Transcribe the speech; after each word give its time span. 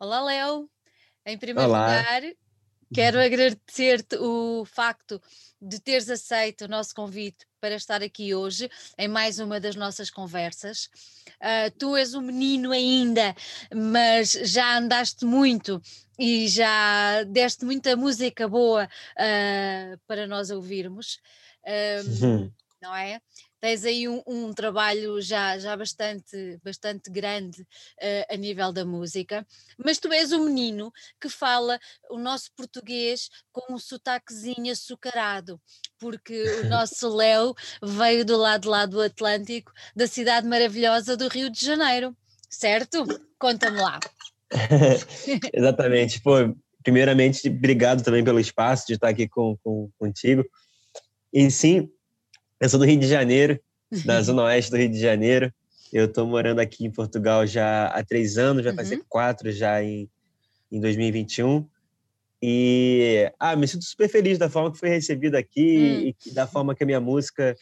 Olá, 0.00 0.22
Léo. 0.22 0.70
Em 1.26 1.36
primeiro 1.36 1.68
Olá. 1.68 1.98
lugar, 1.98 2.22
quero 2.94 3.18
agradecer-te 3.18 4.14
o 4.14 4.64
facto 4.64 5.20
de 5.60 5.80
teres 5.80 6.08
aceito 6.08 6.66
o 6.66 6.68
nosso 6.68 6.94
convite 6.94 7.44
para 7.60 7.74
estar 7.74 8.00
aqui 8.00 8.32
hoje 8.32 8.70
em 8.96 9.08
mais 9.08 9.40
uma 9.40 9.58
das 9.58 9.74
nossas 9.74 10.08
conversas. 10.08 10.88
Ah, 11.40 11.68
tu 11.76 11.96
és 11.96 12.14
um 12.14 12.20
menino 12.20 12.70
ainda, 12.70 13.34
mas 13.74 14.30
já 14.30 14.78
andaste 14.78 15.24
muito 15.24 15.82
e 16.16 16.46
já 16.46 17.24
deste 17.24 17.64
muita 17.64 17.96
música 17.96 18.46
boa 18.46 18.88
ah, 19.18 19.98
para 20.06 20.28
nós 20.28 20.50
ouvirmos. 20.50 21.18
Uhum. 21.66 22.52
não 22.80 22.94
é? 22.94 23.20
Tens 23.60 23.84
aí 23.84 24.08
um, 24.08 24.22
um 24.26 24.52
trabalho 24.52 25.20
já, 25.20 25.58
já 25.58 25.76
bastante, 25.76 26.58
bastante 26.62 27.10
grande 27.10 27.66
eh, 28.00 28.26
a 28.30 28.36
nível 28.36 28.72
da 28.72 28.84
música, 28.84 29.44
mas 29.76 29.98
tu 29.98 30.12
és 30.12 30.32
um 30.32 30.44
menino 30.44 30.92
que 31.20 31.28
fala 31.28 31.78
o 32.08 32.18
nosso 32.18 32.52
português 32.56 33.28
com 33.50 33.74
um 33.74 33.78
sotaquezinho 33.78 34.70
açucarado, 34.70 35.60
porque 35.98 36.40
o 36.60 36.68
nosso 36.70 37.08
Léo 37.08 37.54
veio 37.82 38.24
do 38.24 38.36
lado 38.36 38.68
lá 38.68 38.86
do 38.86 39.00
Atlântico, 39.00 39.72
da 39.94 40.06
cidade 40.06 40.46
maravilhosa 40.46 41.16
do 41.16 41.28
Rio 41.28 41.50
de 41.50 41.64
Janeiro, 41.64 42.16
certo? 42.48 43.04
Conta-me 43.38 43.80
lá. 43.80 43.98
Exatamente. 45.52 46.22
Pô, 46.22 46.32
primeiramente, 46.82 47.48
obrigado 47.48 48.02
também 48.02 48.24
pelo 48.24 48.40
espaço 48.40 48.86
de 48.86 48.94
estar 48.94 49.08
aqui 49.08 49.28
com, 49.28 49.56
com, 49.62 49.90
contigo. 49.98 50.44
E 51.32 51.50
sim, 51.50 51.90
eu 52.60 52.68
sou 52.68 52.78
do 52.78 52.86
Rio 52.86 52.98
de 52.98 53.06
Janeiro, 53.06 53.58
da 54.04 54.20
zona 54.22 54.44
oeste 54.44 54.70
do 54.70 54.76
Rio 54.76 54.88
de 54.90 55.00
Janeiro. 55.00 55.52
Eu 55.92 56.04
estou 56.06 56.26
morando 56.26 56.58
aqui 56.60 56.84
em 56.84 56.90
Portugal 56.90 57.46
já 57.46 57.86
há 57.86 58.04
três 58.04 58.36
anos, 58.36 58.64
fazer 58.74 58.96
Uhum. 58.96 59.04
quatro 59.08 59.50
já 59.50 59.82
em, 59.82 60.08
em 60.70 60.80
2021. 60.80 61.66
E 62.42 63.32
ah, 63.40 63.56
me 63.56 63.66
sinto 63.66 63.84
super 63.84 64.08
feliz 64.08 64.38
da 64.38 64.48
forma 64.48 64.70
que 64.72 64.78
foi 64.78 64.90
recebida 64.90 65.38
Hum, 65.38 65.40
aqui 65.40 66.08
e 66.08 66.14
que- 66.14 66.30
da 66.32 66.46
forma 66.46 66.74
que 66.74 66.82
a 66.82 66.86
minha 66.86 67.00
música 67.00 67.56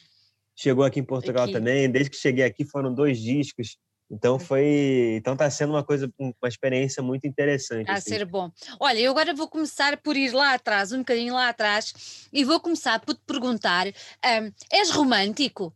chegou 0.54 0.84
aqui 0.84 1.00
em 1.00 1.04
Portugal 1.04 1.44
aqui. 1.44 1.52
também. 1.52 1.90
Desde 1.90 2.10
que 2.10 2.16
cheguei 2.16 2.44
aqui 2.44 2.64
foram 2.64 2.92
dois 2.92 3.18
discos. 3.20 3.78
Então 4.10 4.38
foi, 4.38 5.16
então 5.16 5.36
tá 5.36 5.50
sendo 5.50 5.70
uma 5.72 5.82
coisa, 5.82 6.08
uma 6.18 6.48
experiência 6.48 7.02
muito 7.02 7.26
interessante 7.26 7.90
A 7.90 7.94
assim. 7.94 8.10
ser 8.10 8.24
bom. 8.24 8.50
Olha, 8.78 9.00
eu 9.00 9.10
agora 9.10 9.34
vou 9.34 9.48
começar 9.48 9.96
por 9.96 10.16
ir 10.16 10.32
lá 10.32 10.54
atrás, 10.54 10.92
um 10.92 10.98
bocadinho 10.98 11.34
lá 11.34 11.48
atrás, 11.48 12.28
e 12.32 12.44
vou 12.44 12.60
começar 12.60 13.00
por 13.00 13.14
te 13.14 13.20
perguntar: 13.26 13.86
ahm, 14.24 14.52
és 14.70 14.90
romântico? 14.90 15.74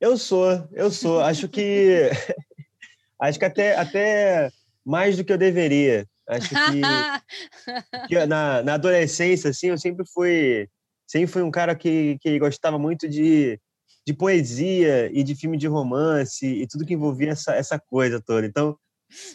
Eu 0.00 0.18
sou, 0.18 0.68
eu 0.72 0.90
sou. 0.90 1.20
Acho 1.20 1.48
que 1.48 2.10
acho 3.20 3.38
que 3.38 3.44
até 3.44 3.76
até 3.76 4.50
mais 4.84 5.16
do 5.16 5.24
que 5.24 5.32
eu 5.32 5.38
deveria. 5.38 6.04
Acho 6.26 6.48
que, 6.48 6.82
que 8.08 8.26
na, 8.26 8.62
na 8.62 8.74
adolescência 8.74 9.50
assim, 9.50 9.68
eu 9.68 9.78
sempre 9.78 10.04
fui 10.12 10.68
sempre 11.06 11.30
fui 11.30 11.42
um 11.42 11.50
cara 11.50 11.74
que, 11.74 12.18
que 12.20 12.38
gostava 12.38 12.78
muito 12.78 13.06
de, 13.06 13.60
de 14.06 14.12
poesia 14.12 15.10
e 15.12 15.22
de 15.22 15.34
filme 15.34 15.56
de 15.56 15.66
romance 15.66 16.46
e 16.46 16.66
tudo 16.66 16.84
que 16.84 16.94
envolvia 16.94 17.30
essa, 17.30 17.54
essa 17.54 17.78
coisa 17.78 18.20
toda. 18.20 18.46
Então, 18.46 18.76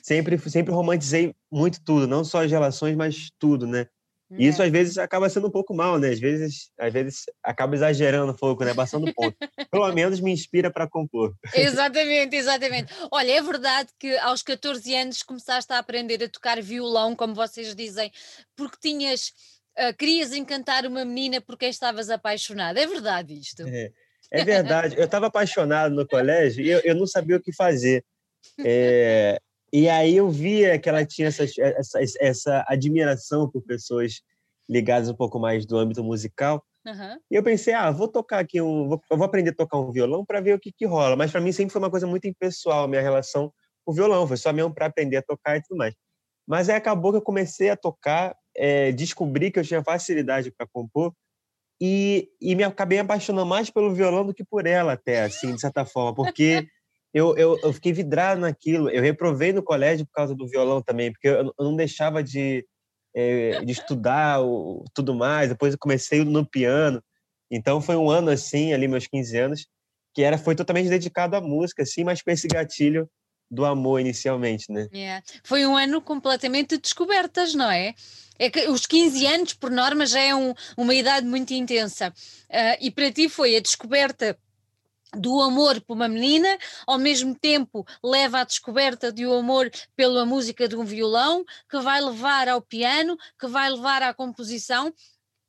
sempre 0.03 0.37
sempre 0.49 0.73
romantizei 0.73 1.33
muito 1.51 1.81
tudo, 1.83 2.07
não 2.07 2.23
só 2.23 2.43
as 2.43 2.51
relações, 2.51 2.95
mas 2.95 3.29
tudo, 3.39 3.65
né? 3.65 3.87
E 4.29 4.45
isso 4.45 4.61
É. 4.61 4.65
às 4.65 4.71
vezes 4.71 4.97
acaba 4.97 5.29
sendo 5.29 5.47
um 5.47 5.51
pouco 5.51 5.73
mal, 5.73 5.97
né? 5.97 6.09
Às 6.09 6.19
vezes, 6.19 6.69
às 6.77 6.91
vezes 6.91 7.23
acaba 7.41 7.75
exagerando 7.75 8.33
um 8.33 8.35
pouco, 8.35 8.65
né? 8.65 8.73
Passando 8.73 9.13
ponto. 9.13 9.37
Pelo 9.71 9.89
menos 9.93 10.19
me 10.19 10.31
inspira 10.33 10.69
para 10.69 10.85
compor. 10.85 11.33
Exatamente, 11.55 12.35
exatamente. 12.35 12.93
Olha, 13.09 13.31
é 13.31 13.41
verdade 13.41 13.89
que 13.97 14.17
aos 14.17 14.43
14 14.43 14.93
anos 14.93 15.23
começaste 15.23 15.71
a 15.71 15.79
aprender 15.79 16.21
a 16.21 16.27
tocar 16.27 16.61
violão, 16.61 17.15
como 17.15 17.33
vocês 17.33 17.73
dizem, 17.73 18.11
porque 18.53 18.77
tinhas, 18.81 19.31
ah, 19.77 19.93
querias 19.93 20.33
encantar 20.33 20.85
uma 20.85 21.05
menina 21.05 21.39
por 21.39 21.57
quem 21.57 21.69
estavas 21.69 22.09
apaixonado. 22.09 22.77
É 22.77 22.85
verdade 22.85 23.33
isto? 23.33 23.65
É, 23.65 23.91
é 24.31 24.43
verdade. 24.43 24.95
Eu 24.97 25.05
estava 25.05 25.27
apaixonado 25.27 25.93
no 25.93 26.07
colégio 26.07 26.63
e 26.63 26.69
eu, 26.69 26.79
eu 26.83 26.95
não 26.95 27.07
sabia 27.07 27.37
o 27.37 27.41
que 27.41 27.53
fazer. 27.53 28.03
É, 28.63 29.39
e 29.71 29.89
aí 29.89 30.15
eu 30.15 30.29
via 30.29 30.79
que 30.79 30.87
ela 30.87 31.05
tinha 31.05 31.27
essa, 31.27 31.43
essa, 31.43 31.99
essa 32.19 32.65
admiração 32.67 33.49
por 33.49 33.61
pessoas 33.61 34.21
ligadas 34.69 35.09
um 35.09 35.15
pouco 35.15 35.39
mais 35.39 35.65
do 35.65 35.77
âmbito 35.77 36.03
musical. 36.03 36.63
Aham. 36.85 37.19
E 37.29 37.35
eu 37.35 37.43
pensei, 37.43 37.73
ah, 37.73 37.91
vou 37.91 38.07
tocar 38.07 38.39
aqui 38.39 38.61
um, 38.61 38.87
vou, 38.87 39.01
eu 39.09 39.17
vou 39.17 39.25
aprender 39.25 39.49
a 39.49 39.55
tocar 39.55 39.77
um 39.77 39.91
violão 39.91 40.25
para 40.25 40.39
ver 40.39 40.55
o 40.55 40.59
que, 40.59 40.71
que 40.71 40.85
rola. 40.85 41.15
Mas 41.15 41.31
para 41.31 41.41
mim 41.41 41.51
sempre 41.51 41.73
foi 41.73 41.81
uma 41.81 41.91
coisa 41.91 42.07
muito 42.07 42.27
impessoal 42.27 42.85
a 42.85 42.87
minha 42.87 43.01
relação 43.01 43.51
com 43.85 43.91
o 43.91 43.95
violão, 43.95 44.27
foi 44.27 44.37
só 44.37 44.51
mesmo 44.53 44.73
para 44.73 44.85
aprender 44.85 45.17
a 45.17 45.21
tocar 45.21 45.57
e 45.57 45.61
tudo 45.61 45.77
mais. 45.77 45.93
Mas 46.47 46.69
aí 46.69 46.75
acabou 46.75 47.11
que 47.11 47.17
eu 47.17 47.21
comecei 47.21 47.69
a 47.69 47.75
tocar, 47.75 48.35
é, 48.55 48.91
descobri 48.93 49.51
que 49.51 49.59
eu 49.59 49.63
tinha 49.63 49.83
facilidade 49.83 50.51
para 50.51 50.67
compor 50.67 51.13
e, 51.79 52.29
e 52.41 52.55
me 52.55 52.63
acabei 52.63 52.99
apaixonando 52.99 53.45
mais 53.45 53.69
pelo 53.69 53.93
violão 53.93 54.25
do 54.25 54.33
que 54.33 54.43
por 54.43 54.65
ela 54.65 54.93
até, 54.93 55.23
assim, 55.23 55.53
de 55.53 55.61
certa 55.61 55.85
forma, 55.85 56.13
porque 56.13 56.67
eu, 57.13 57.35
eu, 57.37 57.59
eu 57.63 57.73
fiquei 57.73 57.93
vidrado 57.93 58.41
naquilo. 58.41 58.89
Eu 58.89 59.01
reprovei 59.01 59.53
no 59.53 59.63
colégio 59.63 60.05
por 60.05 60.13
causa 60.13 60.35
do 60.35 60.47
violão 60.47 60.81
também, 60.81 61.11
porque 61.11 61.27
eu, 61.27 61.53
eu 61.57 61.65
não 61.65 61.75
deixava 61.75 62.23
de, 62.23 62.65
eh, 63.15 63.63
de 63.63 63.71
estudar 63.71 64.41
o, 64.41 64.83
tudo 64.93 65.15
mais. 65.15 65.49
Depois 65.49 65.73
eu 65.73 65.79
comecei 65.79 66.23
no 66.23 66.45
piano. 66.45 67.01
Então 67.49 67.81
foi 67.81 67.95
um 67.95 68.09
ano 68.09 68.29
assim, 68.29 68.73
ali 68.73 68.87
meus 68.87 69.07
15 69.07 69.37
anos, 69.37 69.67
que 70.13 70.23
era 70.23 70.37
foi 70.37 70.55
totalmente 70.55 70.89
dedicado 70.89 71.35
à 71.35 71.41
música, 71.41 71.83
assim, 71.83 72.03
mas 72.03 72.21
com 72.21 72.31
esse 72.31 72.47
gatilho 72.47 73.09
do 73.49 73.65
amor 73.65 73.99
inicialmente, 74.01 74.71
né? 74.71 74.89
Yeah. 74.93 75.23
Foi 75.43 75.65
um 75.65 75.75
ano 75.75 76.01
completamente 76.01 76.75
de 76.75 76.81
descobertas, 76.81 77.53
não 77.53 77.69
é? 77.71 77.93
É 78.37 78.49
que 78.49 78.67
os 78.69 78.85
15 78.85 79.25
anos, 79.25 79.53
por 79.53 79.71
norma, 79.71 80.05
já 80.05 80.19
é 80.19 80.35
um- 80.35 80.53
uma 80.75 80.93
idade 80.93 81.25
muito 81.25 81.53
intensa. 81.53 82.13
Ah, 82.49 82.77
e 82.79 82.91
para 82.91 83.11
ti 83.11 83.29
foi 83.29 83.55
a 83.55 83.59
descoberta 83.61 84.37
do 85.15 85.41
amor 85.41 85.79
por 85.81 85.93
uma 85.93 86.07
menina, 86.07 86.57
ao 86.85 86.99
mesmo 86.99 87.33
tempo 87.33 87.85
leva 88.03 88.41
à 88.41 88.43
descoberta 88.43 89.11
do 89.11 89.33
amor 89.33 89.71
pela 89.95 90.25
música 90.25 90.67
de 90.67 90.75
um 90.75 90.83
violão, 90.83 91.45
que 91.69 91.79
vai 91.79 92.01
levar 92.01 92.49
ao 92.49 92.61
piano, 92.61 93.17
que 93.39 93.47
vai 93.47 93.69
levar 93.69 94.03
à 94.03 94.13
composição. 94.13 94.93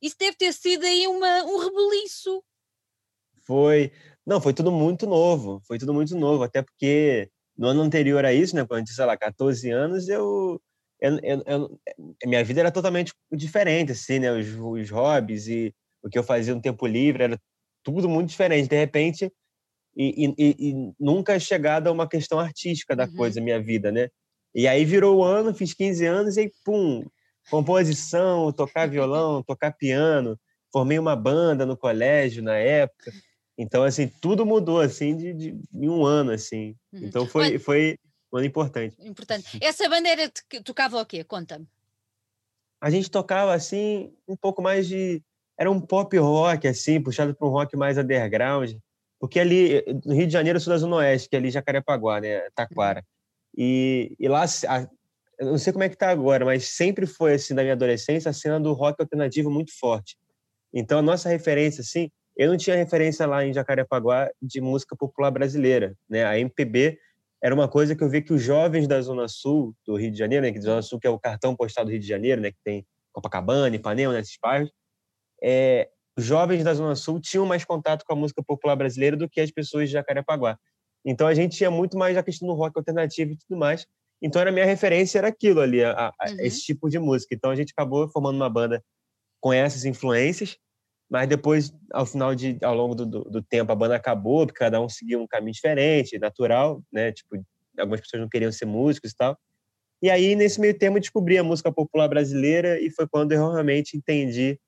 Isso 0.00 0.16
deve 0.18 0.36
ter 0.36 0.52
sido 0.52 0.84
aí 0.84 1.06
uma, 1.08 1.42
um 1.44 1.58
rebuliço. 1.58 2.42
Foi, 3.42 3.90
não, 4.24 4.40
foi 4.40 4.54
tudo 4.54 4.70
muito 4.70 5.06
novo, 5.06 5.60
foi 5.66 5.78
tudo 5.78 5.92
muito 5.92 6.16
novo, 6.16 6.44
até 6.44 6.62
porque 6.62 7.28
no 7.58 7.66
ano 7.68 7.82
anterior 7.82 8.24
a 8.24 8.32
isso, 8.32 8.54
né, 8.54 8.64
quando 8.64 8.80
eu 8.80 8.84
tinha, 8.86 8.94
sei 8.94 9.04
lá, 9.04 9.16
14 9.16 9.68
anos, 9.70 10.08
eu, 10.08 10.60
eu, 11.00 11.18
eu- 11.22 11.42
eu- 11.46 11.80
minha 12.24 12.44
vida 12.44 12.60
era 12.60 12.70
totalmente 12.70 13.12
diferente, 13.32 13.92
assim, 13.92 14.20
né, 14.20 14.30
os, 14.32 14.46
os 14.56 14.90
hobbies 14.90 15.48
e 15.48 15.74
o 16.02 16.08
que 16.08 16.18
eu 16.18 16.22
fazia 16.22 16.54
no 16.54 16.62
tempo 16.62 16.86
livre 16.86 17.24
era 17.24 17.40
tudo 17.82 18.08
muito 18.08 18.28
diferente, 18.30 18.68
de 18.68 18.76
repente, 18.76 19.32
e, 19.96 20.32
e- 20.38 20.56
e- 20.70 20.92
nunca 21.00 21.38
chegado 21.40 21.88
a 21.88 21.92
uma 21.92 22.08
questão 22.08 22.38
artística 22.38 22.94
da 22.94 23.04
Uhum. 23.04 23.14
coisa, 23.16 23.40
minha 23.40 23.60
vida, 23.60 23.90
né, 23.90 24.08
e 24.54 24.68
aí 24.68 24.84
virou 24.84 25.18
o 25.18 25.24
ano, 25.24 25.52
fiz 25.54 25.74
15 25.74 26.06
anos 26.06 26.36
e 26.36 26.50
pum, 26.64 27.04
composição, 27.50 28.52
tocar 28.52 28.88
violão, 28.88 29.42
tocar 29.42 29.72
piano, 29.72 30.38
formei 30.72 30.98
uma 30.98 31.16
banda 31.16 31.66
no 31.66 31.76
colégio 31.76 32.42
na 32.42 32.56
época, 32.56 33.10
então, 33.58 33.82
assim, 33.82 34.06
tudo 34.06 34.46
mudou, 34.46 34.80
assim, 34.80 35.16
de, 35.16 35.34
de, 35.34 35.60
em 35.74 35.88
um 35.88 36.04
ano, 36.06 36.30
assim. 36.30 36.76
Uhum. 36.92 37.00
Então, 37.02 37.26
foi, 37.26 37.58
foi 37.58 37.98
um 38.32 38.38
ano 38.38 38.46
importante. 38.46 38.96
importante. 39.00 39.58
Essa 39.60 39.88
bandeira 39.88 40.30
tocava 40.64 41.00
o 41.00 41.04
quê? 41.04 41.24
Conta-me. 41.24 41.66
A 42.80 42.88
gente 42.88 43.10
tocava, 43.10 43.52
assim, 43.52 44.14
um 44.28 44.36
pouco 44.36 44.62
mais 44.62 44.86
de... 44.86 45.20
Era 45.58 45.68
um 45.68 45.80
pop 45.80 46.16
rock, 46.16 46.68
assim, 46.68 47.02
puxado 47.02 47.34
para 47.34 47.48
um 47.48 47.50
rock 47.50 47.76
mais 47.76 47.98
underground. 47.98 48.76
Porque 49.18 49.40
ali, 49.40 49.84
no 50.04 50.14
Rio 50.14 50.28
de 50.28 50.32
Janeiro, 50.32 50.58
eu 50.58 50.60
sou 50.60 50.72
da 50.72 50.78
Zona 50.78 50.96
Oeste, 50.96 51.28
que 51.28 51.34
é 51.34 51.40
ali 51.40 51.50
Jacarepaguá, 51.50 52.20
né? 52.20 52.38
Uhum. 52.38 52.50
Taquara. 52.54 53.04
E, 53.56 54.14
e 54.20 54.28
lá, 54.28 54.44
a- 54.44 54.88
eu 55.36 55.46
não 55.46 55.58
sei 55.58 55.72
como 55.72 55.82
é 55.82 55.88
que 55.88 55.96
tá 55.96 56.10
agora, 56.10 56.44
mas 56.44 56.68
sempre 56.68 57.06
foi, 57.06 57.34
assim, 57.34 57.56
da 57.56 57.62
minha 57.62 57.74
adolescência, 57.74 58.30
a 58.30 58.32
cena 58.32 58.60
do 58.60 58.72
rock 58.72 59.00
alternativo 59.00 59.50
muito 59.50 59.76
forte. 59.76 60.16
Então, 60.72 61.00
a 61.00 61.02
nossa 61.02 61.28
referência, 61.28 61.80
assim, 61.80 62.08
eu 62.38 62.48
não 62.50 62.56
tinha 62.56 62.76
referência 62.76 63.26
lá 63.26 63.44
em 63.44 63.52
Jacarepaguá 63.52 64.30
de 64.40 64.60
música 64.60 64.94
popular 64.96 65.30
brasileira, 65.32 65.96
né? 66.08 66.24
A 66.24 66.38
MPB 66.38 66.98
era 67.42 67.54
uma 67.54 67.68
coisa 67.68 67.96
que 67.96 68.02
eu 68.02 68.08
vi 68.08 68.22
que 68.22 68.32
os 68.32 68.40
jovens 68.40 68.86
da 68.86 69.00
Zona 69.00 69.26
Sul 69.28 69.74
do 69.84 69.96
Rio 69.96 70.10
de 70.10 70.16
Janeiro, 70.18 70.46
né? 70.46 70.52
Que 70.52 70.60
Zona 70.60 70.80
Sul 70.80 71.00
que 71.00 71.06
é 71.06 71.10
o 71.10 71.18
cartão 71.18 71.56
postal 71.56 71.84
do 71.84 71.90
Rio 71.90 72.00
de 72.00 72.06
Janeiro, 72.06 72.40
né? 72.40 72.52
Que 72.52 72.58
tem 72.64 72.86
Copacabana, 73.12 73.74
Ipanema, 73.74 74.12
nesses 74.12 74.38
bairros. 74.40 74.70
É, 75.42 75.88
os 76.16 76.24
jovens 76.24 76.62
da 76.62 76.72
Zona 76.74 76.94
Sul 76.94 77.20
tinham 77.20 77.44
mais 77.44 77.64
contato 77.64 78.04
com 78.04 78.12
a 78.12 78.16
música 78.16 78.42
popular 78.42 78.76
brasileira 78.76 79.16
do 79.16 79.28
que 79.28 79.40
as 79.40 79.50
pessoas 79.50 79.88
de 79.88 79.92
Jacarepaguá. 79.94 80.58
Então 81.04 81.26
a 81.26 81.34
gente 81.34 81.56
tinha 81.56 81.70
muito 81.70 81.96
mais 81.98 82.16
a 82.16 82.22
questão 82.22 82.46
do 82.46 82.54
rock 82.54 82.76
alternativo 82.78 83.32
e 83.32 83.36
tudo 83.36 83.58
mais. 83.58 83.86
Então 84.22 84.40
era 84.40 84.50
a 84.50 84.52
minha 84.52 84.64
referência 84.66 85.18
era 85.18 85.28
aquilo 85.28 85.60
ali, 85.60 85.82
a, 85.82 85.92
a, 85.92 86.30
Uhum. 86.30 86.36
esse 86.40 86.60
tipo 86.62 86.88
de 86.88 86.98
música. 86.98 87.34
Então 87.34 87.50
a 87.50 87.56
gente 87.56 87.72
acabou 87.72 88.08
formando 88.08 88.36
uma 88.36 88.50
banda 88.50 88.82
com 89.40 89.52
essas 89.52 89.84
influências, 89.84 90.56
mas 91.08 91.28
depois, 91.28 91.72
ao 91.92 92.04
final 92.04 92.34
de, 92.34 92.58
ao 92.62 92.74
longo 92.74 92.94
do, 92.94 93.06
do, 93.06 93.24
do 93.24 93.42
tempo, 93.42 93.72
a 93.72 93.74
banda 93.74 93.96
acabou, 93.96 94.46
porque 94.46 94.58
cada 94.58 94.80
um 94.80 94.88
seguiu 94.88 95.20
um 95.20 95.26
caminho 95.26 95.52
diferente, 95.52 96.18
natural, 96.18 96.82
né? 96.92 97.12
Tipo, 97.12 97.42
algumas 97.78 98.00
pessoas 98.00 98.20
não 98.20 98.28
queriam 98.28 98.52
ser 98.52 98.66
músicos 98.66 99.12
e 99.12 99.16
tal. 99.16 99.38
E 100.02 100.10
aí, 100.10 100.36
nesse 100.36 100.60
meio 100.60 100.78
termo, 100.78 101.00
descobri 101.00 101.38
a 101.38 101.44
música 101.44 101.72
popular 101.72 102.08
brasileira 102.08 102.80
e 102.80 102.90
foi 102.90 103.08
quando 103.08 103.32
eu 103.32 103.50
realmente 103.50 103.96
entendi 103.96 104.60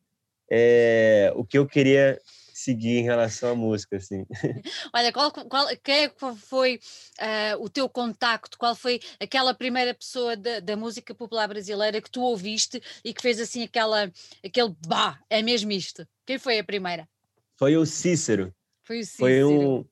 é, 0.51 1.33
o 1.37 1.45
que 1.45 1.59
eu 1.59 1.67
queria 1.67 2.19
seguir 2.61 2.99
em 2.99 3.03
relação 3.03 3.51
à 3.51 3.55
música, 3.55 3.97
assim. 3.97 4.25
Olha, 4.95 5.13
qual, 5.13 5.31
qual, 5.33 5.67
quem 5.83 6.05
é 6.05 6.13
foi 6.37 6.81
uh, 7.19 7.63
o 7.63 7.69
teu 7.69 7.89
contacto? 7.89 8.59
Qual 8.59 8.75
foi 8.75 9.01
aquela 9.19 9.55
primeira 9.55 9.95
pessoa 9.95 10.37
da, 10.37 10.61
da, 10.61 10.77
música 10.77 11.15
popular 11.15 11.49
brasileira 11.49 12.01
que 12.01 12.11
tu 12.11 12.21
ouviste 12.21 12.81
e 13.05 13.15
que 13.15 13.23
fez 13.23 13.41
assim 13.41 13.65
aquela, 13.65 14.11
aquele 14.45 14.75
bah, 14.87 15.19
é 15.29 15.43
mesmo 15.43 15.73
isto? 15.73 16.07
Quem 16.27 16.39
foi 16.39 16.59
a 16.59 16.65
primeira? 16.65 17.09
Foi 17.57 17.77
o 17.77 17.85
Cícero. 17.85 18.55
Foi 18.83 19.01
o 19.01 19.05
Cícero. 19.05 19.19
Foi 19.19 19.45
um, 19.45 19.85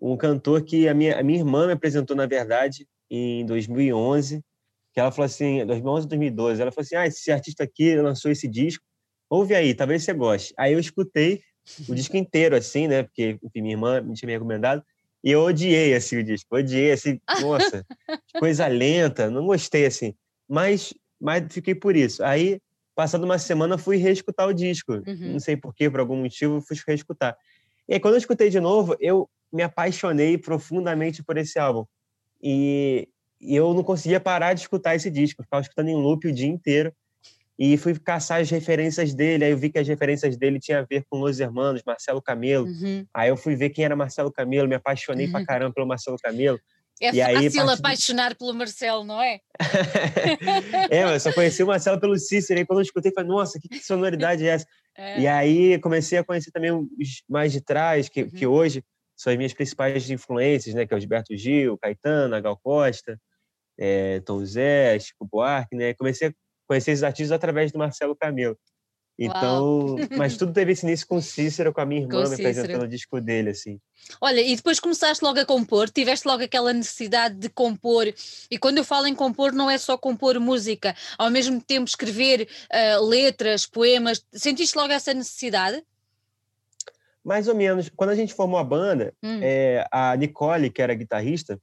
um 0.00 0.16
cantor 0.16 0.62
que 0.62 0.88
a 0.88 0.94
minha, 0.94 1.18
a 1.18 1.22
minha 1.22 1.38
irmã 1.38 1.66
me 1.66 1.72
apresentou, 1.72 2.16
na 2.16 2.26
verdade, 2.26 2.86
em 3.10 3.44
2011, 3.46 4.42
que 4.92 5.00
ela 5.00 5.12
falou 5.12 5.26
assim, 5.26 5.64
2011, 5.66 6.08
2012, 6.08 6.62
ela 6.62 6.72
falou 6.72 6.84
assim, 6.84 6.96
ah, 6.96 7.06
esse 7.06 7.30
artista 7.30 7.64
aqui 7.64 7.94
lançou 7.96 8.30
esse 8.30 8.48
disco, 8.48 8.84
ouve 9.28 9.54
aí, 9.54 9.74
talvez 9.74 10.02
você 10.02 10.12
goste. 10.12 10.54
Aí 10.56 10.72
eu 10.72 10.78
escutei 10.78 11.42
o 11.88 11.94
disco 11.94 12.16
inteiro, 12.16 12.56
assim, 12.56 12.86
né? 12.86 13.02
Porque, 13.02 13.38
enfim, 13.42 13.62
minha 13.62 13.74
irmã 13.74 14.00
me 14.00 14.14
tinha 14.14 14.26
me 14.26 14.32
recomendado. 14.32 14.82
E 15.22 15.30
eu 15.30 15.40
odiei, 15.42 15.94
assim, 15.94 16.18
o 16.18 16.24
disco. 16.24 16.56
Odiei, 16.56 16.92
assim, 16.92 17.20
nossa, 17.40 17.84
coisa 18.38 18.66
lenta, 18.66 19.28
não 19.28 19.46
gostei, 19.46 19.86
assim. 19.86 20.14
Mas, 20.48 20.94
mas 21.20 21.52
fiquei 21.52 21.74
por 21.74 21.96
isso. 21.96 22.22
Aí, 22.22 22.60
passando 22.94 23.24
uma 23.24 23.38
semana, 23.38 23.76
fui 23.76 23.96
reescutar 23.96 24.46
o 24.48 24.54
disco. 24.54 24.92
Uhum. 24.92 25.32
Não 25.32 25.40
sei 25.40 25.56
porquê, 25.56 25.90
por 25.90 26.00
algum 26.00 26.16
motivo, 26.16 26.60
fui 26.60 26.76
reescutar. 26.86 27.36
E 27.88 27.94
aí, 27.94 28.00
quando 28.00 28.14
eu 28.14 28.18
escutei 28.18 28.48
de 28.48 28.60
novo, 28.60 28.96
eu 29.00 29.28
me 29.52 29.62
apaixonei 29.62 30.38
profundamente 30.38 31.22
por 31.22 31.36
esse 31.36 31.58
álbum. 31.58 31.84
E, 32.40 33.08
e 33.40 33.56
eu 33.56 33.74
não 33.74 33.82
conseguia 33.82 34.20
parar 34.20 34.54
de 34.54 34.60
escutar 34.60 34.94
esse 34.94 35.10
disco. 35.10 35.40
Eu 35.40 35.44
ficava 35.44 35.62
escutando 35.62 35.88
em 35.88 35.96
loop 35.96 36.28
o 36.28 36.32
dia 36.32 36.46
inteiro 36.46 36.92
e 37.58 37.76
fui 37.76 37.98
caçar 37.98 38.40
as 38.40 38.50
referências 38.50 39.14
dele. 39.14 39.44
Aí 39.44 39.50
eu 39.50 39.58
vi 39.58 39.70
que 39.70 39.78
as 39.78 39.88
referências 39.88 40.36
dele 40.36 40.58
tinham 40.60 40.80
a 40.80 40.84
ver 40.84 41.04
com 41.08 41.18
Los 41.18 41.40
Hermanos, 41.40 41.82
Marcelo 41.86 42.20
Camelo. 42.20 42.66
Uhum. 42.66 43.06
Aí 43.14 43.28
eu 43.28 43.36
fui 43.36 43.56
ver 43.56 43.70
quem 43.70 43.84
era 43.84 43.96
Marcelo 43.96 44.30
Camelo, 44.30 44.68
me 44.68 44.74
apaixonei 44.74 45.26
uhum. 45.26 45.32
pra 45.32 45.44
caramba 45.44 45.72
pelo 45.72 45.86
Marcelo 45.86 46.18
Camelo. 46.22 46.60
É 47.00 47.10
e 47.10 47.20
fácil 47.20 47.68
aí, 47.68 47.74
apaixonar 47.74 48.34
pelo 48.34 48.54
Marcelo, 48.54 49.04
não 49.04 49.22
é? 49.22 49.40
é, 50.90 51.14
eu 51.14 51.20
só 51.20 51.30
conheci 51.32 51.62
o 51.62 51.66
Marcelo 51.66 52.00
pelo 52.00 52.18
Cícero, 52.18 52.58
aí 52.58 52.64
quando 52.64 52.78
eu 52.78 52.84
escutei, 52.84 53.12
falei, 53.12 53.28
nossa, 53.28 53.58
que 53.60 53.80
sonoridade 53.80 54.46
é 54.46 54.50
essa? 54.50 54.66
É. 54.98 55.20
E 55.20 55.26
aí 55.26 55.78
comecei 55.78 56.16
a 56.16 56.24
conhecer 56.24 56.50
também 56.50 56.72
os 56.72 57.22
mais 57.28 57.52
de 57.52 57.60
trás, 57.60 58.08
que, 58.08 58.22
uhum. 58.22 58.30
que 58.30 58.46
hoje 58.46 58.82
são 59.14 59.30
as 59.30 59.36
minhas 59.36 59.52
principais 59.52 60.08
influências, 60.08 60.74
né? 60.74 60.86
Que 60.86 60.94
é 60.94 60.96
o 60.96 61.00
Gilberto 61.00 61.36
Gil, 61.36 61.76
Caetano, 61.76 62.40
Gal 62.40 62.56
Costa, 62.56 63.20
é, 63.78 64.20
Tom 64.20 64.42
Zé, 64.42 64.98
Chico 64.98 65.28
Buarque, 65.30 65.76
né? 65.76 65.92
Comecei 65.92 66.28
a 66.28 66.32
conheci 66.66 66.90
esses 66.90 67.02
artistas 67.02 67.32
através 67.32 67.72
do 67.72 67.78
Marcelo 67.78 68.16
Camelo. 68.16 68.58
Então, 69.18 69.96
mas 70.16 70.36
tudo 70.36 70.52
teve 70.52 70.72
esse 70.72 70.84
início 70.84 71.06
com 71.06 71.20
Cícero, 71.20 71.72
com 71.72 71.80
a 71.80 71.86
minha 71.86 72.02
irmã 72.02 72.28
me 72.28 72.34
apresentando 72.34 72.82
o 72.82 72.88
disco 72.88 73.20
dele, 73.20 73.50
assim. 73.50 73.80
Olha, 74.20 74.40
e 74.40 74.54
depois 74.54 74.78
começaste 74.78 75.24
logo 75.24 75.40
a 75.40 75.46
compor, 75.46 75.88
tiveste 75.88 76.28
logo 76.28 76.42
aquela 76.44 76.72
necessidade 76.72 77.34
de 77.36 77.48
compor, 77.48 78.12
e 78.50 78.58
quando 78.58 78.78
eu 78.78 78.84
falo 78.84 79.06
em 79.06 79.14
compor, 79.14 79.52
não 79.52 79.70
é 79.70 79.78
só 79.78 79.96
compor 79.96 80.38
música, 80.38 80.94
ao 81.16 81.30
mesmo 81.30 81.60
tempo 81.62 81.88
escrever 81.88 82.46
uh, 82.70 83.04
letras, 83.06 83.64
poemas, 83.64 84.24
sentiste 84.32 84.76
logo 84.76 84.92
essa 84.92 85.14
necessidade? 85.14 85.82
Mais 87.24 87.48
ou 87.48 87.54
menos. 87.56 87.90
Quando 87.96 88.10
a 88.10 88.14
gente 88.14 88.34
formou 88.34 88.60
a 88.60 88.64
banda, 88.64 89.12
hum. 89.22 89.40
é, 89.42 89.84
a 89.90 90.14
Nicole, 90.14 90.70
que 90.70 90.80
era 90.80 90.94
guitarrista, 90.94 91.60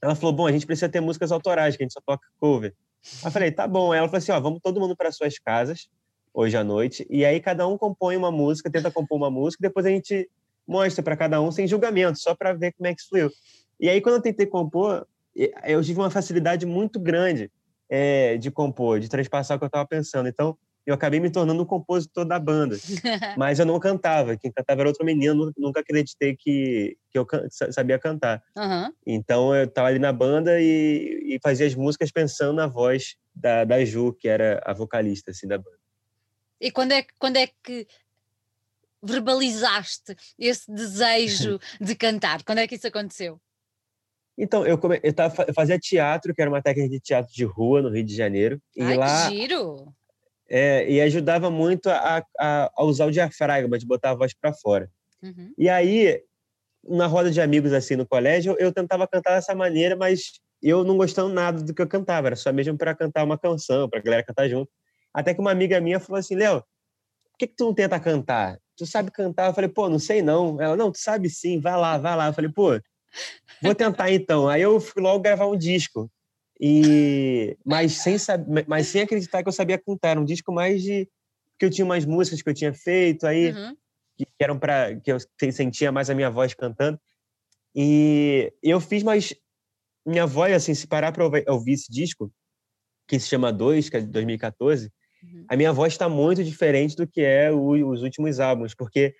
ela 0.00 0.14
falou: 0.14 0.32
bom, 0.32 0.46
a 0.46 0.52
gente 0.52 0.66
precisa 0.66 0.88
ter 0.88 1.00
músicas 1.00 1.32
autorais, 1.32 1.76
que 1.76 1.82
a 1.82 1.84
gente 1.84 1.94
só 1.94 2.00
toca 2.00 2.28
cover. 2.38 2.74
Aí 3.22 3.28
eu 3.28 3.30
falei, 3.30 3.50
tá 3.50 3.66
bom. 3.66 3.94
Ela 3.94 4.06
falou 4.06 4.18
assim, 4.18 4.32
ó, 4.32 4.40
vamos 4.40 4.60
todo 4.62 4.80
mundo 4.80 4.96
para 4.96 5.12
suas 5.12 5.38
casas 5.38 5.88
hoje 6.32 6.56
à 6.56 6.62
noite 6.62 7.06
e 7.10 7.24
aí 7.24 7.40
cada 7.40 7.66
um 7.66 7.76
compõe 7.76 8.16
uma 8.16 8.30
música, 8.30 8.70
tenta 8.70 8.90
compor 8.90 9.16
uma 9.16 9.30
música, 9.30 9.60
depois 9.60 9.84
a 9.86 9.88
gente 9.88 10.28
mostra 10.66 11.02
para 11.02 11.16
cada 11.16 11.40
um 11.40 11.50
sem 11.50 11.66
julgamento, 11.66 12.18
só 12.18 12.34
para 12.34 12.52
ver 12.52 12.72
como 12.72 12.86
é 12.86 12.94
que 12.94 13.02
fluiu. 13.02 13.30
E 13.80 13.88
aí 13.88 14.00
quando 14.00 14.16
eu 14.16 14.22
tentei 14.22 14.46
compor, 14.46 15.06
eu 15.64 15.82
tive 15.82 15.98
uma 15.98 16.10
facilidade 16.10 16.66
muito 16.66 17.00
grande 17.00 17.50
é, 17.88 18.36
de 18.36 18.50
compor, 18.50 19.00
de 19.00 19.08
transpassar 19.08 19.56
o 19.56 19.58
que 19.58 19.64
eu 19.64 19.68
estava 19.68 19.86
pensando. 19.86 20.28
Então 20.28 20.56
eu 20.88 20.94
acabei 20.94 21.20
me 21.20 21.28
tornando 21.28 21.62
o 21.62 21.66
compositor 21.66 22.24
da 22.24 22.38
banda. 22.38 22.74
Mas 23.36 23.58
eu 23.58 23.66
não 23.66 23.78
cantava, 23.78 24.38
quem 24.38 24.50
cantava 24.50 24.80
era 24.80 24.88
outro 24.88 25.04
menino, 25.04 25.52
nunca 25.54 25.80
acreditei 25.80 26.34
que, 26.34 26.96
que 27.10 27.18
eu 27.18 27.26
sabia 27.70 27.98
cantar. 27.98 28.42
Uhum. 28.56 28.90
Então 29.06 29.54
eu 29.54 29.64
estava 29.64 29.88
ali 29.88 29.98
na 29.98 30.14
banda 30.14 30.58
e, 30.58 31.34
e, 31.34 31.38
fazia 31.42 31.66
as 31.66 31.74
músicas 31.74 32.10
pensando 32.10 32.54
na 32.54 32.66
voz 32.66 33.16
da, 33.34 33.64
da 33.64 33.84
Ju, 33.84 34.14
que 34.14 34.28
era 34.28 34.62
a 34.64 34.72
vocalista 34.72 35.30
assim, 35.30 35.46
da 35.46 35.58
banda. 35.58 35.76
E 36.58 36.70
quando 36.70 36.92
é, 36.92 37.04
quando 37.18 37.36
é 37.36 37.48
que 37.62 37.86
verbalizaste 39.02 40.16
esse 40.38 40.72
desejo 40.72 41.60
de 41.78 41.94
cantar? 41.94 42.42
Quando 42.44 42.60
é 42.60 42.66
que 42.66 42.76
isso 42.76 42.86
aconteceu? 42.86 43.38
Então, 44.38 44.64
eu, 44.64 44.78
come... 44.78 44.98
eu, 45.02 45.12
tava, 45.12 45.44
eu 45.48 45.52
fazia 45.52 45.78
teatro, 45.78 46.34
que 46.34 46.40
era 46.40 46.50
uma 46.50 46.62
técnica 46.62 46.88
de 46.88 47.00
teatro 47.00 47.30
de 47.34 47.44
rua 47.44 47.82
no 47.82 47.90
Rio 47.90 48.04
de 48.04 48.16
Janeiro. 48.16 48.58
E 48.74 48.82
Ai, 48.82 48.96
lá, 48.96 49.28
que 49.28 49.36
giro! 49.36 49.92
É, 50.48 50.90
e 50.90 51.00
ajudava 51.00 51.50
muito 51.50 51.90
a, 51.90 52.24
a, 52.38 52.70
a, 52.74 52.84
usar 52.84 53.06
o 53.06 53.10
diafragma, 53.10 53.78
de 53.78 53.86
botar 53.86 54.10
a 54.10 54.14
voz 54.14 54.32
para 54.32 54.52
fora. 54.52 54.90
Uhum. 55.22 55.52
E 55.58 55.68
aí, 55.68 56.22
na 56.86 57.06
roda 57.06 57.30
de 57.30 57.40
amigos 57.40 57.72
assim 57.72 57.96
no 57.96 58.06
colégio, 58.06 58.56
eu, 58.58 58.72
tentava 58.72 59.06
cantar 59.06 59.34
dessa 59.34 59.54
maneira, 59.54 59.94
mas 59.94 60.40
eu 60.62 60.84
não 60.84 60.96
gostava 60.96 61.28
nada 61.28 61.62
do 61.62 61.74
que 61.74 61.82
eu 61.82 61.86
cantava, 61.86 62.28
era 62.28 62.36
só 62.36 62.52
mesmo 62.52 62.78
para 62.78 62.94
cantar 62.94 63.24
uma 63.24 63.36
canção, 63.36 63.88
para 63.88 63.98
a 63.98 64.02
galera 64.02 64.22
cantar 64.22 64.48
junto. 64.48 64.70
Até 65.12 65.34
que 65.34 65.40
uma 65.40 65.50
amiga 65.50 65.80
minha 65.80 66.00
falou 66.00 66.18
assim: 66.18 66.34
Léo, 66.34 66.60
por 66.60 67.38
que, 67.38 67.46
que 67.46 67.56
tu 67.56 67.66
não 67.66 67.74
tenta 67.74 68.00
cantar? 68.00 68.58
Tu 68.76 68.86
sabe 68.86 69.10
cantar? 69.10 69.48
Eu 69.48 69.54
falei, 69.54 69.68
pô, 69.68 69.88
não 69.88 69.98
sei 69.98 70.22
não. 70.22 70.60
Ela, 70.60 70.76
não, 70.76 70.90
tu 70.90 70.98
sabe 70.98 71.28
sim, 71.28 71.60
vai 71.60 71.76
lá, 71.76 71.98
vai 71.98 72.16
lá. 72.16 72.28
Eu 72.28 72.32
falei, 72.32 72.50
pô, 72.50 72.80
vou 73.62 73.74
tentar 73.74 74.10
então. 74.10 74.48
Aí 74.48 74.62
eu 74.62 74.80
fui 74.80 75.02
logo 75.02 75.20
gravar 75.20 75.46
um 75.46 75.56
disco. 75.56 76.10
E 76.60 77.56
mas 77.64 77.92
sem 77.92 78.18
saber, 78.18 78.64
mas 78.66 78.88
sem 78.88 79.02
acreditar 79.02 79.42
que 79.42 79.48
eu 79.48 79.52
sabia 79.52 79.78
cantar, 79.78 80.10
era 80.10 80.20
um 80.20 80.24
disco 80.24 80.52
mais 80.52 80.82
de 80.82 81.08
que 81.58 81.64
eu 81.64 81.70
tinha 81.70 81.84
umas 81.84 82.04
músicas 82.04 82.42
que 82.42 82.48
eu 82.48 82.54
tinha 82.54 82.72
feito 82.72 83.26
aí 83.26 83.52
uhum. 83.52 83.76
que 84.16 84.26
eram 84.40 84.58
para 84.58 84.96
que 84.96 85.12
eu 85.12 85.18
sentia 85.52 85.92
mais 85.92 86.10
a 86.10 86.14
minha 86.14 86.30
voz 86.30 86.54
cantando. 86.54 86.98
E 87.74 88.52
eu 88.62 88.80
fiz 88.80 89.02
mais 89.02 89.34
minha 90.04 90.26
voz 90.26 90.52
assim, 90.52 90.74
se 90.74 90.86
parar 90.86 91.12
para 91.12 91.24
ouvir 91.24 91.72
esse 91.72 91.90
disco, 91.90 92.32
que 93.06 93.20
se 93.20 93.28
chama 93.28 93.52
Dois, 93.52 93.88
que 93.88 93.96
é 93.96 94.00
de 94.00 94.06
2014, 94.06 94.90
uhum. 95.22 95.44
a 95.48 95.56
minha 95.56 95.72
voz 95.72 95.92
está 95.92 96.08
muito 96.08 96.42
diferente 96.42 96.96
do 96.96 97.06
que 97.06 97.20
é 97.20 97.52
o, 97.52 97.90
os 97.90 98.02
últimos 98.02 98.40
álbuns, 98.40 98.74
porque 98.74 99.14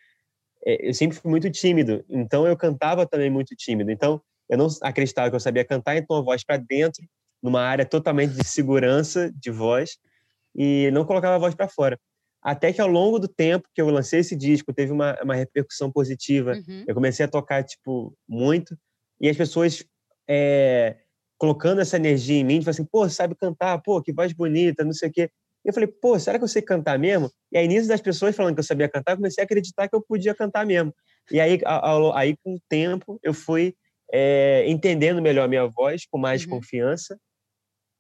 é, 0.64 0.88
eu 0.88 0.94
sempre 0.94 1.16
fui 1.16 1.30
muito 1.30 1.48
tímido, 1.50 2.04
então 2.08 2.46
eu 2.46 2.56
cantava 2.56 3.06
também 3.06 3.30
muito 3.30 3.54
tímido. 3.54 3.90
Então 3.90 4.20
eu 4.48 4.58
não 4.58 4.66
acreditava 4.82 5.30
que 5.30 5.36
eu 5.36 5.40
sabia 5.40 5.64
cantar, 5.64 5.96
então 5.96 6.16
a 6.16 6.22
voz 6.22 6.42
para 6.42 6.56
dentro 6.56 7.04
numa 7.42 7.62
área 7.62 7.84
totalmente 7.84 8.34
de 8.34 8.46
segurança 8.46 9.32
de 9.34 9.50
voz 9.50 9.98
e 10.54 10.90
não 10.92 11.04
colocava 11.04 11.36
a 11.36 11.38
voz 11.38 11.54
para 11.54 11.68
fora. 11.68 11.98
Até 12.42 12.72
que 12.72 12.80
ao 12.80 12.88
longo 12.88 13.18
do 13.18 13.28
tempo 13.28 13.68
que 13.74 13.80
eu 13.80 13.90
lancei 13.90 14.20
esse 14.20 14.36
disco, 14.36 14.72
teve 14.72 14.92
uma, 14.92 15.18
uma 15.22 15.34
repercussão 15.34 15.90
positiva. 15.90 16.52
Uhum. 16.52 16.84
Eu 16.86 16.94
comecei 16.94 17.24
a 17.24 17.28
tocar, 17.28 17.64
tipo, 17.64 18.16
muito. 18.28 18.76
E 19.20 19.28
as 19.28 19.36
pessoas 19.36 19.84
é, 20.28 20.96
colocando 21.36 21.80
essa 21.80 21.96
energia 21.96 22.36
em 22.36 22.44
mim, 22.44 22.58
tipo 22.58 22.70
assim, 22.70 22.84
pô, 22.84 23.08
sabe 23.08 23.34
cantar, 23.34 23.78
pô, 23.82 24.00
que 24.02 24.12
voz 24.12 24.32
bonita, 24.32 24.84
não 24.84 24.92
sei 24.92 25.08
o 25.08 25.12
quê. 25.12 25.30
E 25.64 25.68
eu 25.68 25.74
falei, 25.74 25.88
pô, 25.88 26.18
será 26.18 26.38
que 26.38 26.44
eu 26.44 26.48
sei 26.48 26.62
cantar 26.62 26.98
mesmo? 26.98 27.30
E 27.52 27.58
aí, 27.58 27.66
nisso 27.66 27.88
das 27.88 28.00
pessoas 28.00 28.34
falando 28.34 28.54
que 28.54 28.60
eu 28.60 28.64
sabia 28.64 28.88
cantar, 28.88 29.12
eu 29.12 29.16
comecei 29.16 29.42
a 29.42 29.44
acreditar 29.44 29.88
que 29.88 29.94
eu 29.94 30.02
podia 30.02 30.34
cantar 30.34 30.64
mesmo. 30.64 30.94
E 31.30 31.40
aí, 31.40 31.60
ao, 31.64 32.14
aí 32.16 32.36
com 32.42 32.54
o 32.54 32.60
tempo, 32.68 33.18
eu 33.22 33.34
fui 33.34 33.74
é, 34.12 34.64
entendendo 34.66 35.20
melhor 35.20 35.44
a 35.44 35.48
minha 35.48 35.66
voz, 35.66 36.06
com 36.10 36.18
mais 36.18 36.44
uhum. 36.44 36.50
confiança, 36.50 37.18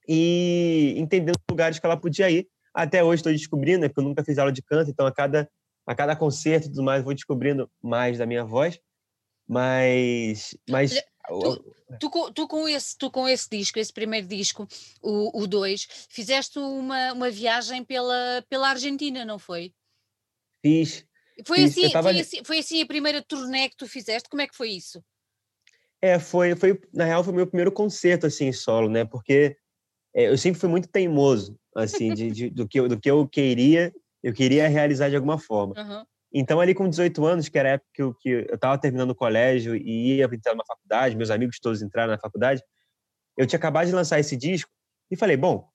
e 0.08 0.94
entendendo 0.96 1.36
os 1.36 1.44
lugares 1.50 1.78
que 1.78 1.84
ela 1.84 1.96
podia 1.96 2.30
ir. 2.30 2.48
Até 2.72 3.04
hoje 3.04 3.20
estou 3.20 3.32
descobrindo, 3.32 3.80
né, 3.80 3.88
porque 3.88 4.00
eu 4.00 4.04
nunca 4.04 4.24
fiz 4.24 4.38
aula 4.38 4.52
de 4.52 4.62
canto, 4.62 4.90
então 4.90 5.06
a 5.06 5.12
cada, 5.12 5.50
a 5.86 5.94
cada 5.94 6.16
concerto 6.16 6.66
e 6.66 6.70
tudo 6.70 6.82
mais, 6.82 7.04
vou 7.04 7.12
descobrindo 7.12 7.70
mais 7.82 8.18
da 8.18 8.26
minha 8.26 8.44
voz. 8.44 8.80
Mas. 9.46 10.56
mas 10.68 10.94
tu, 11.26 11.74
tu, 11.98 12.32
tu, 12.32 12.48
com 12.48 12.68
esse, 12.68 12.96
tu 12.96 13.10
com 13.10 13.28
esse 13.28 13.48
disco, 13.50 13.78
esse 13.78 13.92
primeiro 13.92 14.26
disco, 14.26 14.66
o 15.02 15.46
2, 15.46 15.88
fizeste 16.08 16.58
uma, 16.58 17.12
uma 17.12 17.30
viagem 17.30 17.82
pela, 17.84 18.44
pela 18.48 18.68
Argentina, 18.68 19.24
não 19.24 19.38
foi? 19.38 19.72
Fiz. 20.64 21.06
Foi, 21.46 21.58
fiz. 21.58 21.78
Assim, 21.78 21.90
tava... 21.90 22.10
foi, 22.10 22.20
assim, 22.20 22.44
foi 22.44 22.58
assim 22.58 22.82
a 22.82 22.86
primeira 22.86 23.22
turnê 23.22 23.68
que 23.68 23.76
tu 23.76 23.86
fizeste? 23.86 24.28
Como 24.28 24.42
é 24.42 24.46
que 24.46 24.56
foi 24.56 24.70
isso? 24.70 25.02
É, 26.00 26.18
foi, 26.18 26.54
foi 26.54 26.80
na 26.92 27.04
real 27.04 27.24
foi 27.24 27.32
o 27.32 27.36
meu 27.36 27.46
primeiro 27.46 27.72
concerto 27.72 28.26
assim 28.26 28.52
solo, 28.52 28.88
né? 28.88 29.04
Porque 29.04 29.56
eu 30.14 30.36
sempre 30.38 30.60
fui 30.60 30.68
muito 30.68 30.88
teimoso, 30.88 31.58
assim, 31.76 32.12
de, 32.14 32.30
de, 32.30 32.50
do, 32.50 32.66
que 32.66 32.80
eu, 32.80 32.88
do 32.88 32.98
que 32.98 33.10
eu 33.10 33.26
queria, 33.28 33.92
eu 34.22 34.32
queria 34.32 34.68
realizar 34.68 35.08
de 35.08 35.16
alguma 35.16 35.38
forma. 35.38 35.74
Uhum. 35.76 36.04
Então, 36.32 36.60
ali 36.60 36.74
com 36.74 36.88
18 36.88 37.24
anos, 37.24 37.48
que 37.48 37.58
era 37.58 37.70
a 37.70 37.72
época 37.72 37.90
que 37.94 38.02
eu, 38.02 38.14
que 38.14 38.28
eu 38.28 38.54
estava 38.54 38.78
terminando 38.78 39.10
o 39.10 39.14
colégio 39.14 39.74
e 39.74 40.16
ia 40.16 40.24
entrar 40.24 40.52
numa 40.52 40.66
faculdade, 40.66 41.16
meus 41.16 41.30
amigos 41.30 41.58
todos 41.58 41.80
entraram 41.80 42.12
na 42.12 42.18
faculdade, 42.18 42.62
eu 43.36 43.46
tinha 43.46 43.58
acabado 43.58 43.86
de 43.86 43.94
lançar 43.94 44.18
esse 44.18 44.36
disco 44.36 44.70
E 45.10 45.16
falei, 45.16 45.36
bom, 45.36 45.68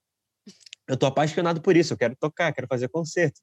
eu 0.87 0.97
tô 0.97 1.05
apaixonado 1.05 1.61
por 1.61 1.75
isso, 1.75 1.93
eu 1.93 1.97
quero 1.97 2.15
tocar, 2.15 2.53
quero 2.53 2.67
fazer 2.67 2.89
concerto. 2.89 3.39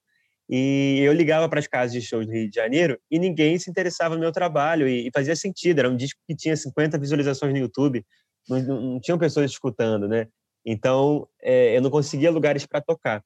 E 0.49 1.01
eu 1.01 1.13
ligava 1.13 1.49
para 1.49 1.61
as 1.61 1.67
casas 1.67 1.93
de 1.93 2.03
shows 2.03 2.27
do 2.27 2.33
Rio 2.33 2.51
de 2.51 2.55
Janeiro 2.55 3.01
e 3.11 3.19
ninguém 3.19 3.59
se 3.59 3.71
interessava 3.71 4.15
no 4.15 4.21
meu 4.21 4.33
trabalho 4.33 4.89
e, 4.89 5.07
e 5.07 5.11
fazia 5.13 5.35
sentido. 5.35 5.79
Era 5.79 5.89
um 5.89 5.97
disco 5.97 6.21
que 6.27 6.35
tinha 6.35 6.57
50 6.57 6.99
visualizações 6.99 7.53
no 7.53 7.59
YouTube, 7.59 8.05
não, 8.49 8.61
não, 8.63 8.81
não 8.81 9.01
tinham 9.01 9.19
pessoas 9.19 9.51
escutando, 9.51 10.09
né? 10.09 10.27
Então, 10.65 11.27
é, 11.41 11.77
eu 11.77 11.81
não 11.81 11.91
conseguia 11.91 12.31
lugares 12.31 12.67
para 12.67 12.81
tocar. 12.81 13.23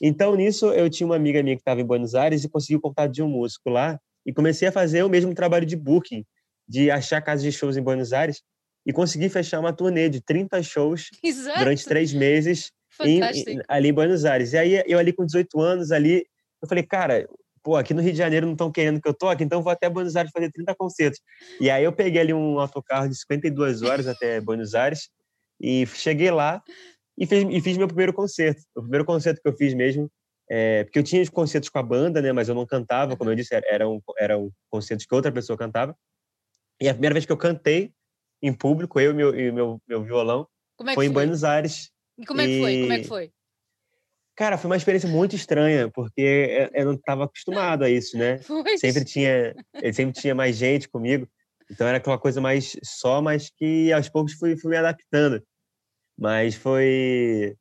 Então, 0.00 0.34
nisso, 0.34 0.66
eu 0.72 0.90
tinha 0.90 1.06
uma 1.06 1.16
amiga 1.16 1.42
minha 1.42 1.56
que 1.56 1.62
estava 1.62 1.80
em 1.80 1.84
Buenos 1.84 2.14
Aires 2.14 2.44
e 2.44 2.48
consegui 2.48 2.76
o 2.76 2.80
contato 2.80 3.12
de 3.12 3.22
um 3.22 3.28
músico 3.28 3.70
lá 3.70 3.98
e 4.26 4.32
comecei 4.32 4.68
a 4.68 4.72
fazer 4.72 5.02
o 5.02 5.08
mesmo 5.08 5.34
trabalho 5.34 5.66
de 5.66 5.76
booking, 5.76 6.24
de 6.68 6.90
achar 6.90 7.20
casas 7.22 7.42
de 7.42 7.52
shows 7.52 7.76
em 7.76 7.82
Buenos 7.82 8.12
Aires 8.12 8.42
e 8.86 8.92
consegui 8.92 9.28
fechar 9.28 9.60
uma 9.60 9.72
turnê 9.72 10.08
de 10.08 10.20
30 10.20 10.62
shows 10.62 11.08
Exato. 11.22 11.58
durante 11.58 11.84
três 11.84 12.12
meses 12.12 12.70
em, 13.02 13.20
ali 13.68 13.88
em 13.88 13.92
Buenos 13.92 14.24
Aires. 14.24 14.52
E 14.52 14.58
aí, 14.58 14.82
eu 14.86 14.98
ali 14.98 15.12
com 15.12 15.24
18 15.24 15.60
anos, 15.60 15.90
ali, 15.90 16.26
eu 16.60 16.68
falei, 16.68 16.84
cara, 16.84 17.26
pô, 17.62 17.76
aqui 17.76 17.94
no 17.94 18.02
Rio 18.02 18.12
de 18.12 18.18
Janeiro 18.18 18.46
não 18.46 18.52
estão 18.52 18.70
querendo 18.70 19.00
que 19.00 19.08
eu 19.08 19.14
toque, 19.14 19.42
então 19.42 19.62
vou 19.62 19.72
até 19.72 19.88
Buenos 19.88 20.16
Aires 20.16 20.30
fazer 20.32 20.50
30 20.52 20.74
concertos. 20.74 21.20
E 21.60 21.70
aí 21.70 21.82
eu 21.82 21.92
peguei 21.92 22.20
ali 22.20 22.34
um 22.34 22.58
autocarro 22.58 23.08
de 23.08 23.16
52 23.16 23.82
horas 23.82 24.06
até 24.06 24.40
Buenos 24.40 24.74
Aires 24.74 25.08
e 25.60 25.86
cheguei 25.86 26.30
lá 26.30 26.62
e 27.16 27.26
fiz, 27.26 27.44
e 27.48 27.60
fiz 27.60 27.76
meu 27.76 27.86
primeiro 27.86 28.12
concerto. 28.12 28.62
O 28.74 28.82
primeiro 28.82 29.04
concerto 29.04 29.40
que 29.40 29.48
eu 29.48 29.56
fiz 29.56 29.74
mesmo, 29.74 30.10
é, 30.48 30.84
porque 30.84 30.98
eu 30.98 31.02
tinha 31.02 31.22
os 31.22 31.30
concertos 31.30 31.68
com 31.68 31.78
a 31.78 31.82
banda, 31.82 32.20
né, 32.20 32.32
mas 32.32 32.48
eu 32.48 32.54
não 32.54 32.66
cantava, 32.66 33.16
como 33.16 33.30
eu 33.30 33.34
disse, 33.34 33.54
eram, 33.54 34.02
eram 34.18 34.50
concertos 34.70 35.06
que 35.06 35.14
outra 35.14 35.32
pessoa 35.32 35.56
cantava. 35.56 35.96
E 36.80 36.88
a 36.88 36.92
primeira 36.94 37.14
vez 37.14 37.24
que 37.24 37.32
eu 37.32 37.36
cantei 37.36 37.92
em 38.42 38.52
público, 38.52 39.00
eu 39.00 39.12
e 39.12 39.14
meu, 39.14 39.38
e 39.38 39.52
meu, 39.52 39.80
meu 39.86 40.02
violão, 40.02 40.46
é 40.80 40.84
foi, 40.84 40.94
foi, 40.94 41.06
em 41.06 41.10
Buenos 41.10 41.44
Aires. 41.44 41.90
E 42.18 42.26
como 42.26 42.40
é 42.40 42.46
que 42.46 42.60
foi? 42.60 42.80
Como 42.80 42.92
é 42.92 42.98
que 42.98 43.08
foi? 43.08 43.32
Cara, 44.36 44.58
foi 44.58 44.68
uma 44.68 44.76
experiência 44.76 45.08
muito 45.08 45.36
estranha, 45.36 45.88
porque 45.90 46.68
eu 46.74 46.86
não 46.86 46.94
estava 46.94 47.24
acostumado 47.24 47.84
a 47.84 47.90
isso, 47.90 48.18
né? 48.18 48.38
Foi. 48.42 48.76
Sempre 48.78 49.04
tinha, 49.04 49.54
sempre 49.92 50.20
tinha 50.20 50.34
mais 50.34 50.56
gente 50.56 50.88
comigo, 50.88 51.28
então 51.70 51.86
era 51.86 51.98
aquela 51.98 52.18
coisa 52.18 52.40
mais 52.40 52.76
só, 52.82 53.20
mas 53.22 53.50
que 53.50 53.92
aos 53.92 54.08
poucos 54.08 54.34
fui, 54.34 54.56
fui 54.56 54.70
me 54.70 54.76
adaptando. 54.76 55.42
Mas 56.18 56.54
foi. 56.54 57.56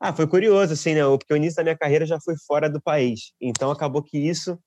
Ah, 0.00 0.12
foi 0.12 0.26
curioso, 0.28 0.72
assim, 0.72 0.94
né? 0.94 1.00
Porque 1.02 1.32
o 1.32 1.36
início 1.36 1.56
da 1.56 1.64
minha 1.64 1.76
carreira 1.76 2.06
já 2.06 2.20
foi 2.20 2.34
fora 2.46 2.70
do 2.70 2.80
país. 2.80 3.32
Então 3.40 3.70
acabou 3.70 4.02
que 4.02 4.16
isso 4.16 4.58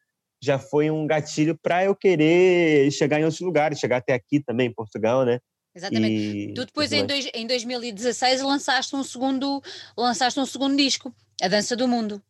já 0.44 0.58
foi 0.58 0.90
um 0.90 1.06
gatilho 1.06 1.58
para 1.62 1.86
eu 1.86 1.96
querer 1.96 2.92
chegar 2.92 3.20
em 3.20 3.24
outros 3.24 3.42
lugares, 3.42 3.80
chegar 3.80 3.98
até 3.98 4.14
aqui 4.14 4.42
também, 4.44 4.68
em 4.68 4.74
Portugal, 4.74 5.24
né? 5.24 5.40
Exatamente. 5.74 6.14
E... 6.14 6.54
Tu 6.54 6.66
depois 6.66 6.92
em, 6.92 7.06
dois, 7.06 7.30
em 7.34 7.48
2016 7.48 8.42
lançaste 8.42 8.96
um 8.96 9.04
segundo 9.04 9.62
lançaste 9.98 10.40
um 10.40 10.46
segundo 10.46 10.76
disco, 10.76 11.14
A 11.42 11.48
Dança 11.48 11.76
do 11.76 11.88
Mundo. 11.88 12.22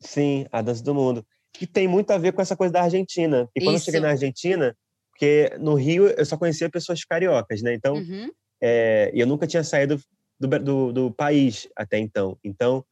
Sim, 0.00 0.46
A 0.52 0.60
Dança 0.60 0.82
do 0.82 0.94
Mundo. 0.94 1.24
Que 1.52 1.66
tem 1.66 1.88
muito 1.88 2.10
a 2.10 2.18
ver 2.18 2.32
com 2.32 2.42
essa 2.42 2.56
coisa 2.56 2.72
da 2.72 2.82
Argentina. 2.82 3.48
E 3.54 3.60
quando 3.60 3.76
Isso. 3.76 3.84
eu 3.84 3.84
cheguei 3.86 4.00
na 4.00 4.10
Argentina, 4.10 4.76
porque 5.18 5.52
no 5.58 5.74
Rio 5.74 6.06
eu 6.06 6.24
só 6.24 6.36
conhecia 6.36 6.70
pessoas 6.70 7.04
cariocas, 7.04 7.60
né? 7.60 7.74
Então, 7.74 7.96
uhum. 7.96 8.30
é, 8.62 9.10
eu 9.12 9.26
nunca 9.26 9.48
tinha 9.48 9.64
saído 9.64 10.00
do, 10.38 10.46
do, 10.60 10.92
do 10.92 11.10
país 11.10 11.68
até 11.74 11.98
então. 11.98 12.38
Então, 12.44 12.84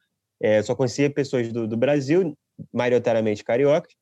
é, 0.42 0.61
só 0.61 0.75
conhecia 0.75 1.09
pessoas 1.09 1.52
do, 1.52 1.68
do, 1.68 1.76
Brasil, 1.76 2.37
maioritariamente 2.73 3.45
cariocas. 3.45 3.95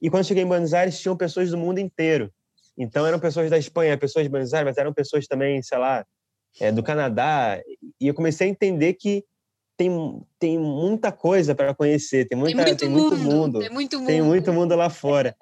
E 0.00 0.08
quando 0.08 0.26
cheguei 0.26 0.44
em 0.44 0.46
Buenos 0.46 0.72
Aires, 0.72 1.00
tinham 1.00 1.16
pessoas 1.16 1.50
do 1.50 1.58
mundo 1.58 1.80
inteiro. 1.80 2.32
Então, 2.78 3.04
eram 3.04 3.18
pessoas 3.18 3.50
da 3.50 3.58
Espanha, 3.58 3.98
pessoas 3.98 4.24
de 4.24 4.30
Buenos 4.30 4.54
Aires, 4.54 4.66
mas 4.66 4.78
eram 4.78 4.94
pessoas 4.94 5.26
também, 5.26 5.60
sei 5.60 5.78
lá, 5.78 6.06
é, 6.60 6.70
do 6.70 6.84
Canadá. 6.84 7.60
E 8.00 8.06
eu 8.06 8.14
comecei 8.14 8.46
a 8.46 8.50
entender 8.50 8.94
que 8.94 9.24
tem, 9.76 9.90
tem 10.38 10.58
muita 10.58 11.12
coisa 11.12 11.54
para 11.54 11.74
conhecer, 11.74 12.26
tem, 12.26 12.38
muita, 12.38 12.56
tem, 12.56 12.66
muito, 12.66 12.78
tem 12.78 12.88
muito 12.88 13.16
mundo, 13.16 13.34
mundo, 13.34 13.58
tem 13.60 13.70
muito 13.70 13.98
mundo, 13.98 14.06
tem 14.06 14.22
muito 14.22 14.52
mundo 14.52 14.74
lá 14.74 14.88
fora. 14.88 15.36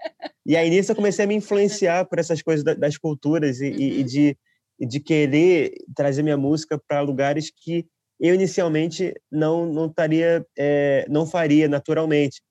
e 0.45 0.57
aí 0.57 0.69
nisso 0.69 0.93
eu 0.93 0.97
comecei 0.97 1.25
a 1.25 1.29
me 1.29 1.35
influenciar 1.35 2.05
por 2.07 2.19
essas 2.19 2.43
coisas 2.43 2.65
das 2.65 2.99
culturas 2.99 3.61
e, 3.61 3.71
uhum. 3.71 3.79
e 3.79 4.03
de 4.05 4.39
de 4.79 5.01
querer 5.01 5.73
trazer 5.95 6.23
minha 6.23 6.37
música 6.37 6.81
para 6.89 7.01
lugares 7.01 7.51
que 7.51 7.87
eu 8.19 8.35
inicialmente 8.35 9.15
não 9.31 9.67
não 9.67 9.87
estaria 9.87 10.45
é, 10.57 11.07
não 11.09 11.27
faria 11.27 11.69
naturalmente. 11.69 12.43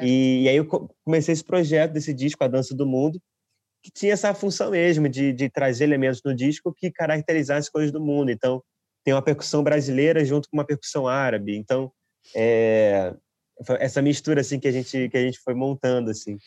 E, 0.00 0.44
e, 0.44 0.48
aí 0.48 0.56
eu 0.56 0.66
comecei 1.04 1.32
esse 1.32 1.42
projeto 1.42 1.92
desse 1.92 2.14
disco 2.14 2.44
a 2.44 2.48
dança 2.48 2.74
do 2.74 2.86
mundo 2.86 3.20
que 3.82 3.90
tinha 3.90 4.12
essa 4.12 4.32
função 4.32 4.70
mesmo 4.70 5.08
de, 5.08 5.32
de 5.32 5.50
trazer 5.50 5.84
elementos 5.84 6.20
no 6.24 6.32
disco 6.32 6.72
que 6.72 6.90
caracterizassem 6.90 7.72
coisas 7.72 7.90
do 7.90 8.00
mundo. 8.00 8.30
Então 8.30 8.62
tem 9.04 9.14
uma 9.14 9.22
percussão 9.22 9.62
brasileira 9.62 10.24
junto 10.24 10.48
com 10.48 10.56
uma 10.56 10.66
percussão 10.66 11.06
árabe 11.06 11.56
então 11.56 11.92
é, 12.34 13.14
essa 13.78 14.02
mistura 14.02 14.40
assim 14.40 14.58
que 14.58 14.68
a 14.68 14.72
gente 14.72 15.08
que 15.08 15.16
a 15.16 15.22
gente 15.22 15.38
foi 15.40 15.54
montando 15.54 16.10
assim 16.10 16.38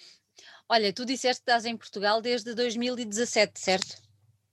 olha 0.70 0.92
tu 0.94 1.06
disseste 1.06 1.44
que 1.44 1.52
estás 1.52 1.66
em 1.66 1.78
Portugal 1.78 2.22
desde 2.22 2.54
2017 2.54 3.60
certo 3.60 4.06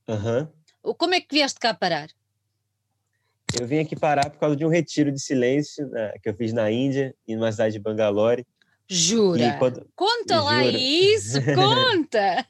Aham. 0.08 0.50
Uhum. 0.84 0.94
Como 0.94 1.14
é 1.14 1.20
que 1.20 1.34
vieste 1.34 1.60
cá 1.60 1.72
parar? 1.72 2.08
Eu 3.60 3.66
vim 3.66 3.78
aqui 3.78 3.94
parar 3.94 4.30
por 4.30 4.38
causa 4.38 4.56
de 4.56 4.64
um 4.64 4.68
retiro 4.68 5.12
de 5.12 5.20
silêncio 5.20 5.86
né, 5.88 6.12
que 6.22 6.28
eu 6.28 6.34
fiz 6.34 6.52
na 6.52 6.70
Índia, 6.70 7.14
em 7.26 7.36
uma 7.36 7.52
cidade 7.52 7.74
de 7.74 7.80
Bangalore. 7.80 8.46
Jura? 8.88 9.56
Quando... 9.58 9.86
Conta 9.94 10.34
Jura. 10.36 10.44
lá 10.44 10.64
isso, 10.64 11.38
conta! 11.54 12.46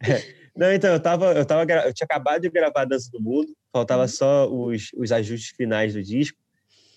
Não, 0.58 0.72
então, 0.72 0.92
eu, 0.92 0.98
tava, 0.98 1.32
eu, 1.34 1.46
tava, 1.46 1.62
eu 1.62 1.94
tinha 1.94 2.04
acabado 2.04 2.42
de 2.42 2.50
gravar 2.50 2.82
a 2.82 2.84
Dança 2.84 3.08
do 3.12 3.22
Mundo, 3.22 3.46
faltava 3.72 4.02
uhum. 4.02 4.08
só 4.08 4.52
os, 4.52 4.90
os 4.96 5.12
ajustes 5.12 5.54
finais 5.56 5.94
do 5.94 6.02
disco. 6.02 6.36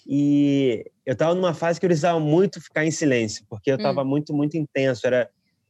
E 0.08 0.84
eu 1.06 1.14
estava 1.14 1.36
numa 1.36 1.54
fase 1.54 1.80
que 1.80 1.86
eu 1.86 1.90
precisava 1.90 2.20
muito 2.20 2.60
ficar 2.60 2.84
em 2.88 2.90
silêncio, 2.90 3.46
porque 3.48 3.70
eu 3.70 3.76
estava 3.76 4.02
hum. 4.02 4.06
muito, 4.06 4.34
muito 4.34 4.58
intenso. 4.58 5.06
Era 5.06 5.30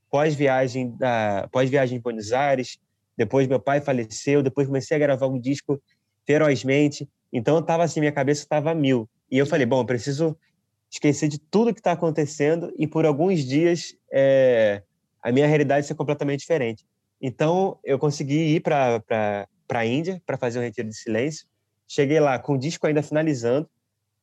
pós-viagem 0.09 0.95
da 0.97 1.49
pós-viagem 1.51 1.97
em 1.97 2.01
Buenos 2.01 2.31
Aires, 2.31 2.79
depois 3.17 3.45
meu 3.45 3.59
pai 3.59 3.81
faleceu, 3.81 4.41
depois 4.41 4.67
comecei 4.67 4.95
a 4.95 4.99
gravar 4.99 5.27
um 5.27 5.37
disco 5.37 5.77
ferozmente. 6.25 7.09
Então 7.33 7.57
eu 7.57 7.61
tava 7.61 7.83
assim, 7.83 7.99
minha 7.99 8.13
cabeça 8.13 8.41
estava 8.41 8.73
mil. 8.73 9.05
E 9.29 9.37
eu 9.37 9.45
falei, 9.45 9.65
bom, 9.65 9.81
eu 9.81 9.85
preciso 9.85 10.37
esquecer 10.89 11.27
de 11.27 11.37
tudo 11.37 11.73
que 11.73 11.81
está 11.81 11.91
acontecendo 11.91 12.73
e 12.77 12.87
por 12.87 13.05
alguns 13.05 13.43
dias 13.43 13.93
é, 14.09 14.81
a 15.21 15.29
minha 15.29 15.45
realidade 15.45 15.85
ser 15.85 15.95
completamente 15.95 16.39
diferente. 16.39 16.85
Então 17.21 17.77
eu 17.83 17.99
consegui 17.99 18.55
ir 18.55 18.61
para 18.61 19.47
a 19.69 19.85
Índia 19.85 20.21
para 20.25 20.37
fazer 20.37 20.59
um 20.59 20.63
retiro 20.63 20.89
de 20.89 20.95
silêncio. 20.95 21.45
Cheguei 21.87 22.19
lá 22.19 22.39
com 22.39 22.53
o 22.53 22.57
disco 22.57 22.87
ainda 22.87 23.03
finalizando 23.03 23.69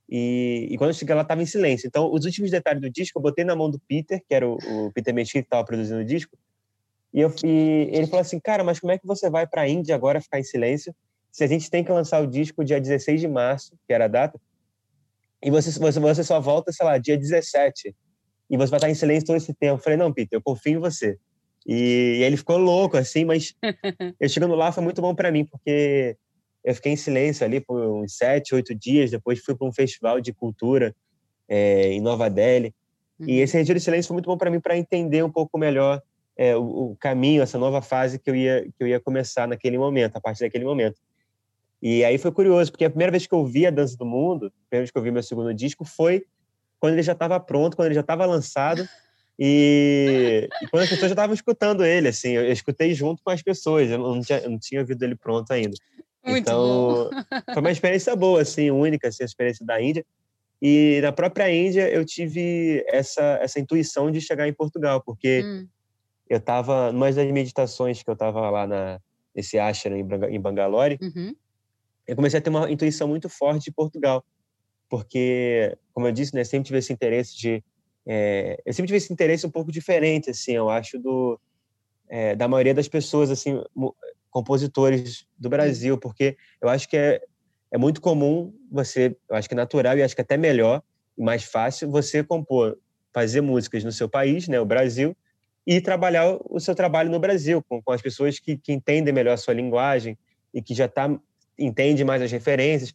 e, 0.09 0.69
e 0.71 0.79
quando 0.79 0.91
eu 0.91 0.95
cheguei 0.95 1.15
lá 1.15 1.23
estava 1.23 1.43
em 1.43 1.47
silêncio. 1.47 1.87
Então 1.87 2.13
os 2.13 2.25
últimos 2.25 2.51
detalhes 2.51 2.81
do 2.81 2.91
disco 2.91 3.19
eu 3.19 3.23
botei 3.23 3.45
na 3.45 3.55
mão 3.55 3.71
do 3.71 3.79
Peter, 3.79 4.23
que 4.27 4.35
era 4.35 4.49
o, 4.49 4.57
o 4.57 4.93
Peter 4.93 5.15
Mesquita 5.15 5.43
que 5.43 5.47
estava 5.47 5.65
produzindo 5.65 6.01
o 6.01 6.05
disco, 6.05 6.37
e, 7.13 7.21
eu, 7.21 7.33
e 7.45 7.89
ele 7.93 8.07
falou 8.07 8.21
assim, 8.21 8.39
cara, 8.39 8.63
mas 8.63 8.79
como 8.79 8.93
é 8.93 8.99
que 8.99 9.07
você 9.07 9.31
vai 9.31 9.47
para 9.47 9.63
a 9.63 9.69
Índia 9.69 9.95
agora 9.95 10.21
ficar 10.21 10.39
em 10.39 10.45
silêncio 10.45 10.95
se 11.31 11.45
a 11.45 11.47
gente 11.47 11.71
tem 11.71 11.85
que 11.85 11.93
lançar 11.93 12.23
o 12.23 12.27
disco 12.27 12.65
dia 12.65 12.81
16 12.81 13.21
de 13.21 13.29
março, 13.29 13.79
que 13.87 13.93
era 13.93 14.07
a 14.07 14.09
data, 14.09 14.41
e 15.43 15.51
você, 15.51 15.71
você, 15.79 16.01
você 16.01 16.25
só 16.25 16.41
volta, 16.41 16.73
sei 16.73 16.85
lá, 16.85 16.99
dia 16.99 17.17
17, 17.17 17.95
e 18.51 18.57
você 18.57 18.71
vai 18.71 18.79
estar 18.79 18.91
em 18.91 18.95
silêncio 18.95 19.27
todo 19.27 19.37
esse 19.37 19.55
tempo. 19.55 19.75
Eu 19.75 19.83
falei, 19.83 19.97
não, 19.97 20.13
Peter, 20.13 20.37
eu 20.37 20.43
confio 20.43 20.75
em 20.75 20.79
você. 20.79 21.17
E, 21.69 22.21
e 22.21 22.23
ele 22.23 22.39
ficou 22.39 22.57
louco, 22.57 22.97
assim, 22.97 23.27
mas 23.27 23.55
eu 24.19 24.29
chegando 24.31 24.55
lá 24.55 24.73
foi 24.73 24.83
muito 24.83 25.03
bom 25.03 25.15
para 25.15 25.31
mim, 25.31 25.45
porque 25.45 26.17
eu 26.65 26.75
fiquei 26.75 26.93
em 26.93 26.97
silêncio 26.97 27.45
ali 27.45 27.61
por 27.61 27.79
uns 27.79 28.17
sete, 28.17 28.55
oito 28.55 28.75
dias, 28.75 29.11
depois 29.11 29.39
fui 29.41 29.55
para 29.55 29.69
um 29.69 29.73
festival 29.73 30.19
de 30.19 30.33
cultura 30.33 30.97
é, 31.47 31.93
em 31.93 32.01
Nova 32.01 32.31
Delhi, 32.31 32.75
uhum. 33.21 33.29
e 33.29 33.41
esse 33.41 33.55
retiro 33.59 33.79
de 33.79 33.85
silêncio 33.85 34.09
foi 34.09 34.15
muito 34.15 34.27
bom 34.27 34.39
para 34.39 34.51
mim 34.51 34.61
para 34.61 34.79
entender 34.79 35.23
um 35.23 35.31
pouco 35.31 35.59
melhor 35.59 36.01
é, 36.39 36.57
o, 36.57 36.63
o, 36.63 36.97
caminho, 36.97 37.43
essa 37.43 37.59
nova 37.59 37.83
fase 37.83 38.19
que 38.19 38.31
eu 38.31 38.35
ia 38.35 38.63
que 38.65 38.83
eu 38.83 38.87
ia 38.87 38.99
começar 38.99 39.47
naquele 39.47 39.77
momento, 39.77 40.17
a 40.17 40.21
partir 40.21 40.45
daquele 40.45 40.65
momento. 40.65 40.99
E 41.83 42.03
aí 42.03 42.17
foi 42.17 42.33
curioso, 42.33 42.71
porque 42.71 42.87
a 42.87 42.91
primeira 42.91 43.11
vez 43.11 43.27
que 43.27 43.35
eu 43.35 43.45
vi 43.45 43.67
a 43.67 43.71
Dança 43.71 43.97
do 43.97 44.07
Mundo, 44.07 44.47
a 44.47 44.69
primeira 44.69 44.85
vez 44.85 44.91
que 44.91 44.97
eu 44.97 45.03
vi 45.03 45.11
meu 45.11 45.23
segundo 45.23 45.53
disco 45.53 45.85
foi 45.85 46.25
quando 46.81 46.95
ele 46.95 47.03
já 47.03 47.13
estava 47.13 47.39
pronto, 47.39 47.77
quando 47.77 47.87
ele 47.87 47.95
já 47.95 48.01
estava 48.01 48.25
lançado 48.25 48.89
e, 49.39 50.49
e, 50.63 50.67
quando 50.69 50.83
as 50.83 50.89
pessoas 50.89 51.11
já 51.11 51.15
estavam 51.15 51.35
escutando 51.35 51.85
ele, 51.85 52.09
assim, 52.09 52.31
eu, 52.31 52.45
eu, 52.45 52.53
escutei 52.53 52.93
junto 52.95 53.23
com 53.23 53.31
as 53.31 53.43
pessoas, 53.43 53.91
eu 53.91 53.99
não 53.99 54.21
tinha, 54.21 54.39
eu 54.39 54.51
não 54.51 54.59
tinha 54.59 54.81
ouvido 54.81 55.03
ele 55.03 55.15
pronto 55.15 55.51
ainda. 55.53 55.77
Muito 56.25 56.41
então, 56.41 57.09
foi 57.53 57.61
uma 57.61 57.71
experiência 57.71 58.15
boa, 58.17 58.43
assim, 58.43 58.71
única, 58.71 59.09
assim, 59.09 59.23
a 59.23 59.27
experiência 59.27 59.65
da 59.65 59.81
Índia. 59.81 60.05
E 60.61 60.99
na 61.03 61.13
própria 61.13 61.51
Índia 61.51 61.89
eu 61.89 62.05
tive 62.05 62.85
essa, 62.89 63.39
essa 63.41 63.61
intuição 63.61 64.11
de 64.11 64.21
chegar 64.21 64.49
em 64.49 64.53
Portugal, 64.53 65.01
porque 65.01 65.43
hum 65.45 65.69
eu 66.29 66.39
estava 66.39 66.93
numa 66.93 67.11
das 67.11 67.31
meditações 67.33 68.03
que 68.03 68.11
eu 68.11 68.15
estava 68.15 68.51
lá 68.51 68.67
na 68.67 69.01
nesse 69.35 69.57
ashram 69.57 69.97
em 69.97 70.41
Bangalore, 70.41 70.99
uhum. 71.01 71.33
eu 72.09 72.17
comecei 72.17 72.41
a 72.41 72.43
ter 72.43 72.51
uma 72.51 72.69
intuição 72.69 73.07
muito 73.07 73.29
forte 73.29 73.67
de 73.67 73.71
Portugal, 73.71 74.25
porque, 74.89 75.79
como 75.93 76.09
eu 76.09 76.13
disse, 76.13 76.35
né, 76.35 76.43
sempre 76.43 76.67
tive 76.67 76.81
esse 76.81 76.93
interesse 76.93 77.39
de 77.39 77.63
é, 78.09 78.61
eu 78.65 78.73
sempre 78.73 78.89
tive 78.89 78.97
esse 78.97 79.13
interesse 79.13 79.47
um 79.47 79.51
pouco 79.51 79.71
diferente, 79.71 80.31
assim, 80.31 80.53
eu 80.53 80.71
acho 80.71 80.99
do 80.99 81.39
é, 82.09 82.35
da 82.35 82.49
maioria 82.49 82.73
das 82.73 82.89
pessoas, 82.89 83.31
assim, 83.31 83.63
compositores 84.31 85.27
do 85.39 85.51
Brasil, 85.51 85.99
porque 85.99 86.37
eu 86.61 86.69
acho 86.71 86.89
que 86.89 86.97
é 86.97 87.21
é 87.71 87.79
muito 87.79 88.01
comum 88.01 88.53
você, 88.71 89.17
eu 89.29 89.37
acho 89.37 89.49
que 89.49 89.55
é 89.55 89.57
natural 89.57 89.97
e 89.97 90.03
acho 90.03 90.15
que 90.15 90.23
até 90.23 90.37
melhor 90.37 90.83
e 91.17 91.23
mais 91.23 91.45
fácil 91.45 91.91
você 91.91 92.23
compor, 92.23 92.79
fazer 93.13 93.41
músicas 93.41 93.85
no 93.85 93.93
seu 93.93 94.09
país, 94.09 94.49
né, 94.49 94.61
o 94.61 94.65
Brasil, 94.65 95.17
e 95.67 95.81
trabalhar 95.81 96.39
o 96.49 96.59
seu 96.61 96.75
trabalho 96.75 97.11
no 97.11 97.19
Brasil, 97.19 97.63
com, 97.69 97.83
com 97.83 97.93
as 97.93 98.01
pessoas 98.01 98.39
que, 98.39 98.57
que 98.57 98.73
entendem 98.73 99.13
melhor 99.13 99.35
a 99.35 99.37
sua 99.37 99.53
linguagem 99.53 100.17
e 100.55 100.63
que 100.63 100.75
já 100.75 100.89
tá, 100.89 101.15
entende 101.59 102.05
mais 102.05 102.23
as 102.23 102.33
referências 102.33 102.95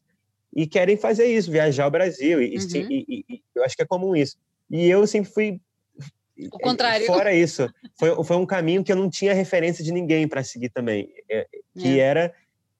e 0.55 0.65
querem 0.65 0.97
fazer 0.97 1.25
isso, 1.25 1.51
viajar 1.51 1.83
ao 1.83 1.91
Brasil. 1.91 2.41
E, 2.41 2.57
uhum. 2.57 2.87
e, 2.89 3.25
e, 3.29 3.41
eu 3.53 3.63
acho 3.63 3.75
que 3.75 3.83
é 3.83 3.85
comum 3.85 4.15
isso. 4.15 4.37
E 4.73 4.89
eu 4.89 5.05
sempre 5.05 5.31
fui. 5.31 5.61
O 6.51 6.57
contrário. 6.57 7.05
Fora 7.05 7.31
isso, 7.31 7.69
foi, 7.95 8.23
foi 8.23 8.37
um 8.37 8.45
caminho 8.45 8.83
que 8.83 8.91
eu 8.91 8.95
não 8.95 9.07
tinha 9.07 9.31
referência 9.31 9.83
de 9.83 9.91
ninguém 9.91 10.27
para 10.27 10.43
seguir 10.43 10.69
também, 10.69 11.07
é, 11.29 11.45
que 11.77 11.99
é. 11.99 12.03
era 12.03 12.33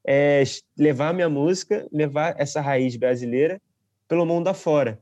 é, 0.06 0.44
levar 0.76 1.10
a 1.10 1.14
minha 1.14 1.30
música, 1.30 1.88
levar 1.92 2.34
essa 2.40 2.60
raiz 2.62 2.96
brasileira 2.96 3.62
pelo 4.08 4.26
mundo 4.26 4.48
afora. 4.48 5.00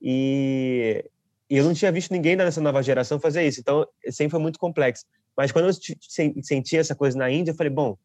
E, 0.00 1.04
e 1.50 1.56
eu 1.56 1.64
não 1.64 1.74
tinha 1.74 1.90
visto 1.90 2.12
ninguém 2.12 2.36
nessa 2.36 2.60
nova 2.60 2.80
geração 2.84 3.18
fazer 3.18 3.44
isso, 3.44 3.58
então 3.58 3.84
sempre 4.08 4.30
foi 4.30 4.40
muito 4.40 4.60
complexo. 4.60 5.04
Mas 5.36 5.50
quando 5.50 5.66
eu 5.66 6.42
senti 6.42 6.76
essa 6.76 6.94
coisa 6.94 7.18
na 7.18 7.28
Índia, 7.28 7.50
eu 7.50 7.56
falei, 7.56 7.72
bom, 7.72 7.98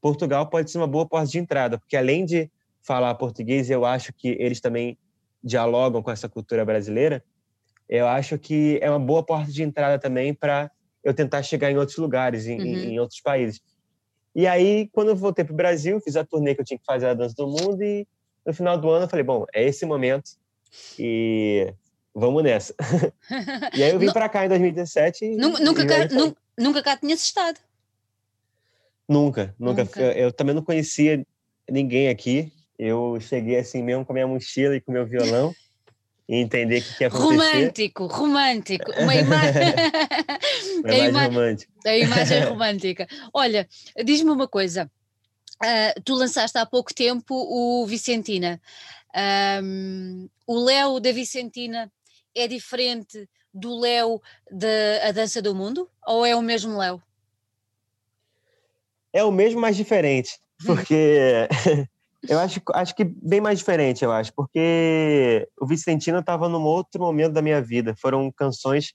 Portugal 0.00 0.48
pode 0.48 0.70
ser 0.70 0.78
uma 0.78 0.86
boa 0.86 1.06
porta 1.06 1.28
de 1.28 1.38
entrada, 1.38 1.76
porque 1.76 1.96
além 1.96 2.24
de 2.24 2.48
falar 2.82 3.14
português, 3.16 3.68
eu 3.68 3.84
acho 3.84 4.12
que 4.12 4.28
eles 4.38 4.60
também 4.60 4.96
dialogam 5.42 6.02
com 6.02 6.10
essa 6.10 6.28
cultura 6.28 6.64
brasileira. 6.64 7.22
Eu 7.90 8.06
acho 8.06 8.38
que 8.38 8.78
é 8.80 8.88
uma 8.88 9.00
boa 9.00 9.20
porta 9.20 9.50
de 9.50 9.64
entrada 9.64 9.98
também 9.98 10.32
para 10.32 10.70
eu 11.02 11.12
tentar 11.12 11.42
chegar 11.42 11.72
em 11.72 11.76
outros 11.76 11.98
lugares, 11.98 12.46
em, 12.46 12.56
uhum. 12.56 12.92
em, 12.92 13.00
outros 13.00 13.20
países. 13.20 13.60
E 14.32 14.46
aí, 14.46 14.88
quando 14.92 15.08
eu 15.08 15.16
voltei 15.16 15.44
para 15.44 15.52
o 15.52 15.56
Brasil, 15.56 16.00
fiz 16.00 16.14
a 16.14 16.24
turnê 16.24 16.54
que 16.54 16.60
eu 16.60 16.64
tinha 16.64 16.78
que 16.78 16.84
fazer 16.84 17.08
a 17.08 17.14
Dança 17.14 17.34
do 17.36 17.48
Mundo 17.48 17.82
e 17.82 18.06
no 18.46 18.54
final 18.54 18.78
do 18.78 18.88
ano 18.88 19.06
eu 19.06 19.08
falei, 19.08 19.24
bom, 19.24 19.44
é 19.52 19.64
esse 19.64 19.84
momento 19.84 20.30
e 20.96 21.74
vamos 22.14 22.44
nessa. 22.44 22.72
e 23.74 23.82
aí 23.82 23.90
eu 23.90 23.98
vim 23.98 24.12
para 24.12 24.28
cá 24.28 24.44
em 24.46 24.48
2017. 24.48 25.24
E, 25.24 25.36
nunca, 25.36 25.64
nunca, 25.64 25.84
cá, 25.84 26.08
nunca, 26.14 26.40
nunca 26.56 26.82
cá 26.84 26.96
tinhas 26.96 27.20
estado? 27.24 27.58
Nunca, 29.08 29.52
nunca. 29.58 29.82
nunca. 29.82 30.00
Eu, 30.00 30.12
eu, 30.12 30.32
também 30.32 30.54
não 30.54 30.62
conhecia 30.62 31.26
ninguém 31.68 32.08
aqui. 32.08 32.52
Eu 32.78 33.18
cheguei 33.20 33.58
assim 33.58 33.82
mesmo 33.82 34.04
com 34.04 34.12
a 34.12 34.14
minha 34.14 34.28
mochila 34.28 34.76
e 34.76 34.80
com 34.80 34.92
o 34.92 34.94
meu 34.94 35.04
violão 35.04 35.52
e 36.30 36.36
entender 36.36 36.78
o 36.78 36.82
que, 36.82 36.94
que 36.96 37.02
ia 37.02 37.08
acontecer. 37.08 37.26
Romântico, 37.26 38.06
romântico. 38.06 38.92
Uma 38.92 39.16
imagem. 39.16 39.62
uma 40.84 40.94
imagem 40.94 41.08
ima... 41.08 41.22
romântica. 41.26 41.72
A 41.84 41.96
imagem 41.96 42.44
romântica. 42.46 43.08
Olha, 43.34 43.68
diz-me 44.04 44.30
uma 44.30 44.46
coisa. 44.46 44.88
Uh, 45.60 46.00
tu 46.04 46.14
lançaste 46.14 46.56
há 46.56 46.64
pouco 46.64 46.94
tempo 46.94 47.34
o 47.34 47.84
Vicentina. 47.84 48.62
Um, 49.60 50.28
o 50.46 50.64
Léo 50.64 51.00
da 51.00 51.10
Vicentina 51.10 51.90
é 52.32 52.46
diferente 52.46 53.28
do 53.52 53.80
Léo 53.80 54.22
da 54.52 55.10
Dança 55.10 55.42
do 55.42 55.52
Mundo? 55.52 55.90
Ou 56.06 56.24
é 56.24 56.36
o 56.36 56.42
mesmo 56.42 56.78
Léo? 56.78 57.02
É 59.12 59.24
o 59.24 59.32
mesmo, 59.32 59.60
mas 59.60 59.76
diferente. 59.76 60.38
Porque 60.64 61.48
eu 62.28 62.38
acho, 62.38 62.60
acho 62.74 62.94
que 62.94 63.04
bem 63.04 63.40
mais 63.40 63.58
diferente, 63.58 64.04
eu 64.04 64.12
acho. 64.12 64.32
Porque 64.34 65.48
o 65.60 65.66
Vicentino 65.66 66.18
estava 66.18 66.48
num 66.48 66.62
outro 66.62 67.00
momento 67.00 67.32
da 67.32 67.42
minha 67.42 67.62
vida. 67.62 67.94
Foram 68.00 68.30
canções 68.30 68.92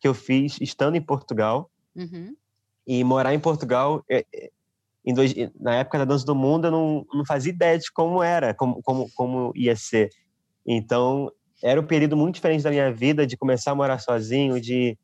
que 0.00 0.08
eu 0.08 0.14
fiz 0.14 0.58
estando 0.60 0.96
em 0.96 1.02
Portugal. 1.02 1.70
Uhum. 1.94 2.34
E 2.86 3.02
morar 3.04 3.32
em 3.32 3.40
Portugal, 3.40 4.04
é, 4.10 4.26
é, 4.34 4.50
em 5.04 5.14
dois, 5.14 5.34
na 5.58 5.76
época 5.76 5.98
da 5.98 6.04
Dança 6.04 6.26
do 6.26 6.34
Mundo, 6.34 6.66
eu 6.66 6.70
não, 6.70 7.06
não 7.12 7.24
fazia 7.24 7.52
ideia 7.52 7.78
de 7.78 7.90
como 7.92 8.22
era, 8.22 8.52
como, 8.52 8.82
como, 8.82 9.10
como 9.14 9.52
ia 9.54 9.76
ser. 9.76 10.10
Então, 10.66 11.30
era 11.62 11.80
um 11.80 11.86
período 11.86 12.16
muito 12.16 12.34
diferente 12.34 12.62
da 12.62 12.70
minha 12.70 12.92
vida, 12.92 13.26
de 13.26 13.36
começar 13.36 13.70
a 13.70 13.74
morar 13.74 13.98
sozinho, 13.98 14.60
de 14.60 14.98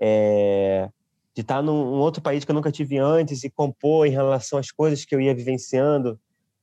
é, 0.00 0.88
de 1.34 1.42
estar 1.42 1.62
num 1.62 1.98
outro 1.98 2.22
país 2.22 2.44
que 2.44 2.50
eu 2.50 2.54
nunca 2.54 2.70
tive 2.70 2.98
antes 2.98 3.44
e 3.44 3.50
compor 3.50 4.06
em 4.06 4.10
relação 4.10 4.58
às 4.58 4.70
coisas 4.70 5.04
que 5.04 5.14
eu 5.14 5.20
ia 5.20 5.34
vivenciando 5.34 6.18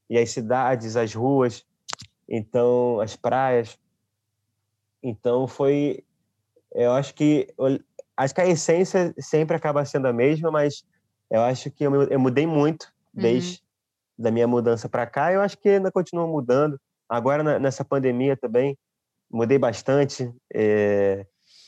e 0.09 0.17
as 0.17 0.29
cidades, 0.29 0.95
as 0.95 1.13
ruas, 1.13 1.65
então 2.27 2.99
as 2.99 3.15
praias. 3.15 3.77
Então 5.01 5.47
foi, 5.47 6.03
eu 6.73 6.91
acho 6.93 7.13
que 7.13 7.47
acho 8.17 8.33
que 8.33 8.41
a 8.41 8.47
essência 8.47 9.13
sempre 9.19 9.55
acaba 9.55 9.85
sendo 9.85 10.07
a 10.07 10.13
mesma, 10.13 10.51
mas 10.51 10.83
eu 11.29 11.41
acho 11.41 11.69
que 11.71 11.83
eu, 11.83 12.03
eu 12.03 12.19
mudei 12.19 12.47
muito 12.47 12.83
uhum. 13.13 13.21
desde 13.21 13.61
uhum. 14.17 14.23
da 14.23 14.31
minha 14.31 14.47
mudança 14.47 14.87
para 14.87 15.05
cá. 15.05 15.31
Eu 15.31 15.41
acho 15.41 15.57
que 15.57 15.69
ainda 15.69 15.91
continuo 15.91 16.27
mudando. 16.27 16.79
Agora 17.07 17.59
nessa 17.59 17.85
pandemia 17.85 18.35
também 18.35 18.77
mudei 19.29 19.57
bastante. 19.57 20.31
É, 20.53 21.25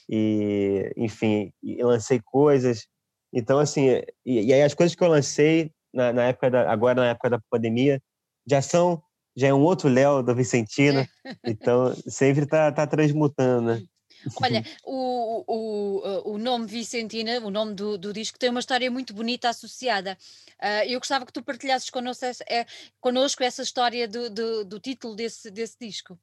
e 0.10 0.94
enfim 0.96 1.52
lancei 1.82 2.22
coisas 2.24 2.88
então, 3.32 3.60
assim, 3.60 3.88
e, 4.26 4.48
e 4.48 4.54
aí 4.54 4.62
as 4.64 4.74
coisas 4.74 4.96
que 4.96 5.04
eu 5.04 5.08
lancei 5.08 5.72
na, 5.94 6.14
na, 6.14 6.24
época 6.24 6.50
da, 6.50 6.72
agora 6.72 7.02
na 7.02 7.10
época 7.10 7.30
da 7.30 7.40
pandemia 7.50 8.02
já 8.48 8.62
são 8.62 9.02
já 9.38 9.50
é 9.50 9.54
um 9.54 9.62
outro 9.62 9.88
Léo 9.88 10.24
da 10.24 10.34
Vicentina, 10.34 11.08
então 11.46 11.94
sempre 12.08 12.44
está 12.46 12.72
tá 12.72 12.88
transmutando, 12.88 13.68
né? 13.68 13.84
Olha, 14.44 14.64
o, 14.84 15.44
o, 15.48 16.34
o 16.34 16.38
nome 16.40 16.66
Vicentina, 16.66 17.40
o 17.40 17.52
nome 17.52 17.76
do, 17.76 18.00
do 18.00 18.12
disco, 18.12 18.40
tem 18.40 18.50
uma 18.50 18.60
história 18.60 18.90
muito 18.90 19.14
bonita 19.14 19.50
associada. 19.50 20.18
Uh, 20.60 20.90
eu 20.90 21.00
gostava 21.00 21.24
que 21.24 21.32
tu 21.32 21.44
partilhasses 21.44 21.92
connosco, 21.92 22.26
é, 22.50 22.66
connosco 23.00 23.44
essa 23.44 23.62
história 23.62 24.08
do, 24.08 24.28
do, 24.30 24.66
do, 24.66 24.80
título 24.80 25.16
desse, 25.16 25.52
desse 25.52 25.78
disco. 25.80 26.18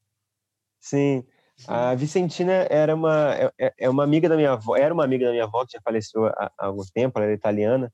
Sim, 0.81 1.25
a 1.69 1.95
Vicentina 1.95 2.67
era 2.69 2.95
uma, 2.95 3.35
é, 3.35 3.53
é, 3.59 3.75
é 3.79 3.89
uma 3.89 4.03
amiga 4.03 4.29
da 4.29 4.37
minha 4.37 4.53
avó, 4.53 4.77
era 4.77 4.93
uma 4.93 5.05
amiga 5.05 5.27
da 5.27 5.31
minha 5.31 5.45
avó 5.45 5.65
que 5.65 5.75
já 5.75 5.81
faleceu 5.81 6.27
há, 6.27 6.51
há 6.59 6.67
algum 6.67 6.83
tempo, 6.93 7.17
ela 7.19 7.27
era 7.27 7.35
italiana. 7.35 7.93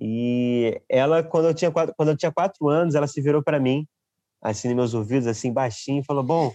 E 0.00 0.80
ela, 0.88 1.22
quando 1.24 1.46
eu 1.46 1.54
tinha 1.54 1.70
quatro, 1.70 1.94
quando 1.96 2.10
eu 2.10 2.16
tinha 2.16 2.30
quatro 2.30 2.68
anos, 2.68 2.94
ela 2.94 3.08
se 3.08 3.20
virou 3.20 3.42
para 3.42 3.58
mim, 3.58 3.86
assim, 4.40 4.68
nos 4.68 4.76
meus 4.76 4.94
ouvidos, 4.94 5.26
assim, 5.26 5.52
baixinho, 5.52 6.00
e 6.00 6.04
falou: 6.04 6.22
Bom, 6.22 6.54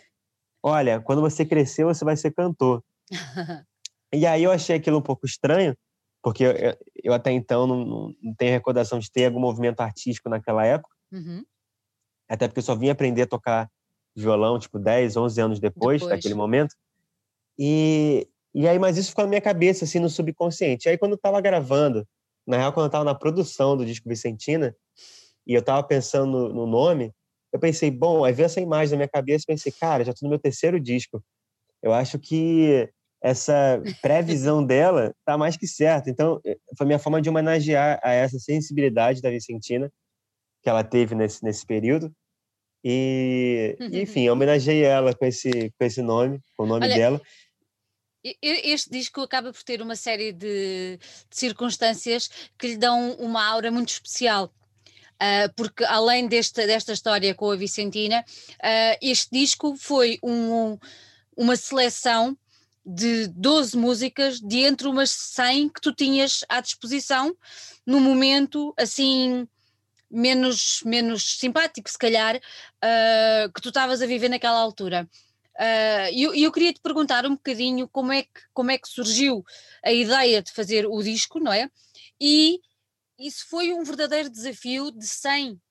olha, 0.61 1.01
quando 1.01 1.21
você 1.21 1.45
crescer, 1.45 1.83
você 1.83 2.05
vai 2.05 2.15
ser 2.15 2.31
cantor. 2.31 2.81
e 4.13 4.25
aí 4.25 4.43
eu 4.43 4.51
achei 4.51 4.77
aquilo 4.77 4.97
um 4.97 5.01
pouco 5.01 5.25
estranho, 5.25 5.75
porque 6.21 6.45
eu, 6.45 6.53
eu 7.03 7.13
até 7.13 7.31
então 7.31 7.67
não, 7.67 7.85
não, 8.21 8.33
tenho 8.37 8.53
recordação 8.53 8.97
de 8.97 9.11
ter 9.11 9.25
algum 9.25 9.41
movimento 9.41 9.81
artístico 9.81 10.29
naquela 10.29 10.65
época. 10.65 10.95
Uhum. 11.11 11.43
Até 12.29 12.47
porque 12.47 12.59
eu 12.59 12.63
só 12.63 12.75
vim 12.75 12.89
aprender 12.89 13.23
a 13.23 13.27
tocar 13.27 13.69
violão, 14.15 14.57
tipo, 14.57 14.79
10, 14.79 15.17
11 15.17 15.41
anos 15.41 15.59
depois, 15.59 16.01
depois. 16.01 16.17
daquele 16.17 16.33
momento. 16.33 16.73
E, 17.59 18.25
e 18.53 18.67
aí, 18.69 18.79
mas 18.79 18.97
isso 18.97 19.09
ficou 19.09 19.25
na 19.25 19.29
minha 19.29 19.41
cabeça, 19.41 19.83
assim, 19.83 19.99
no 19.99 20.09
subconsciente. 20.09 20.87
E 20.87 20.91
aí, 20.91 20.97
quando 20.97 21.13
eu 21.13 21.17
tava 21.17 21.41
gravando, 21.41 22.07
na 22.45 22.57
real, 22.57 22.73
quando 22.73 22.85
eu 22.85 22.91
tava 22.91 23.03
na 23.03 23.15
produção 23.15 23.77
do 23.77 23.85
disco 23.85 24.07
Vicentina, 24.07 24.75
e 25.45 25.53
eu 25.53 25.61
tava 25.61 25.83
pensando 25.83 26.31
no, 26.31 26.53
no 26.53 26.67
nome, 26.67 27.11
eu 27.51 27.59
pensei, 27.59 27.91
bom, 27.91 28.23
aí 28.23 28.33
veio 28.33 28.45
essa 28.45 28.61
imagem 28.61 28.91
na 28.91 28.97
minha 28.97 29.09
cabeça 29.09 29.43
e 29.43 29.53
pensei, 29.53 29.71
cara, 29.71 30.03
já 30.03 30.13
tô 30.13 30.19
no 30.23 30.29
meu 30.29 30.39
terceiro 30.39 30.79
disco. 30.79 31.23
Eu 31.81 31.93
acho 31.93 32.17
que 32.17 32.89
essa 33.21 33.81
previsão 34.01 34.63
dela 34.65 35.13
tá 35.25 35.37
mais 35.37 35.55
que 35.55 35.67
certa. 35.67 36.09
Então, 36.09 36.41
eh, 36.45 36.57
foi 36.77 36.87
minha 36.87 36.99
forma 36.99 37.21
de 37.21 37.29
homenagear 37.29 37.99
a 38.03 38.11
essa 38.11 38.39
sensibilidade 38.39 39.21
da 39.21 39.29
Vicentina 39.29 39.91
que 40.63 40.69
ela 40.69 40.83
teve 40.83 41.13
nesse, 41.13 41.43
nesse 41.43 41.65
período. 41.65 42.11
E, 42.83 43.77
enfim, 43.79 44.27
homenageei 44.29 44.83
ela 44.83 45.13
com 45.13 45.25
esse, 45.25 45.71
com 45.77 45.85
esse 45.85 46.01
nome, 46.01 46.41
com 46.57 46.63
o 46.63 46.67
nome 46.67 46.85
Olha, 46.85 46.95
dela. 46.95 47.21
Este 48.41 48.89
disco 48.89 49.21
acaba 49.21 49.51
por 49.51 49.63
ter 49.63 49.81
uma 49.81 49.95
série 49.95 50.31
de, 50.31 50.97
de 50.97 51.37
circunstâncias 51.37 52.29
que 52.57 52.67
lhe 52.67 52.77
dão 52.77 53.11
uma 53.13 53.45
aura 53.45 53.69
muito 53.69 53.89
especial. 53.89 54.53
Uh, 55.15 55.51
porque 55.55 55.83
além 55.85 56.27
desta, 56.27 56.65
desta 56.65 56.91
história 56.91 57.35
com 57.35 57.51
a 57.51 57.55
Vicentina, 57.55 58.25
uh, 58.55 58.97
este 59.01 59.29
disco 59.31 59.75
foi 59.77 60.19
um, 60.23 60.77
uma 61.37 61.55
seleção 61.55 62.37
de 62.85 63.27
12 63.27 63.77
músicas 63.77 64.39
de 64.39 64.59
entre 64.59 64.87
umas 64.87 65.09
100 65.09 65.69
que 65.69 65.81
tu 65.81 65.93
tinhas 65.93 66.43
à 66.49 66.59
disposição 66.59 67.35
no 67.85 68.01
momento 68.01 68.73
assim 68.77 69.47
menos, 70.13 70.81
menos 70.85 71.39
simpático, 71.39 71.89
se 71.89 71.97
calhar, 71.97 72.35
uh, 72.35 73.51
que 73.53 73.61
tu 73.61 73.69
estavas 73.69 74.01
a 74.01 74.05
viver 74.05 74.29
naquela 74.29 74.59
altura. 74.59 75.09
Ah, 75.57 76.09
e 76.11 76.25
uh, 76.27 76.33
eu, 76.33 76.35
eu, 76.35 76.51
queria 76.51 76.73
te 76.73 76.81
perguntar 76.81 77.25
um 77.25 77.35
bocadinho 77.35 77.87
como 77.87 78.11
é, 78.11 78.23
que, 78.23 78.41
como 78.53 78.71
é 78.71 78.77
que 78.77 78.87
surgiu 78.87 79.43
a 79.83 79.91
ideia 79.91 80.41
de 80.41 80.51
fazer 80.51 80.87
o 80.87 81.01
disco, 81.01 81.39
não 81.39 81.53
é? 81.53 81.69
E 82.19 82.59
isso 83.19 83.45
foi 83.47 83.71
um 83.71 83.83
verdadeiro 83.83 84.29
desafio 84.29 84.91
de 84.91 85.07
100 85.07 85.61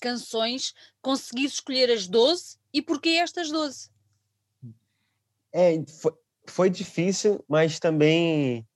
canções, 0.00 0.72
conseguir 1.02 1.44
escolher 1.44 1.90
as 1.90 2.08
12 2.08 2.56
e 2.72 2.80
porquê 2.80 3.10
estas 3.10 3.50
12? 3.50 3.90
É, 5.52 5.84
foi, 5.86 6.12
foi 6.46 6.70
difícil, 6.70 7.44
mas 7.46 7.78
também 7.78 8.66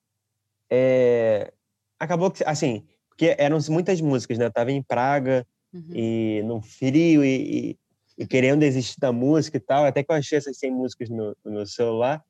é, 0.68 1.52
acabou 1.98 2.30
que, 2.30 2.44
assim, 2.44 2.87
porque 3.09 3.35
eram 3.38 3.59
muitas 3.70 4.00
músicas, 4.00 4.38
né? 4.38 4.46
Eu 4.46 4.52
tava 4.52 4.72
em 4.72 4.83
Praga 4.83 5.46
uhum. 5.72 5.88
e 5.94 6.42
no 6.44 6.61
frio 6.61 7.24
e, 7.24 7.70
e, 7.70 7.78
e 8.16 8.27
querendo 8.27 8.61
desistir 8.61 8.98
da 9.00 9.12
música 9.12 9.57
e 9.57 9.61
tal, 9.61 9.85
até 9.85 10.03
que 10.03 10.11
eu 10.11 10.16
achei 10.16 10.38
essas 10.38 10.57
100 10.59 10.70
músicas 10.70 11.09
no, 11.11 11.37
no 11.44 11.66
celular 11.66 12.22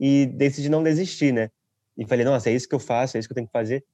e 0.00 0.26
decidi 0.26 0.68
não 0.68 0.82
desistir, 0.82 1.32
né? 1.32 1.50
E 1.96 2.06
falei, 2.06 2.24
nossa, 2.24 2.50
é 2.50 2.52
isso 2.52 2.68
que 2.68 2.74
eu 2.74 2.78
faço, 2.78 3.16
é 3.16 3.20
isso 3.20 3.28
que 3.28 3.32
eu 3.32 3.36
tenho 3.36 3.48
que 3.48 3.52
fazer. 3.52 3.84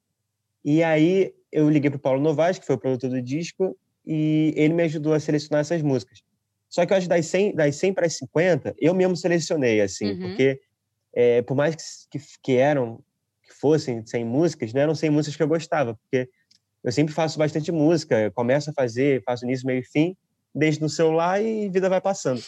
E 0.63 0.83
aí 0.83 1.33
eu 1.51 1.69
liguei 1.69 1.89
para 1.89 1.97
o 1.97 2.01
Paulo 2.01 2.21
Novaes, 2.21 2.59
que 2.59 2.65
foi 2.65 2.75
o 2.75 2.79
produtor 2.79 3.09
do 3.09 3.21
disco, 3.21 3.75
e 4.05 4.53
ele 4.55 4.73
me 4.73 4.83
ajudou 4.83 5.13
a 5.13 5.19
selecionar 5.19 5.61
essas 5.61 5.81
músicas. 5.81 6.21
Só 6.69 6.85
que 6.85 6.93
eu 6.93 6.97
acho 6.97 7.05
que 7.05 7.09
das 7.09 7.25
100, 7.25 7.55
das 7.55 7.75
100 7.77 7.93
para 7.93 8.05
as 8.05 8.17
50, 8.17 8.75
eu 8.77 8.93
mesmo 8.93 9.15
selecionei, 9.15 9.81
assim, 9.81 10.11
uhum. 10.11 10.19
porque 10.19 10.61
é, 11.13 11.41
por 11.41 11.55
mais 11.55 11.75
que, 11.75 12.19
que, 12.19 12.25
que, 12.43 12.57
eram, 12.57 13.01
que 13.43 13.53
fossem 13.53 14.05
100 14.05 14.25
músicas, 14.25 14.73
não 14.73 14.81
eram 14.81 14.93
100 14.93 15.09
músicas 15.09 15.37
que 15.37 15.43
eu 15.43 15.47
gostava, 15.47 15.95
porque 15.95 16.29
eu 16.83 16.91
sempre 16.91 17.13
faço 17.13 17.39
bastante 17.39 17.71
música, 17.71 18.29
começo 18.31 18.69
a 18.69 18.73
fazer, 18.73 19.23
faço 19.23 19.45
início, 19.45 19.65
meio 19.65 19.79
e 19.79 19.83
fim, 19.83 20.15
deixo 20.55 20.81
no 20.81 20.89
celular 20.89 21.41
e 21.43 21.67
a 21.67 21.71
vida 21.71 21.89
vai 21.89 21.99
passando. 21.99 22.41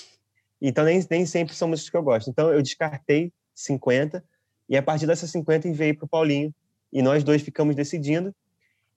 Então, 0.61 0.85
nem, 0.85 1.05
nem 1.09 1.25
sempre 1.25 1.53
são 1.53 1.67
músicas 1.67 1.89
que 1.89 1.97
eu 1.97 2.03
gosto. 2.03 2.29
Então, 2.29 2.51
eu 2.51 2.61
descartei 2.61 3.31
50, 3.53 4.23
e 4.69 4.77
a 4.77 4.81
partir 4.81 5.05
dessas 5.05 5.29
50 5.29 5.67
enviei 5.67 5.93
para 5.93 6.05
o 6.05 6.07
Paulinho, 6.07 6.53
e 6.91 7.01
nós 7.01 7.23
dois 7.23 7.41
ficamos 7.41 7.75
decidindo. 7.75 8.33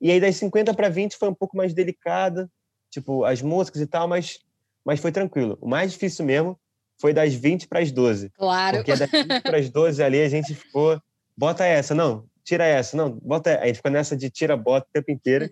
E 0.01 0.11
aí, 0.11 0.21
das 0.21 0.37
50 0.37 0.73
para 0.73 0.89
20 0.89 1.17
foi 1.17 1.29
um 1.29 1.35
pouco 1.35 1.57
mais 1.57 1.75
delicada, 1.75 2.49
tipo, 2.91 3.25
as 3.25 3.43
músicas 3.43 3.83
e 3.83 3.87
tal, 3.87 4.09
mas, 4.09 4.39
mas 4.85 5.01
foi 5.01 5.13
tranquilo. 5.13 5.59
O 5.61 5.69
mais 5.69 5.93
difícil 5.93 6.25
mesmo 6.25 6.59
foi 6.99 7.13
das 7.13 7.35
20 7.35 7.67
para 7.67 7.81
as 7.81 7.91
12. 7.91 8.31
Claro. 8.31 8.79
Porque 8.79 8.95
das 8.95 9.11
20 9.11 9.43
para 9.43 9.59
as 9.59 9.69
12 9.69 10.03
ali 10.03 10.23
a 10.23 10.29
gente 10.29 10.55
ficou, 10.55 11.01
bota 11.37 11.65
essa, 11.65 11.95
não, 11.95 12.25
tira 12.45 12.65
essa, 12.65 12.97
não, 12.97 13.11
bota. 13.11 13.59
A 13.61 13.67
gente 13.67 13.77
ficou 13.77 13.91
nessa 13.91 14.17
de 14.17 14.29
tira, 14.29 14.57
bota 14.57 14.87
o 14.89 14.93
tempo 14.93 15.11
inteiro. 15.11 15.51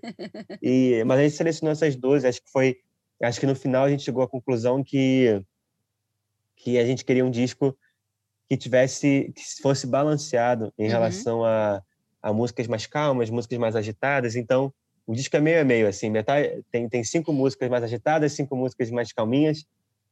E, 0.61 1.03
mas 1.05 1.19
a 1.19 1.23
gente 1.23 1.37
selecionou 1.37 1.73
essas 1.73 1.97
12, 1.97 2.27
acho 2.27 2.43
que 2.43 2.51
foi. 2.51 2.77
Acho 3.23 3.41
que 3.41 3.47
no 3.47 3.55
final 3.55 3.85
a 3.85 3.91
gente 3.91 4.03
chegou 4.03 4.23
à 4.23 4.29
conclusão 4.29 4.83
que, 4.83 5.43
que 6.57 6.79
a 6.79 6.87
gente 6.87 7.05
queria 7.05 7.25
um 7.25 7.31
disco 7.31 7.77
que 8.49 8.57
tivesse, 8.57 9.33
que 9.35 9.43
fosse 9.61 9.87
balanceado 9.87 10.73
em 10.79 10.85
uhum. 10.85 10.91
relação 10.91 11.45
a 11.45 11.83
a 12.23 12.33
músicas 12.33 12.67
mais 12.67 12.87
calmas, 12.87 13.31
músicas 13.31 13.59
mais 13.59 13.77
agitadas. 13.77 14.37
Então, 14.37 14.73
o 15.07 15.15
disco 15.15 15.37
é 15.37 15.41
meio 15.41 15.61
a 15.61 15.65
meio, 15.65 15.89
assim, 15.89 16.11
metade, 16.11 16.63
tem, 16.71 16.89
tem 16.89 17.03
cinco 17.05 17.33
músicas 17.33 17.69
mais 17.71 17.83
agitadas, 17.83 18.33
cinco 18.33 18.57
músicas 18.57 18.91
mais 18.91 19.13
calminhas, 19.13 19.65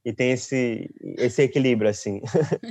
e 0.05 0.13
tem 0.13 0.31
esse, 0.31 0.89
esse 1.19 1.43
equilíbrio, 1.43 1.91
assim. 1.91 2.21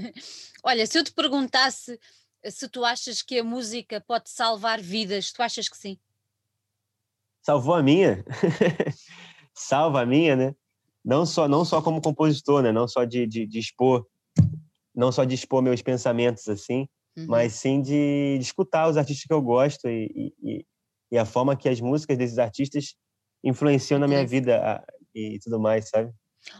Olha, 0.63 0.85
se 0.87 0.97
eu 0.97 1.03
te 1.03 1.11
perguntasse 1.11 1.99
se 2.47 2.69
tu 2.69 2.85
achas 2.85 3.21
que 3.21 3.39
a 3.39 3.43
música 3.43 3.99
pode 3.99 4.29
salvar 4.29 4.79
vidas, 4.79 5.31
tu 5.31 5.41
achas 5.41 5.67
que 5.67 5.75
sim? 5.75 5.97
Salvou 7.41 7.75
a 7.75 7.83
minha? 7.83 8.23
Salva 9.55 10.01
a 10.01 10.05
minha, 10.05 10.35
né? 10.35 10.55
Não 11.03 11.25
só, 11.25 11.47
não 11.47 11.63
só 11.63 11.81
como 11.81 12.01
compositor, 12.01 12.61
né? 12.61 12.71
Não 12.71 12.87
só 12.87 13.03
de, 13.03 13.25
de, 13.25 13.45
de 13.45 13.59
expor, 13.59 14.05
não 14.93 15.11
só 15.11 15.23
de 15.23 15.35
expor 15.35 15.61
meus 15.61 15.81
pensamentos, 15.81 16.47
assim, 16.49 16.87
uhum. 17.17 17.25
mas 17.27 17.53
sim 17.53 17.81
de, 17.81 18.37
de, 18.37 18.43
escutar 18.43 18.89
os 18.89 18.97
artistas 18.97 19.25
que 19.25 19.33
eu 19.33 19.41
gosto 19.41 19.87
e, 19.87 20.33
e, 20.43 20.65
e, 21.11 21.17
a 21.17 21.25
forma 21.25 21.55
que 21.55 21.69
as 21.69 21.79
músicas 21.79 22.17
desses 22.17 22.37
artistas 22.37 22.95
influenciam 23.43 23.99
na 23.99 24.07
minha 24.07 24.25
vida 24.25 24.83
e 25.13 25.39
tudo 25.39 25.59
mais, 25.59 25.89
sabe? 25.89 26.11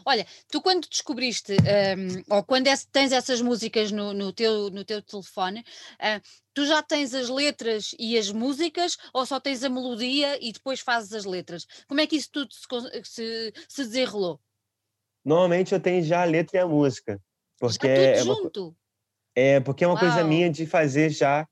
Olha, 0.06 0.26
tu 0.50 0.62
quando 0.62 0.88
descobriste, 0.88 1.54
um, 1.54 2.36
ou 2.36 2.44
quando 2.44 2.68
tens 2.92 3.12
essas 3.12 3.42
músicas 3.42 3.92
no, 3.92 4.14
no, 4.14 4.32
teu, 4.34 4.70
no 4.70 4.84
teu 4.84 5.02
telefone, 5.02 5.60
uh, 5.60 6.22
tu 6.54 6.66
já 6.66 6.82
tens 6.82 7.14
as 7.14 7.30
letras 7.30 7.96
e 8.00 8.18
as 8.18 8.32
músicas, 8.32 8.98
ou 9.14 9.26
só 9.26 9.40
tens 9.40 9.64
a 9.64 9.70
melodia 9.70 10.38
e 10.42 10.52
depois 10.52 10.80
fazes 10.80 11.14
as 11.14 11.26
letras? 11.26 11.66
Como 11.88 12.02
é 12.02 12.08
que 12.08 12.16
isso 12.16 12.30
tudo 12.32 12.54
se, 12.54 12.66
se, 13.04 13.54
se 13.68 13.84
desenrolou? 13.84 14.40
Normalmente 15.24 15.74
eu 15.74 15.80
tenho 15.80 16.04
já 16.04 16.22
a 16.22 16.26
letra 16.26 16.58
e 16.58 16.60
a 16.62 16.68
música. 16.68 17.20
Porque 17.60 17.88
tudo 17.88 17.90
é 17.90 18.24
junto? 18.24 18.68
Uma... 18.68 18.76
É, 19.36 19.60
porque 19.60 19.84
é 19.84 19.88
uma 19.88 19.96
Uau. 19.96 20.00
coisa 20.00 20.24
minha 20.24 20.50
de 20.50 20.66
fazer 20.66 21.10
já 21.10 21.48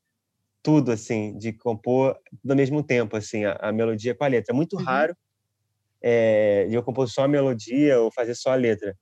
tudo, 0.61 0.91
assim, 0.91 1.37
de 1.37 1.51
compor 1.51 2.17
do 2.41 2.55
mesmo 2.55 2.81
tempo, 2.81 3.17
assim, 3.17 3.43
a, 3.43 3.53
a 3.55 3.71
melodia 3.71 4.15
com 4.15 4.23
a 4.23 4.27
letra. 4.27 4.53
É 4.53 4.55
muito 4.55 4.77
uhum. 4.77 4.83
raro 4.83 5.17
é, 6.03 6.67
eu 6.69 6.83
compor 6.83 7.07
só 7.09 7.23
a 7.23 7.27
melodia 7.27 7.99
ou 8.01 8.11
fazer 8.11 8.35
só 8.35 8.51
a 8.51 8.55
letra. 8.55 8.95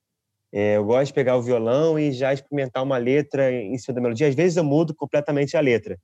É, 0.54 0.78
eu 0.78 0.86
gosto 0.86 1.08
de 1.08 1.14
pegar 1.14 1.38
o 1.38 1.42
violão 1.42 1.98
e 1.98 2.12
já 2.12 2.34
experimentar 2.34 2.84
uma 2.84 2.98
letra 2.98 3.52
em 3.52 3.78
cima 3.78 3.96
da 3.96 4.02
melodia. 4.02 4.28
Às 4.28 4.36
vezes 4.36 4.58
eu 4.58 4.64
mudo 4.64 4.94
completamente 4.94 5.58
a 5.58 5.62
letra, 5.62 5.98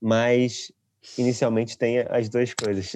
mas 0.00 0.72
inicialmente 1.18 1.76
tem 1.76 1.98
as 1.98 2.28
duas 2.28 2.54
coisas. 2.54 2.92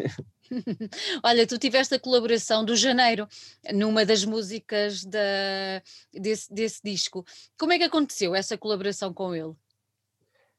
Olha, 1.24 1.46
tu 1.46 1.58
tiveste 1.58 1.94
a 1.94 2.00
colaboração 2.00 2.64
do 2.64 2.76
Janeiro 2.76 3.26
numa 3.74 4.04
das 4.04 4.24
músicas 4.24 5.04
da, 5.04 5.82
desse, 6.12 6.52
desse 6.52 6.80
disco. 6.82 7.24
Como 7.58 7.72
é 7.72 7.78
que 7.78 7.84
aconteceu 7.84 8.34
essa 8.34 8.56
colaboração 8.56 9.12
com 9.12 9.34
ele? 9.34 9.54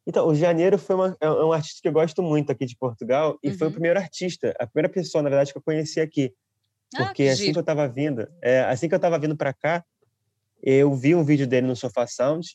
Então, 0.05 0.27
o 0.27 0.35
Janeiro 0.35 0.77
foi 0.77 0.95
uma, 0.95 1.17
é 1.21 1.29
um 1.29 1.53
artista 1.53 1.79
que 1.81 1.87
eu 1.87 1.93
gosto 1.93 2.21
muito 2.21 2.51
aqui 2.51 2.65
de 2.65 2.75
Portugal 2.75 3.39
e 3.41 3.49
uhum. 3.49 3.57
foi 3.57 3.67
o 3.67 3.69
uhum. 3.69 3.73
primeiro 3.73 3.99
artista, 3.99 4.53
a 4.59 4.67
primeira 4.67 4.89
pessoa, 4.89 5.21
na 5.21 5.29
verdade, 5.29 5.53
que 5.53 5.57
eu 5.57 5.63
conheci 5.63 6.01
aqui. 6.01 6.33
Ah, 6.95 7.05
Porque 7.05 7.23
ah, 7.23 7.25
que 7.25 7.29
assim 7.29 7.41
giro. 7.41 7.53
que 7.53 7.59
eu 7.59 7.61
estava 7.61 7.87
vindo, 7.87 8.27
é, 8.41 8.61
assim 8.61 8.87
que 8.87 8.93
eu 8.93 8.97
estava 8.97 9.17
vindo 9.19 9.35
para 9.35 9.53
cá, 9.53 9.83
eu 10.61 10.93
vi 10.93 11.13
um 11.13 11.23
vídeo 11.23 11.45
dele 11.45 11.67
no 11.67 11.75
Sofá 11.75 12.07
Sound 12.07 12.47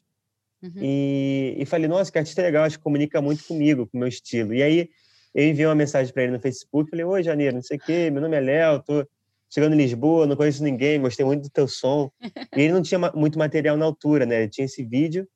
uhum. 0.62 0.72
e, 0.76 1.56
e 1.58 1.66
falei, 1.66 1.88
nossa, 1.88 2.10
que 2.10 2.18
artista 2.18 2.42
legal, 2.42 2.64
acho 2.64 2.78
que 2.78 2.84
comunica 2.84 3.20
muito 3.20 3.44
comigo, 3.44 3.86
com 3.86 3.96
o 3.96 4.00
meu 4.00 4.08
estilo. 4.08 4.54
E 4.54 4.62
aí 4.62 4.88
eu 5.34 5.44
enviei 5.44 5.66
uma 5.66 5.74
mensagem 5.74 6.12
para 6.12 6.22
ele 6.22 6.32
no 6.32 6.40
Facebook, 6.40 6.90
falei, 6.90 7.04
oi, 7.04 7.22
Janeiro, 7.22 7.56
não 7.56 7.62
sei 7.62 7.76
o 7.76 7.80
quê, 7.80 8.10
meu 8.10 8.22
nome 8.22 8.36
é 8.36 8.40
Léo, 8.40 8.82
tô 8.82 9.06
chegando 9.50 9.74
em 9.74 9.78
Lisboa, 9.78 10.26
não 10.26 10.36
conheço 10.36 10.62
ninguém, 10.62 11.00
gostei 11.00 11.24
muito 11.24 11.42
do 11.42 11.50
teu 11.50 11.68
som. 11.68 12.10
E 12.56 12.62
ele 12.62 12.72
não 12.72 12.82
tinha 12.82 12.98
muito 13.14 13.38
material 13.38 13.76
na 13.76 13.84
altura, 13.84 14.26
né? 14.26 14.42
Ele 14.42 14.48
tinha 14.48 14.64
esse 14.64 14.82
vídeo 14.82 15.28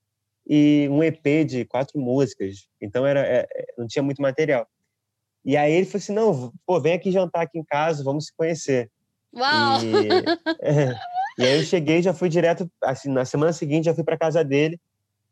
e 0.47 0.89
um 0.91 1.03
EP 1.03 1.45
de 1.47 1.65
quatro 1.65 2.01
músicas, 2.01 2.67
então 2.81 3.07
era, 3.07 3.21
é, 3.21 3.47
é, 3.55 3.67
não 3.79 3.87
tinha 3.87 4.03
muito 4.03 4.21
material. 4.21 4.67
E 5.45 5.57
aí 5.57 5.73
ele 5.73 5.87
falou 5.87 5.99
assim, 5.99 6.13
não, 6.13 6.53
pô, 6.67 6.81
vem 6.81 6.93
aqui 6.93 7.11
jantar 7.11 7.43
aqui 7.43 7.59
em 7.59 7.65
casa, 7.65 8.05
vamos 8.05 8.27
se 8.27 8.33
conhecer. 8.37 8.91
Uau! 9.35 9.81
E, 9.83 10.09
é, 10.61 10.95
e 11.39 11.43
aí 11.45 11.59
eu 11.59 11.65
cheguei, 11.65 12.03
já 12.03 12.15
fui 12.15 12.29
direto, 12.29 12.71
assim, 12.83 13.11
na 13.11 13.25
semana 13.25 13.53
seguinte 13.53 13.87
já 13.87 13.95
fui 13.95 14.05
para 14.05 14.17
casa 14.17 14.45
dele, 14.45 14.81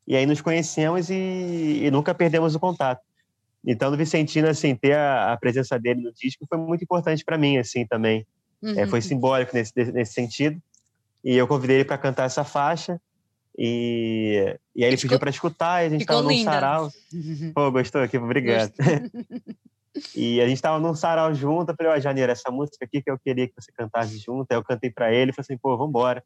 e 0.07 0.17
aí 0.17 0.27
nos 0.27 0.41
conhecemos 0.41 1.11
e, 1.11 1.83
e 1.85 1.91
nunca 1.91 2.15
perdemos 2.15 2.55
o 2.55 2.61
contato. 2.61 3.01
Então, 3.65 3.91
no 3.91 3.97
Vicentino, 3.97 4.49
assim, 4.49 4.75
ter 4.75 4.95
a, 4.95 5.33
a 5.33 5.37
presença 5.37 5.79
dele 5.79 6.01
no 6.01 6.13
disco 6.13 6.47
foi 6.49 6.59
muito 6.59 6.83
importante 6.83 7.25
para 7.25 7.37
mim, 7.37 7.59
assim, 7.59 7.87
também. 7.87 8.27
Uhum. 8.63 8.79
É, 8.79 8.87
foi 8.87 9.03
simbólico 9.03 9.55
nesse, 9.55 9.73
nesse 9.93 10.15
sentido. 10.15 10.61
E 11.23 11.37
eu 11.37 11.47
convidei 11.47 11.77
ele 11.77 11.85
para 11.85 11.99
cantar 11.99 12.25
essa 12.25 12.43
faixa. 12.43 13.01
E, 13.57 14.57
e 14.75 14.83
aí 14.83 14.91
ele 14.91 14.97
pediu 14.97 15.19
para 15.19 15.29
escutar, 15.29 15.83
e 15.83 15.87
a 15.87 15.91
gente 15.91 16.01
estava 16.01 16.23
num 16.23 16.43
sarau. 16.43 16.91
Pô, 17.55 17.71
gostou 17.71 18.01
aqui? 18.01 18.17
Obrigado. 18.17 18.73
e 20.15 20.41
a 20.41 20.47
gente 20.47 20.57
estava 20.57 20.79
num 20.79 20.95
sarau 20.95 21.35
junto. 21.35 21.71
Eu 21.71 21.77
falei, 21.77 21.93
ó, 21.93 22.01
Janeiro, 22.01 22.31
essa 22.31 22.51
música 22.51 22.85
aqui 22.85 23.03
que 23.03 23.11
eu 23.11 23.19
queria 23.19 23.49
que 23.49 23.55
você 23.57 23.73
cantasse 23.73 24.19
junto. 24.19 24.51
Aí 24.51 24.57
eu 24.57 24.65
cantei 24.65 24.91
para 24.91 25.13
ele 25.13 25.31
e 25.31 25.35
falei 25.35 25.47
assim, 25.47 25.59
pô, 25.59 25.77
vambora, 25.77 26.23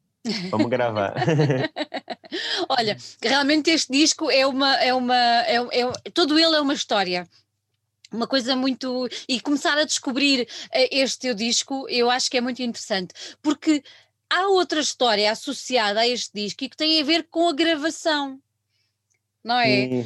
vamos 0.50 0.68
gravar. 0.68 1.14
Olha, 2.68 2.96
realmente 3.22 3.70
este 3.70 3.92
disco 3.92 4.30
é 4.30 4.46
uma. 4.46 4.74
É 4.76 4.92
uma 4.92 5.16
é, 5.16 5.56
é, 5.56 5.92
todo 6.12 6.38
ele 6.38 6.56
é 6.56 6.60
uma 6.60 6.74
história 6.74 7.28
uma 8.14 8.26
coisa 8.26 8.54
muito. 8.54 9.08
E 9.28 9.40
começar 9.40 9.76
a 9.76 9.84
descobrir 9.84 10.48
eh, 10.70 10.88
este 10.98 11.18
teu 11.18 11.34
disco, 11.34 11.86
eu 11.88 12.08
acho 12.08 12.30
que 12.30 12.36
é 12.36 12.40
muito 12.40 12.62
interessante, 12.62 13.12
porque 13.42 13.82
há 14.30 14.48
outra 14.48 14.80
história 14.80 15.30
associada 15.30 16.00
a 16.00 16.08
este 16.08 16.30
disco 16.32 16.64
e 16.64 16.68
que 16.68 16.76
tem 16.76 17.00
a 17.00 17.04
ver 17.04 17.26
com 17.28 17.48
a 17.48 17.52
gravação. 17.52 18.40
Não 19.44 19.58
é? 19.58 19.84
é. 20.00 20.04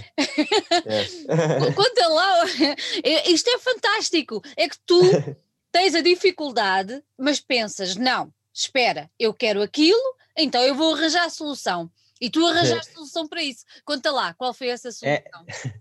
Conta 1.75 2.09
lá, 2.09 2.45
é, 3.05 3.31
isto 3.31 3.49
é 3.49 3.59
fantástico. 3.59 4.43
É 4.57 4.69
que 4.69 4.77
tu 4.85 5.01
tens 5.71 5.95
a 5.95 6.01
dificuldade, 6.01 7.01
mas 7.17 7.39
pensas, 7.39 7.95
não, 7.95 8.33
espera, 8.53 9.09
eu 9.17 9.33
quero 9.33 9.63
aquilo, 9.63 10.01
então 10.37 10.61
eu 10.63 10.75
vou 10.75 10.93
arranjar 10.93 11.25
a 11.25 11.31
solução. 11.31 11.89
E 12.21 12.29
tu 12.29 12.45
arranjaste 12.45 12.93
solução 12.93 13.29
para 13.29 13.41
isso. 13.45 13.65
Conta 13.85 14.11
lá, 14.11 14.35
qual 14.35 14.53
foi 14.53 14.69
essa 14.69 14.89
é, 14.89 14.93
solução? 14.93 15.45
É, 15.47 15.75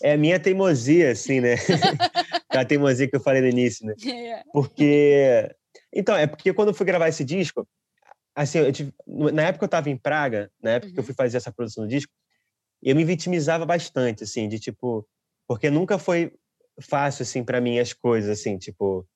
é 0.10 0.12
a 0.14 0.16
minha 0.16 0.40
teimosia, 0.40 1.10
assim, 1.10 1.38
né? 1.40 1.56
a 2.48 2.64
teimosia 2.64 3.06
que 3.06 3.14
eu 3.14 3.20
falei 3.20 3.42
no 3.42 3.48
início, 3.48 3.86
né? 3.86 3.94
É. 4.06 4.42
Porque. 4.54 5.54
Então, 5.92 6.16
é 6.16 6.26
porque 6.26 6.54
quando 6.54 6.68
eu 6.68 6.74
fui 6.74 6.86
gravar 6.86 7.08
esse 7.08 7.22
disco, 7.22 7.68
assim, 8.34 8.72
tive... 8.72 8.94
na 9.06 9.42
época 9.42 9.64
eu 9.64 9.66
estava 9.66 9.90
em 9.90 9.96
Praga, 9.98 10.50
na 10.62 10.70
época 10.70 10.88
uhum. 10.88 10.94
que 10.94 10.98
eu 10.98 11.02
uhum. 11.02 11.06
fui 11.06 11.14
fazer 11.14 11.36
essa 11.36 11.52
produção 11.52 11.84
do 11.84 11.90
disco, 11.90 12.10
eu 12.82 12.96
me 12.96 13.04
vitimizava 13.04 13.64
bastante, 13.64 14.24
assim, 14.24 14.48
de 14.48 14.58
tipo. 14.58 15.06
Porque 15.46 15.70
nunca 15.70 15.98
foi 15.98 16.32
fácil, 16.80 17.22
assim, 17.22 17.44
para 17.44 17.60
mim 17.60 17.78
as 17.78 17.92
coisas, 17.92 18.30
assim, 18.30 18.58
tipo. 18.58 19.06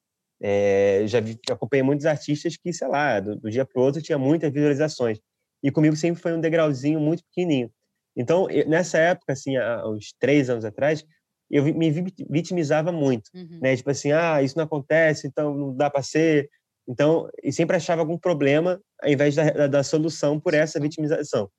É, 0.40 1.04
já, 1.06 1.18
vi, 1.18 1.38
já 1.48 1.54
acompanhei 1.54 1.82
muitos 1.82 2.04
artistas 2.04 2.56
que, 2.58 2.70
sei 2.72 2.88
lá, 2.88 3.20
do, 3.20 3.36
do 3.36 3.50
dia 3.50 3.64
para 3.64 3.80
outro 3.80 4.02
tinha 4.02 4.18
muitas 4.18 4.52
visualizações 4.52 5.18
e 5.62 5.70
comigo 5.70 5.96
sempre 5.96 6.22
foi 6.22 6.32
um 6.32 6.40
degrauzinho 6.40 7.00
muito 7.00 7.24
pequenininho. 7.24 7.70
Então, 8.16 8.46
nessa 8.66 8.98
época, 8.98 9.32
assim, 9.32 9.56
há 9.56 9.86
uns 9.88 10.14
três 10.18 10.48
anos 10.48 10.64
atrás, 10.64 11.04
eu 11.50 11.64
me 11.64 11.90
vitimizava 12.30 12.90
muito, 12.90 13.30
uhum. 13.34 13.58
né? 13.60 13.76
Tipo 13.76 13.90
assim, 13.90 14.12
ah, 14.12 14.42
isso 14.42 14.56
não 14.56 14.64
acontece, 14.64 15.26
então 15.26 15.54
não 15.54 15.76
dá 15.76 15.90
para 15.90 16.02
ser, 16.02 16.48
Então, 16.88 17.28
e 17.42 17.52
sempre 17.52 17.76
achava 17.76 18.00
algum 18.00 18.16
problema 18.16 18.80
ao 19.02 19.10
invés 19.10 19.34
da, 19.34 19.50
da, 19.50 19.66
da 19.66 19.82
solução 19.82 20.40
por 20.40 20.54
essa 20.54 20.80
vitimização. 20.80 21.50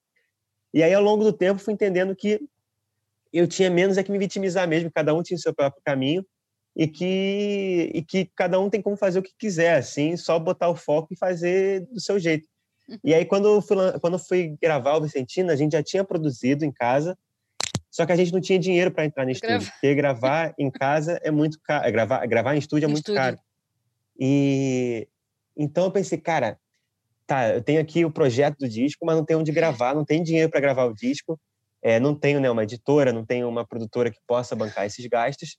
E 0.78 0.84
aí, 0.84 0.94
ao 0.94 1.02
longo 1.02 1.24
do 1.24 1.34
tempo, 1.34 1.60
fui 1.60 1.74
entendendo 1.74 2.16
que 2.16 2.40
eu 3.34 3.48
tinha 3.48 3.68
menos 3.68 3.98
é 3.98 4.04
que 4.04 4.12
me 4.12 4.20
vitimizar 4.20 4.68
mesmo, 4.68 4.92
cada 4.92 5.12
um 5.12 5.24
tinha 5.24 5.36
o 5.36 5.42
seu 5.42 5.52
próprio 5.52 5.82
caminho 5.84 6.24
e 6.76 6.88
que, 6.88 7.92
e 7.96 8.04
que 8.04 8.30
cada 8.36 8.60
um 8.60 8.70
tem 8.70 8.80
como 8.80 8.96
fazer 8.96 9.18
o 9.18 9.24
que 9.24 9.34
quiser, 9.40 9.76
assim, 9.76 10.16
só 10.16 10.38
botar 10.38 10.70
o 10.70 10.76
foco 10.76 11.12
e 11.12 11.18
fazer 11.18 11.82
do 11.88 12.00
seu 12.00 12.20
jeito. 12.20 12.48
E 13.04 13.12
aí, 13.12 13.26
quando 13.26 13.48
eu 13.48 13.60
fui, 13.60 13.76
quando 14.00 14.14
eu 14.14 14.20
fui 14.20 14.56
gravar 14.62 14.98
o 14.98 15.02
Vicentino, 15.02 15.52
a 15.52 15.56
gente 15.56 15.72
já 15.72 15.82
tinha 15.82 16.04
produzido 16.04 16.64
em 16.64 16.72
casa, 16.72 17.18
só 17.90 18.06
que 18.06 18.12
a 18.12 18.16
gente 18.16 18.32
não 18.32 18.40
tinha 18.40 18.60
dinheiro 18.60 18.92
para 18.92 19.04
entrar 19.04 19.26
no 19.26 19.32
estúdio, 19.32 19.72
porque 19.72 19.96
gravar 19.96 20.54
em 20.60 20.70
casa 20.70 21.20
é 21.24 21.32
muito 21.32 21.60
caro, 21.64 21.92
gravar, 21.92 22.24
gravar 22.28 22.56
em 22.56 22.60
estúdio 22.60 22.86
é 22.86 22.88
muito 22.88 23.00
estúdio. 23.00 23.20
caro. 23.20 23.40
E 24.20 25.08
então 25.58 25.86
eu 25.86 25.92
pensei, 25.92 26.20
cara, 26.20 26.60
tá, 27.28 27.50
eu 27.50 27.62
tenho 27.62 27.82
aqui 27.82 28.06
o 28.06 28.12
projeto 28.12 28.58
do 28.58 28.70
disco, 28.70 29.06
mas 29.06 29.16
não 29.16 29.26
tenho 29.26 29.40
onde 29.40 29.52
gravar, 29.52 29.94
não 29.94 30.06
tenho 30.06 30.24
dinheiro 30.24 30.50
para 30.50 30.62
gravar 30.62 30.86
o 30.86 30.94
disco, 30.94 31.40
é, 31.84 32.00
não 32.00 32.16
tenho 32.16 32.40
né, 32.40 32.50
uma 32.50 32.64
editora, 32.64 33.12
não 33.12 33.26
tenho 33.26 33.48
uma 33.48 33.66
produtora 33.66 34.10
que 34.10 34.20
possa 34.26 34.56
bancar 34.56 34.86
esses 34.86 35.06
gastos. 35.06 35.58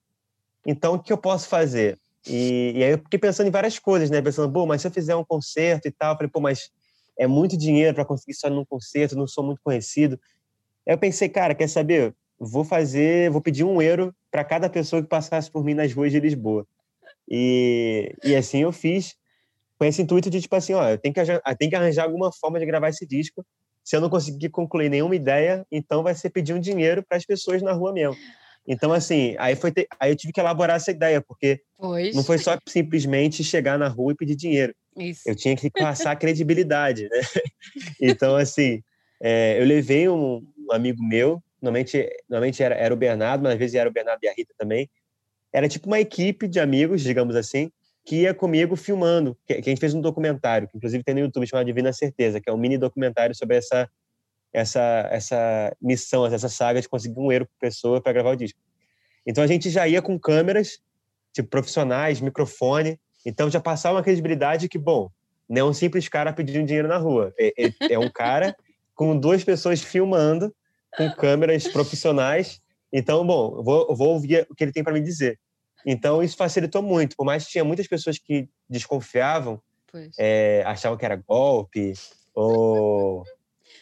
Então, 0.66 0.94
o 0.94 0.98
que 0.98 1.12
eu 1.12 1.18
posso 1.18 1.48
fazer? 1.48 1.98
E, 2.26 2.72
e 2.74 2.84
aí 2.84 2.90
eu 2.92 2.98
fiquei 2.98 3.18
pensando 3.18 3.46
em 3.46 3.50
várias 3.50 3.78
coisas, 3.78 4.10
né? 4.10 4.20
Pensando, 4.20 4.52
pô, 4.52 4.66
mas 4.66 4.80
se 4.80 4.86
eu 4.88 4.90
fizer 4.90 5.14
um 5.14 5.24
concerto 5.24 5.86
e 5.86 5.90
tal, 5.90 6.16
falei, 6.16 6.30
pô, 6.30 6.40
mas 6.40 6.70
é 7.18 7.26
muito 7.26 7.56
dinheiro 7.56 7.94
para 7.94 8.04
conseguir 8.04 8.34
só 8.34 8.50
num 8.50 8.64
concerto, 8.64 9.16
não 9.16 9.26
sou 9.26 9.44
muito 9.44 9.60
conhecido. 9.62 10.18
Aí 10.86 10.94
eu 10.94 10.98
pensei, 10.98 11.28
cara, 11.28 11.54
quer 11.54 11.68
saber? 11.68 12.14
Vou 12.38 12.64
fazer, 12.64 13.30
vou 13.30 13.40
pedir 13.40 13.64
um 13.64 13.80
euro 13.80 14.14
para 14.30 14.44
cada 14.44 14.68
pessoa 14.68 15.02
que 15.02 15.08
passasse 15.08 15.50
por 15.50 15.64
mim 15.64 15.74
nas 15.74 15.92
ruas 15.92 16.12
de 16.12 16.20
Lisboa. 16.20 16.66
E, 17.28 18.14
e 18.24 18.34
assim 18.34 18.62
eu 18.62 18.72
fiz, 18.72 19.16
com 19.78 19.84
esse 19.84 20.02
intuito 20.02 20.28
de, 20.28 20.40
tipo 20.40 20.56
assim, 20.56 20.74
ó, 20.74 20.88
eu 20.88 20.98
tenho 20.98 21.14
que, 21.14 21.20
eu 21.20 21.56
tenho 21.56 21.70
que 21.70 21.76
arranjar 21.76 22.04
alguma 22.04 22.32
forma 22.32 22.58
de 22.58 22.66
gravar 22.66 22.88
esse 22.88 23.06
disco. 23.06 23.46
Se 23.84 23.96
eu 23.96 24.00
não 24.00 24.10
conseguir 24.10 24.48
concluir 24.50 24.90
nenhuma 24.90 25.14
ideia, 25.14 25.64
então 25.70 26.02
vai 26.02 26.14
ser 26.14 26.30
pedir 26.30 26.52
um 26.52 26.60
dinheiro 26.60 27.02
para 27.08 27.16
as 27.16 27.24
pessoas 27.24 27.62
na 27.62 27.72
rua 27.72 27.92
mesmo. 27.92 28.16
Então, 28.66 28.92
assim, 28.92 29.34
aí, 29.38 29.56
foi 29.56 29.72
ter, 29.72 29.86
aí 29.98 30.10
eu 30.12 30.16
tive 30.16 30.30
que 30.30 30.40
elaborar 30.40 30.76
essa 30.76 30.90
ideia, 30.90 31.22
porque 31.22 31.62
pois. 31.78 32.14
não 32.14 32.22
foi 32.22 32.36
só 32.36 32.58
simplesmente 32.66 33.42
chegar 33.42 33.78
na 33.78 33.88
rua 33.88 34.12
e 34.12 34.16
pedir 34.16 34.34
dinheiro. 34.34 34.74
Isso. 34.94 35.22
Eu 35.24 35.34
tinha 35.34 35.56
que 35.56 35.70
passar 35.70 36.14
credibilidade, 36.16 37.08
né? 37.08 37.20
Então, 38.00 38.36
assim, 38.36 38.82
é, 39.22 39.60
eu 39.60 39.64
levei 39.64 40.08
um, 40.08 40.46
um, 40.58 40.72
amigo 40.72 41.02
meu, 41.02 41.42
normalmente, 41.62 42.08
normalmente 42.28 42.62
era, 42.62 42.74
era 42.74 42.92
o 42.92 42.96
Bernardo, 42.96 43.42
mas 43.42 43.54
às 43.54 43.58
vezes 43.58 43.74
era 43.74 43.88
o 43.88 43.92
Bernardo 43.92 44.22
e 44.22 44.28
a 44.28 44.32
Rita 44.32 44.52
também. 44.58 44.88
Era 45.52 45.68
tipo 45.68 45.86
uma 45.86 45.98
equipe 45.98 46.46
de 46.46 46.60
amigos, 46.60 47.02
digamos 47.02 47.36
assim, 47.36 47.70
que 48.08 48.22
ia 48.22 48.32
comigo 48.32 48.74
filmando, 48.74 49.36
que, 49.46 49.60
que, 49.60 49.68
a 49.68 49.70
gente 49.70 49.80
fez 49.80 49.92
um 49.92 50.00
documentário, 50.00 50.66
que 50.66 50.74
inclusive 50.74 51.04
tem 51.04 51.14
no 51.14 51.20
YouTube, 51.20 51.46
chamado 51.46 51.66
Divina 51.66 51.92
Certeza, 51.92 52.40
que 52.40 52.48
é 52.48 52.52
um 52.52 52.56
mini 52.56 52.78
documentário 52.78 53.34
sobre 53.34 53.56
essa 53.56 53.86
essa 54.50 55.06
essa 55.10 55.76
missão, 55.78 56.24
essa 56.24 56.48
saga 56.48 56.80
de 56.80 56.88
conseguir 56.88 57.20
um 57.20 57.30
euro 57.30 57.44
por 57.44 57.58
pessoa 57.60 58.00
para 58.00 58.14
gravar 58.14 58.30
o 58.30 58.36
disco. 58.36 58.58
Então 59.26 59.44
a 59.44 59.46
gente 59.46 59.68
já 59.68 59.86
ia 59.86 60.00
com 60.00 60.18
câmeras, 60.18 60.80
tipo 61.34 61.50
profissionais, 61.50 62.18
microfone, 62.18 62.98
então 63.26 63.50
já 63.50 63.60
passava 63.60 63.96
uma 63.96 64.02
credibilidade 64.02 64.70
que, 64.70 64.78
bom, 64.78 65.10
não 65.46 65.60
é 65.60 65.64
um 65.64 65.74
simples 65.74 66.08
cara 66.08 66.32
pedindo 66.32 66.64
dinheiro 66.64 66.88
na 66.88 66.96
rua, 66.96 67.34
é, 67.38 67.52
é, 67.58 67.72
é 67.90 67.98
um 67.98 68.10
cara 68.10 68.56
com 68.94 69.18
duas 69.18 69.44
pessoas 69.44 69.82
filmando, 69.82 70.50
com 70.96 71.10
câmeras 71.10 71.68
profissionais. 71.68 72.58
Então, 72.90 73.26
bom, 73.26 73.62
vou, 73.62 73.94
vou 73.94 74.08
ouvir 74.14 74.46
o 74.48 74.54
que 74.54 74.64
ele 74.64 74.72
tem 74.72 74.82
para 74.82 74.94
me 74.94 75.02
dizer. 75.02 75.38
Então, 75.86 76.22
isso 76.22 76.36
facilitou 76.36 76.82
muito. 76.82 77.16
Por 77.16 77.24
mais 77.24 77.44
que 77.44 77.52
tinha 77.52 77.64
muitas 77.64 77.86
pessoas 77.86 78.18
que 78.18 78.48
desconfiavam, 78.68 79.60
é, 80.18 80.62
achavam 80.66 80.98
que 80.98 81.04
era 81.04 81.16
golpe, 81.16 81.92
ou, 82.34 83.24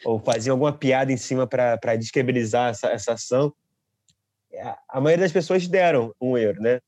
ou 0.05 0.19
faziam 0.21 0.55
alguma 0.55 0.73
piada 0.73 1.13
em 1.13 1.17
cima 1.17 1.47
para 1.47 1.97
descredibilizar 1.97 2.71
essa, 2.71 2.89
essa 2.89 3.13
ação, 3.13 3.53
a 4.89 5.01
maioria 5.01 5.25
das 5.25 5.33
pessoas 5.33 5.67
deram 5.67 6.15
um 6.21 6.37
euro, 6.37 6.61
né? 6.61 6.81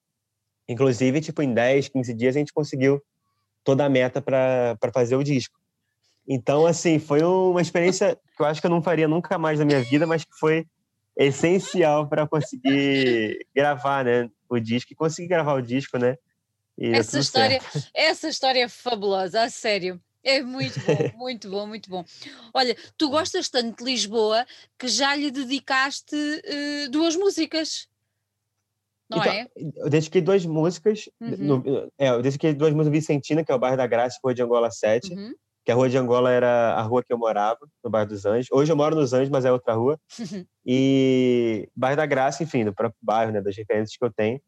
Inclusive, 0.68 1.20
tipo, 1.20 1.42
em 1.42 1.52
10, 1.52 1.88
15 1.88 2.14
dias 2.14 2.36
a 2.36 2.38
gente 2.38 2.52
conseguiu 2.52 3.02
toda 3.64 3.84
a 3.84 3.88
meta 3.88 4.20
para 4.22 4.78
fazer 4.92 5.16
o 5.16 5.24
disco. 5.24 5.58
Então, 6.26 6.66
assim, 6.66 6.98
foi 6.98 7.22
uma 7.22 7.60
experiência 7.60 8.18
que 8.36 8.42
eu 8.42 8.46
acho 8.46 8.60
que 8.60 8.66
eu 8.66 8.70
não 8.70 8.82
faria 8.82 9.08
nunca 9.08 9.38
mais 9.38 9.58
na 9.58 9.64
minha 9.64 9.82
vida, 9.82 10.06
mas 10.06 10.24
que 10.24 10.34
foi 10.38 10.66
essencial 11.16 12.06
para 12.06 12.26
conseguir 12.26 13.46
gravar, 13.54 14.04
né? 14.04 14.30
O 14.48 14.60
disco 14.60 14.92
e 14.92 14.96
consegui 14.96 15.28
gravar 15.28 15.54
o 15.54 15.62
disco, 15.62 15.98
né? 15.98 16.16
E 16.76 16.90
essa 16.90 17.18
história, 17.18 17.60
essa 17.92 18.28
história 18.28 18.64
é 18.64 18.68
fabulosa, 18.68 19.42
a 19.42 19.50
sério. 19.50 20.00
É 20.22 20.42
muito 20.42 20.78
bom, 20.80 20.84
muito 21.18 21.50
bom, 21.50 21.66
muito 21.66 21.90
bom. 21.90 22.04
Olha, 22.52 22.76
tu 22.96 23.08
gostas 23.08 23.48
tanto 23.48 23.78
de 23.78 23.90
Lisboa 23.90 24.46
que 24.78 24.88
já 24.88 25.14
lhe 25.14 25.30
dedicaste 25.30 26.14
uh, 26.14 26.90
duas 26.90 27.16
músicas. 27.16 27.88
Não 29.10 29.18
então, 29.18 29.32
é? 29.32 29.48
Eu 29.76 29.88
dediquei 29.88 30.20
duas 30.20 30.44
músicas. 30.44 31.08
Uhum. 31.20 31.36
No, 31.38 31.90
é, 31.98 32.10
eu 32.10 32.20
dediquei 32.20 32.52
duas 32.52 32.74
músicas 32.74 32.98
Vicentina, 32.98 33.42
que 33.42 33.50
é 33.50 33.54
o 33.54 33.58
bairro 33.58 33.76
da 33.76 33.86
Graça, 33.86 34.18
Rua 34.22 34.34
de 34.34 34.42
Angola 34.42 34.70
7. 34.70 35.12
Uhum. 35.14 35.34
Que 35.68 35.72
a 35.72 35.74
Rua 35.74 35.90
de 35.90 35.98
Angola 35.98 36.30
era 36.30 36.72
a 36.76 36.80
rua 36.80 37.04
que 37.04 37.12
eu 37.12 37.18
morava, 37.18 37.58
no 37.84 37.90
bairro 37.90 38.08
dos 38.08 38.24
Anjos. 38.24 38.48
Hoje 38.50 38.72
eu 38.72 38.76
moro 38.76 38.96
nos 38.96 39.12
Anjos, 39.12 39.28
mas 39.28 39.44
é 39.44 39.52
outra 39.52 39.74
rua. 39.74 40.00
E 40.64 41.68
bairro 41.76 41.98
da 41.98 42.06
Graça, 42.06 42.42
enfim, 42.42 42.64
do 42.64 42.72
próprio 42.72 42.98
bairro, 43.02 43.32
né, 43.32 43.42
das 43.42 43.54
referências 43.54 43.94
que 43.94 44.02
eu 44.02 44.10
tenho. 44.10 44.40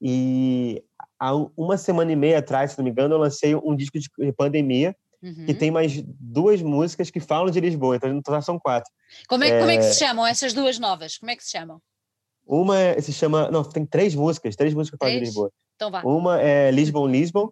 E 0.00 0.80
há 1.18 1.34
uma 1.56 1.76
semana 1.76 2.12
e 2.12 2.16
meia 2.16 2.38
atrás, 2.38 2.70
se 2.70 2.78
não 2.78 2.84
me 2.84 2.92
engano, 2.92 3.12
eu 3.12 3.18
lancei 3.18 3.56
um 3.56 3.74
disco 3.74 3.98
de 3.98 4.32
pandemia, 4.36 4.94
uhum. 5.20 5.46
que 5.46 5.52
tem 5.52 5.72
mais 5.72 6.00
duas 6.00 6.62
músicas 6.62 7.10
que 7.10 7.18
falam 7.18 7.50
de 7.50 7.58
Lisboa, 7.58 7.96
então 7.96 8.12
no 8.12 8.22
total 8.22 8.42
são 8.42 8.56
quatro. 8.56 8.88
Como 9.26 9.42
é, 9.42 9.48
é... 9.48 9.58
como 9.58 9.70
é 9.72 9.78
que 9.78 9.82
se 9.82 9.98
chamam 9.98 10.24
essas 10.24 10.52
duas 10.52 10.78
novas? 10.78 11.18
Como 11.18 11.32
é 11.32 11.34
que 11.34 11.42
se 11.42 11.50
chamam? 11.50 11.82
Uma 12.46 13.00
se 13.00 13.12
chama. 13.12 13.50
Não, 13.50 13.64
tem 13.64 13.84
três 13.84 14.14
músicas, 14.14 14.54
três 14.54 14.74
músicas 14.74 14.96
que 14.96 15.04
falam 15.04 15.18
de 15.18 15.24
Lisboa. 15.24 15.50
Então 15.74 15.90
vá. 15.90 16.02
Uma 16.04 16.40
é 16.40 16.70
Lisbon, 16.70 17.08
Lisbon, 17.08 17.50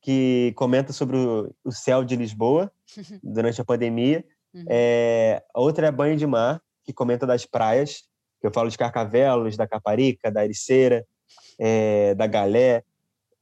que 0.00 0.52
comenta 0.56 0.92
sobre 0.92 1.16
o, 1.16 1.54
o 1.64 1.72
céu 1.72 2.04
de 2.04 2.16
Lisboa 2.16 2.72
durante 3.22 3.60
a 3.60 3.64
pandemia. 3.64 4.24
Uhum. 4.54 4.64
É, 4.68 5.42
a 5.54 5.60
outra 5.60 5.86
é 5.86 5.92
Banho 5.92 6.16
de 6.16 6.26
Mar, 6.26 6.60
que 6.84 6.92
comenta 6.92 7.26
das 7.26 7.44
praias, 7.44 8.04
que 8.40 8.46
eu 8.46 8.52
falo 8.52 8.70
de 8.70 8.78
Carcavelos, 8.78 9.56
da 9.56 9.66
Caparica, 9.66 10.30
da 10.30 10.44
Ericeira, 10.44 11.06
é, 11.58 12.14
da 12.14 12.26
Galé, 12.26 12.82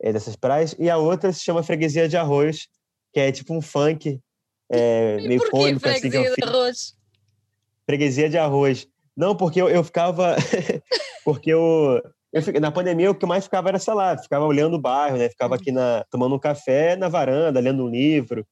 é, 0.00 0.12
dessas 0.12 0.36
praias. 0.36 0.74
E 0.78 0.88
a 0.90 0.96
outra 0.96 1.32
se 1.32 1.40
chama 1.40 1.62
Freguesia 1.62 2.08
de 2.08 2.16
Arroz, 2.16 2.68
que 3.12 3.20
é 3.20 3.30
tipo 3.30 3.54
um 3.54 3.60
funk 3.60 4.20
é, 4.70 5.16
meio 5.26 5.50
cômico. 5.50 5.88
Assim, 5.88 6.00
freguesia 6.00 6.30
assim, 6.30 6.40
de 6.40 6.48
Arroz? 6.48 6.96
Freguesia 7.84 8.28
de 8.28 8.38
Arroz. 8.38 8.88
Não, 9.16 9.36
porque 9.36 9.60
eu, 9.60 9.68
eu 9.68 9.84
ficava... 9.84 10.36
porque 11.24 11.50
eu, 11.50 12.02
eu, 12.36 12.60
na 12.60 12.70
pandemia, 12.70 13.10
o 13.10 13.14
que 13.14 13.24
eu 13.24 13.28
mais 13.28 13.44
ficava 13.44 13.68
era, 13.68 13.78
sei 13.78 13.94
lá, 13.94 14.16
ficava 14.18 14.44
olhando 14.44 14.74
o 14.74 14.80
bairro, 14.80 15.16
né? 15.16 15.28
Ficava 15.28 15.54
aqui 15.54 15.72
na, 15.72 16.04
tomando 16.10 16.34
um 16.34 16.38
café 16.38 16.94
na 16.94 17.08
varanda, 17.08 17.60
lendo 17.60 17.84
um 17.84 17.88
livro. 17.88 18.46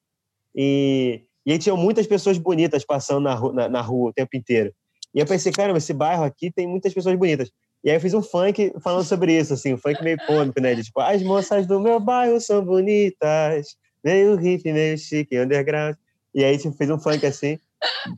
E, 0.55 1.23
e 1.45 1.53
aí 1.53 1.59
tinham 1.59 1.77
muitas 1.77 2.07
pessoas 2.07 2.39
bonitas 2.39 2.85
passando 2.85 3.21
na, 3.21 3.39
na, 3.53 3.69
na 3.69 3.81
rua 3.83 4.11
o 4.11 4.13
tempo 4.13 4.37
inteiro. 4.37 4.73
E 5.15 5.21
eu 5.21 5.27
pensei, 5.27 5.53
caramba, 5.53 5.79
esse 5.79 5.93
bairro 5.93 6.25
aqui 6.25 6.51
tem 6.51 6.67
muitas 6.67 6.95
pessoas 6.95 7.17
bonitas. 7.17 7.51
E 7.85 7.91
aí 7.91 7.97
eu 7.97 8.01
fiz 8.01 8.15
um 8.15 8.23
funk 8.23 8.73
falando 8.83 9.05
sobre 9.05 9.39
isso, 9.39 9.53
assim, 9.53 9.75
um 9.75 9.79
funk 9.79 10.03
meio 10.03 10.17
cômico, 10.27 10.61
né? 10.61 10.75
De, 10.75 10.83
tipo, 10.83 11.01
as 11.01 11.23
moças 11.23 11.67
do 11.67 11.79
meu 11.79 12.01
bairro 12.01 12.41
são 12.41 12.65
bonitas, 12.65 13.77
meio 14.03 14.35
hippie, 14.37 14.73
meio 14.73 14.97
chique, 14.97 15.39
underground. 15.39 15.95
E 16.35 16.43
aí 16.43 16.57
tipo, 16.57 16.75
fez 16.75 16.89
um 16.89 16.99
funk 16.99 17.25
assim, 17.27 17.59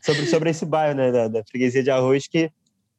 sobre, 0.05 0.27
sobre 0.27 0.51
esse 0.51 0.65
bairro, 0.65 0.95
né? 0.95 1.11
Da, 1.11 1.27
da 1.27 1.45
freguesia 1.45 1.83
de 1.83 1.91
arroz, 1.91 2.29
que 2.29 2.51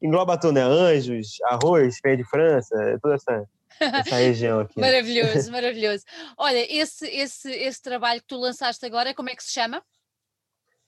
engloba 0.02 0.38
tudo, 0.38 0.54
né? 0.54 0.62
Anjos, 0.62 1.36
arroz, 1.44 2.00
pé 2.00 2.16
de 2.16 2.24
França, 2.24 2.76
toda 3.02 3.14
essa, 3.14 3.48
essa 3.80 4.16
região 4.16 4.60
aqui. 4.60 4.80
maravilhoso, 4.80 5.50
maravilhoso. 5.52 6.04
Olha, 6.36 6.66
esse, 6.72 7.06
esse, 7.06 7.50
esse 7.50 7.82
trabalho 7.82 8.20
que 8.20 8.26
tu 8.26 8.36
lançaste 8.36 8.84
agora, 8.84 9.14
como 9.14 9.30
é 9.30 9.36
que 9.36 9.42
se 9.42 9.52
chama? 9.52 9.82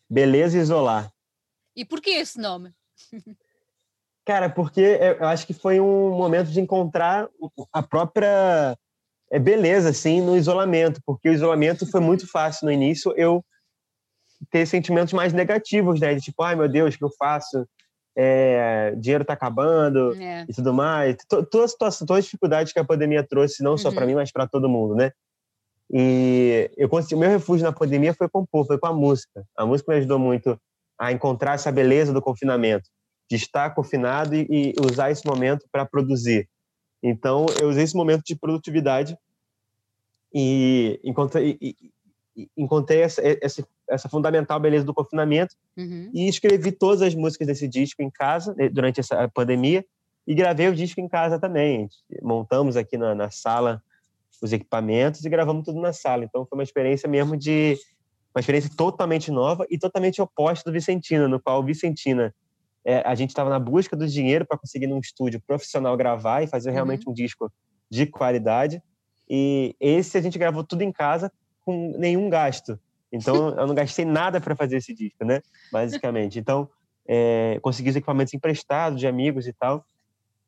Beleza 0.09 0.59
Isolar. 0.59 1.13
E 1.75 1.85
porquê 1.85 2.11
esse 2.11 2.39
nome? 2.39 2.73
Cara, 4.25 4.49
porque 4.51 4.81
eu 4.81 5.27
acho 5.27 5.47
que 5.47 5.55
foi 5.55 5.81
um 5.81 6.11
momento 6.11 6.51
de 6.51 6.61
encontrar 6.61 7.29
a 7.73 7.83
própria 7.83 8.79
é, 9.31 9.39
beleza, 9.39 9.91
assim, 9.91 10.21
no 10.21 10.37
isolamento, 10.37 11.01
porque 11.05 11.29
o 11.29 11.33
isolamento 11.33 11.87
foi 11.91 12.01
muito 12.01 12.31
fácil 12.31 12.67
no 12.67 12.73
início 12.73 13.13
eu 13.17 13.45
ter 14.51 14.67
sentimentos 14.67 15.13
mais 15.13 15.33
negativos, 15.33 16.01
né? 16.01 16.15
De 16.15 16.21
tipo, 16.21 16.43
ai 16.43 16.55
meu 16.55 16.69
Deus, 16.69 16.95
o 16.95 16.99
que 16.99 17.05
eu 17.05 17.11
faço? 17.19 17.67
É, 18.17 18.95
dinheiro 18.97 19.25
tá 19.25 19.35
acabando 19.35 20.15
é. 20.21 20.45
e 20.49 20.53
tudo 20.53 20.75
mais. 20.75 21.17
Situação, 21.69 22.07
todas 22.07 22.19
as 22.19 22.25
dificuldades 22.25 22.73
que 22.73 22.79
a 22.79 22.85
pandemia 22.85 23.27
trouxe, 23.27 23.63
não 23.63 23.73
uhum. 23.73 23.79
só 23.79 23.91
para 23.91 24.07
mim, 24.07 24.15
mas 24.15 24.33
para 24.33 24.47
todo 24.47 24.69
mundo, 24.69 24.95
né? 24.95 25.13
E 25.93 26.71
eu 26.77 26.89
consegui, 26.89 27.15
o 27.17 27.19
meu 27.19 27.31
refúgio 27.31 27.65
na 27.65 27.73
pandemia 27.73 28.15
foi 28.15 28.29
compor, 28.29 28.67
foi 28.67 28.79
com 28.79 28.87
a 28.87 28.93
música. 28.93 29.45
A 29.57 29.67
música 29.67 29.93
me 29.93 29.99
ajudou 29.99 30.19
muito 30.19 30.61
a 30.99 31.13
encontrar 31.13 31.55
essa 31.55 31.73
beleza 31.73 32.13
do 32.13 32.23
confinamento 32.23 32.89
de 33.29 33.37
estar 33.37 33.75
confinado 33.75 34.35
e, 34.35 34.47
e 34.51 34.75
usar 34.81 35.11
esse 35.11 35.25
momento 35.27 35.67
para 35.71 35.87
produzir. 35.87 36.49
Então, 37.03 37.47
eu 37.61 37.69
usei 37.69 37.85
esse 37.85 37.97
momento 37.97 38.23
de 38.25 38.37
produtividade 38.37 39.17
E 40.33 41.01
encontrei, 41.03 41.57
e, 41.61 41.75
encontrei 42.57 43.01
essa, 43.01 43.23
essa, 43.43 43.67
essa, 43.89 44.09
fundamental 44.09 44.61
beleza 44.61 44.85
do 44.85 44.95
confinamento 44.95 45.55
uhum. 45.77 46.11
e 46.13 46.29
escrevi 46.29 46.73
todas 46.73 47.03
as 47.03 47.15
músicas 47.15 47.47
desse 47.47 47.67
disco 47.67 48.03
em 48.03 48.11
casa, 48.11 48.55
né, 48.57 48.69
durante 48.69 49.01
essa 49.01 49.29
pandemia, 49.29 49.85
e 50.27 50.35
gravei 50.35 50.69
o 50.69 50.75
disco 50.75 51.01
em 51.01 51.09
casa 51.09 51.39
também. 51.39 51.89
Montamos 52.23 52.77
aqui 52.77 52.97
na, 52.97 53.15
na 53.15 53.31
sala 53.31 53.83
os 54.43 54.53
equipamentos 54.53 55.25
e 55.25 55.29
gravamos 55.29 55.65
tudo 55.65 55.81
na 55.81 55.93
sala. 55.93 56.25
Então 56.25 56.47
foi 56.47 56.59
uma 56.59 56.63
experiência 56.63 57.09
mesmo 57.09 57.37
de 57.37 57.77
uma 58.35 58.41
experiência 58.41 58.71
totalmente 58.77 59.31
nova 59.31 59.67
e 59.69 59.79
totalmente 59.79 60.23
oposta 60.23 60.71
do 60.71 60.73
Vicentina, 60.73 61.27
no 61.29 61.41
qual 61.41 61.61
o 61.61 61.65
Vicentina 61.65 62.35
é, 62.85 63.03
a 63.07 63.15
gente 63.15 63.31
estava 63.31 63.51
na 63.51 63.59
busca 63.59 63.97
do 63.97 64.07
dinheiro 64.07 64.47
para 64.47 64.57
conseguir 64.57 64.87
num 64.87 64.99
estúdio 64.99 65.43
profissional 65.47 65.97
gravar 65.97 66.43
e 66.43 66.47
fazer 66.47 66.71
realmente 66.71 67.07
uhum. 67.07 67.13
um 67.13 67.15
disco 67.15 67.53
de 67.91 68.07
qualidade. 68.07 68.83
E 69.29 69.75
esse 69.79 70.17
a 70.17 70.21
gente 70.21 70.39
gravou 70.39 70.65
tudo 70.65 70.83
em 70.83 70.93
casa 70.93 71.31
com 71.65 71.95
nenhum 71.99 72.29
gasto. 72.29 72.79
Então 73.13 73.51
eu 73.59 73.67
não 73.67 73.75
gastei 73.75 74.05
nada 74.05 74.41
para 74.41 74.57
fazer 74.57 74.77
esse 74.77 74.95
disco, 74.95 75.25
né? 75.25 75.41
Basicamente. 75.73 76.39
Então 76.39 76.69
é, 77.07 77.59
consegui 77.63 77.91
os 77.91 77.97
equipamentos 77.97 78.35
emprestados 78.35 79.01
de 79.01 79.07
amigos 79.07 79.47
e 79.47 79.53
tal. 79.53 79.85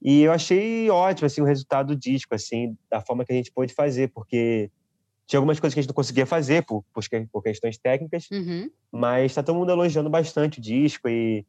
E 0.01 0.23
eu 0.23 0.33
achei 0.33 0.91
ótimo 0.91 1.27
assim 1.27 1.41
o 1.41 1.45
resultado 1.45 1.89
do 1.89 1.97
disco, 1.97 2.35
assim, 2.35 2.77
da 2.91 3.01
forma 3.01 3.25
que 3.25 3.33
a 3.33 3.37
gente 3.37 3.53
pôde 3.53 3.73
fazer, 3.73 4.09
porque 4.09 4.69
tinha 5.27 5.39
algumas 5.39 5.61
coisas 5.61 5.75
que 5.75 5.81
a 5.81 5.83
gente 5.83 5.89
não 5.89 5.95
conseguia 5.95 6.27
fazer 6.27 6.65
por, 6.65 6.85
por 7.31 7.43
questões 7.43 7.79
técnicas, 7.79 8.29
uhum. 8.31 8.69
mas 8.91 9.31
está 9.31 9.43
todo 9.43 9.57
mundo 9.57 9.71
elogiando 9.71 10.11
bastante 10.11 10.59
o 10.59 10.63
disco 10.63 11.09
e 11.09 11.47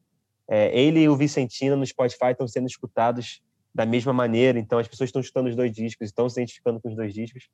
é, 0.47 0.78
ele 0.80 1.02
e 1.02 1.10
o 1.10 1.17
Vicentina 1.17 1.76
no 1.76 1.86
Spotify 1.86 2.32
estão 2.32 2.47
sendo 2.47 2.67
escutados 2.67 3.41
da 3.73 3.86
mesma 3.86 4.13
maneira, 4.13 4.60
então 4.60 4.78
as 4.78 4.88
pessoas 4.88 5.08
estão 5.08 5.19
escutando 5.19 5.47
os 5.47 5.56
dois 5.56 5.71
discos, 5.71 6.10
estão 6.10 6.30
se 6.30 6.39
identificando 6.39 6.80
com 6.80 6.89
os 6.89 6.95
dois 6.95 7.13
discos. 7.13 7.49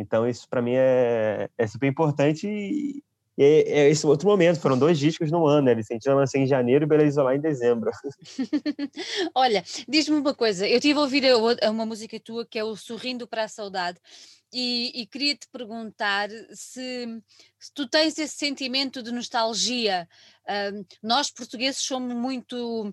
Então 0.00 0.28
isso 0.28 0.48
para 0.48 0.62
mim 0.62 0.74
é, 0.74 1.48
é 1.56 1.66
super 1.66 1.86
importante 1.86 2.46
e, 2.46 3.02
é, 3.38 3.82
é, 3.82 3.88
esse 3.88 4.04
outro 4.04 4.28
momento. 4.28 4.58
Foram 4.58 4.76
dois 4.76 4.98
discos 4.98 5.30
no 5.30 5.46
ano, 5.46 5.66
né? 5.66 5.74
Vicentina 5.74 6.14
lançou 6.14 6.40
em 6.40 6.46
janeiro 6.46 6.84
e 6.84 6.88
Bela 6.88 7.04
Isolar 7.04 7.36
em 7.36 7.40
dezembro. 7.40 7.90
Olha, 9.34 9.64
diz-me 9.88 10.16
uma 10.16 10.34
coisa, 10.34 10.66
eu 10.66 10.80
tive 10.80 10.98
a 10.98 11.02
ouvir 11.02 11.22
uma 11.70 11.86
música 11.86 12.18
tua 12.18 12.44
que 12.44 12.58
é 12.58 12.64
o 12.64 12.74
Sorrindo 12.74 13.28
para 13.28 13.44
a 13.44 13.48
Saudade. 13.48 14.00
E, 14.52 15.02
e 15.02 15.06
queria 15.06 15.36
te 15.36 15.46
perguntar 15.52 16.30
se, 16.52 17.06
se, 17.60 17.72
tu 17.74 17.86
tens 17.86 18.18
esse 18.18 18.34
sentimento 18.34 19.02
de 19.02 19.12
nostalgia. 19.12 20.08
Nós 21.02 21.30
portugueses 21.30 21.82
somos 21.82 22.14
muito 22.14 22.92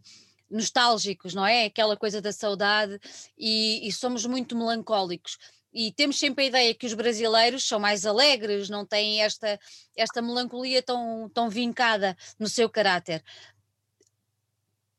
nostálgicos, 0.52 1.34
não 1.34 1.46
é? 1.46 1.66
Aquela 1.66 1.96
coisa 1.98 2.22
da 2.22 2.32
saudade 2.32 3.00
e, 3.38 3.88
e, 3.88 3.92
somos 3.92 4.26
muito 4.26 4.56
melancólicos. 4.56 5.38
E 5.76 5.92
temos 5.92 6.18
sempre 6.18 6.46
a 6.46 6.48
ideia 6.48 6.74
que 6.74 6.86
os 6.86 6.94
brasileiros 6.94 7.68
são 7.68 7.78
mais 7.78 8.06
alegres, 8.06 8.70
não 8.70 8.86
têm 8.86 9.22
esta, 9.22 9.60
esta 9.94 10.22
melancolia 10.22 10.82
tão, 10.82 11.30
tão 11.34 11.50
vincada 11.50 12.16
no 12.40 12.48
seu 12.48 12.70
caráter. 12.70 13.22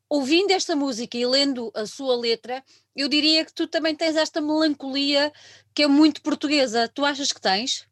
Ouvindo 0.07 0.51
esta 0.51 0.77
música 0.77 1.17
e 1.17 1.25
lendo 1.25 1.73
a 1.75 1.87
sua 1.87 2.15
letra, 2.15 2.63
eu 2.95 3.09
diria 3.09 3.43
que 3.43 3.55
tu 3.55 3.67
também 3.67 3.97
tens 3.97 4.17
esta 4.17 4.39
melancolia 4.39 5.33
que 5.75 5.83
é 5.83 5.87
muito 5.87 6.21
portuguesa. 6.21 6.87
Tu 6.89 7.07
achas 7.07 7.33
que 7.33 7.41
tens? 7.41 7.89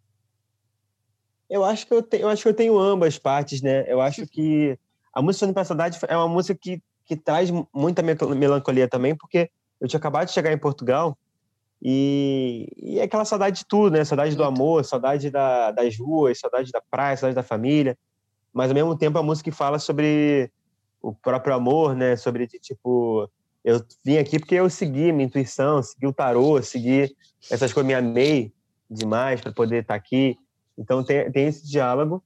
Eu 1.49 1.65
acho 1.65 1.87
que 1.87 1.95
eu, 1.95 2.03
te, 2.03 2.19
eu 2.19 2.29
acho 2.29 2.43
que 2.43 2.49
eu 2.51 2.55
tenho 2.55 2.79
ambas 2.79 3.19
partes, 3.19 3.63
né? 3.63 3.91
Eu 3.91 3.99
acho 3.99 4.27
que 4.27 4.79
a 5.11 5.23
música 5.23 5.47
Sonho 5.47 5.55
para 5.55 5.65
Saudade 5.65 5.99
é 6.07 6.17
uma 6.19 6.29
música 6.29 6.59
que, 6.61 6.83
que 7.07 7.17
traz 7.17 7.49
muita 7.73 8.03
melancolia 8.03 8.87
também, 8.87 9.17
porque 9.17 9.51
eu 9.81 9.89
tinha 9.89 9.99
acabado 9.99 10.27
de 10.27 10.35
chegar 10.35 10.53
em 10.53 10.59
Portugal 10.59 11.17
e, 11.85 12.67
e 12.79 12.99
é 12.99 13.03
aquela 13.03 13.27
saudade 13.27 13.59
de 13.59 13.67
tudo, 13.67 13.93
né? 13.93 14.05
Saudade 14.05 14.35
do 14.35 14.43
amor, 14.43 14.83
saudade 14.87 15.31
da, 15.31 15.71
das 15.71 15.99
ruas, 15.99 16.41
saudade 16.41 16.73
da 16.73 16.81
praia, 16.81 17.15
saudade 17.15 17.37
da 17.37 17.43
família. 17.43 17.99
Mas 18.55 18.71
ao 18.71 18.75
mesmo 18.75 18.97
tempo 18.97 19.19
a 19.19 19.23
música 19.23 19.53
fala 19.53 19.79
sobre 19.79 20.51
o 21.03 21.13
próprio 21.13 21.55
amor, 21.55 21.95
né? 21.95 22.17
Sobre 22.17 22.47
tipo 22.47 23.31
eu 23.63 23.85
vim 24.03 24.17
aqui 24.17 24.39
porque 24.39 24.55
eu 24.55 24.71
segui 24.71 25.13
minha 25.13 25.27
intuição, 25.27 25.83
segui 25.83 26.07
o 26.07 26.13
tarô, 26.13 26.63
segui 26.63 27.15
essas 27.51 27.73
coisas, 27.73 27.87
me 27.87 27.95
amei 27.95 28.53
demais 28.91 29.43
para 29.43 29.53
poder 29.53 29.83
estar 29.83 29.95
tá 29.95 29.99
aqui. 29.99 30.39
Então 30.79 31.05
tem, 31.05 31.31
tem 31.33 31.47
esse 31.49 31.69
diálogo, 31.69 32.23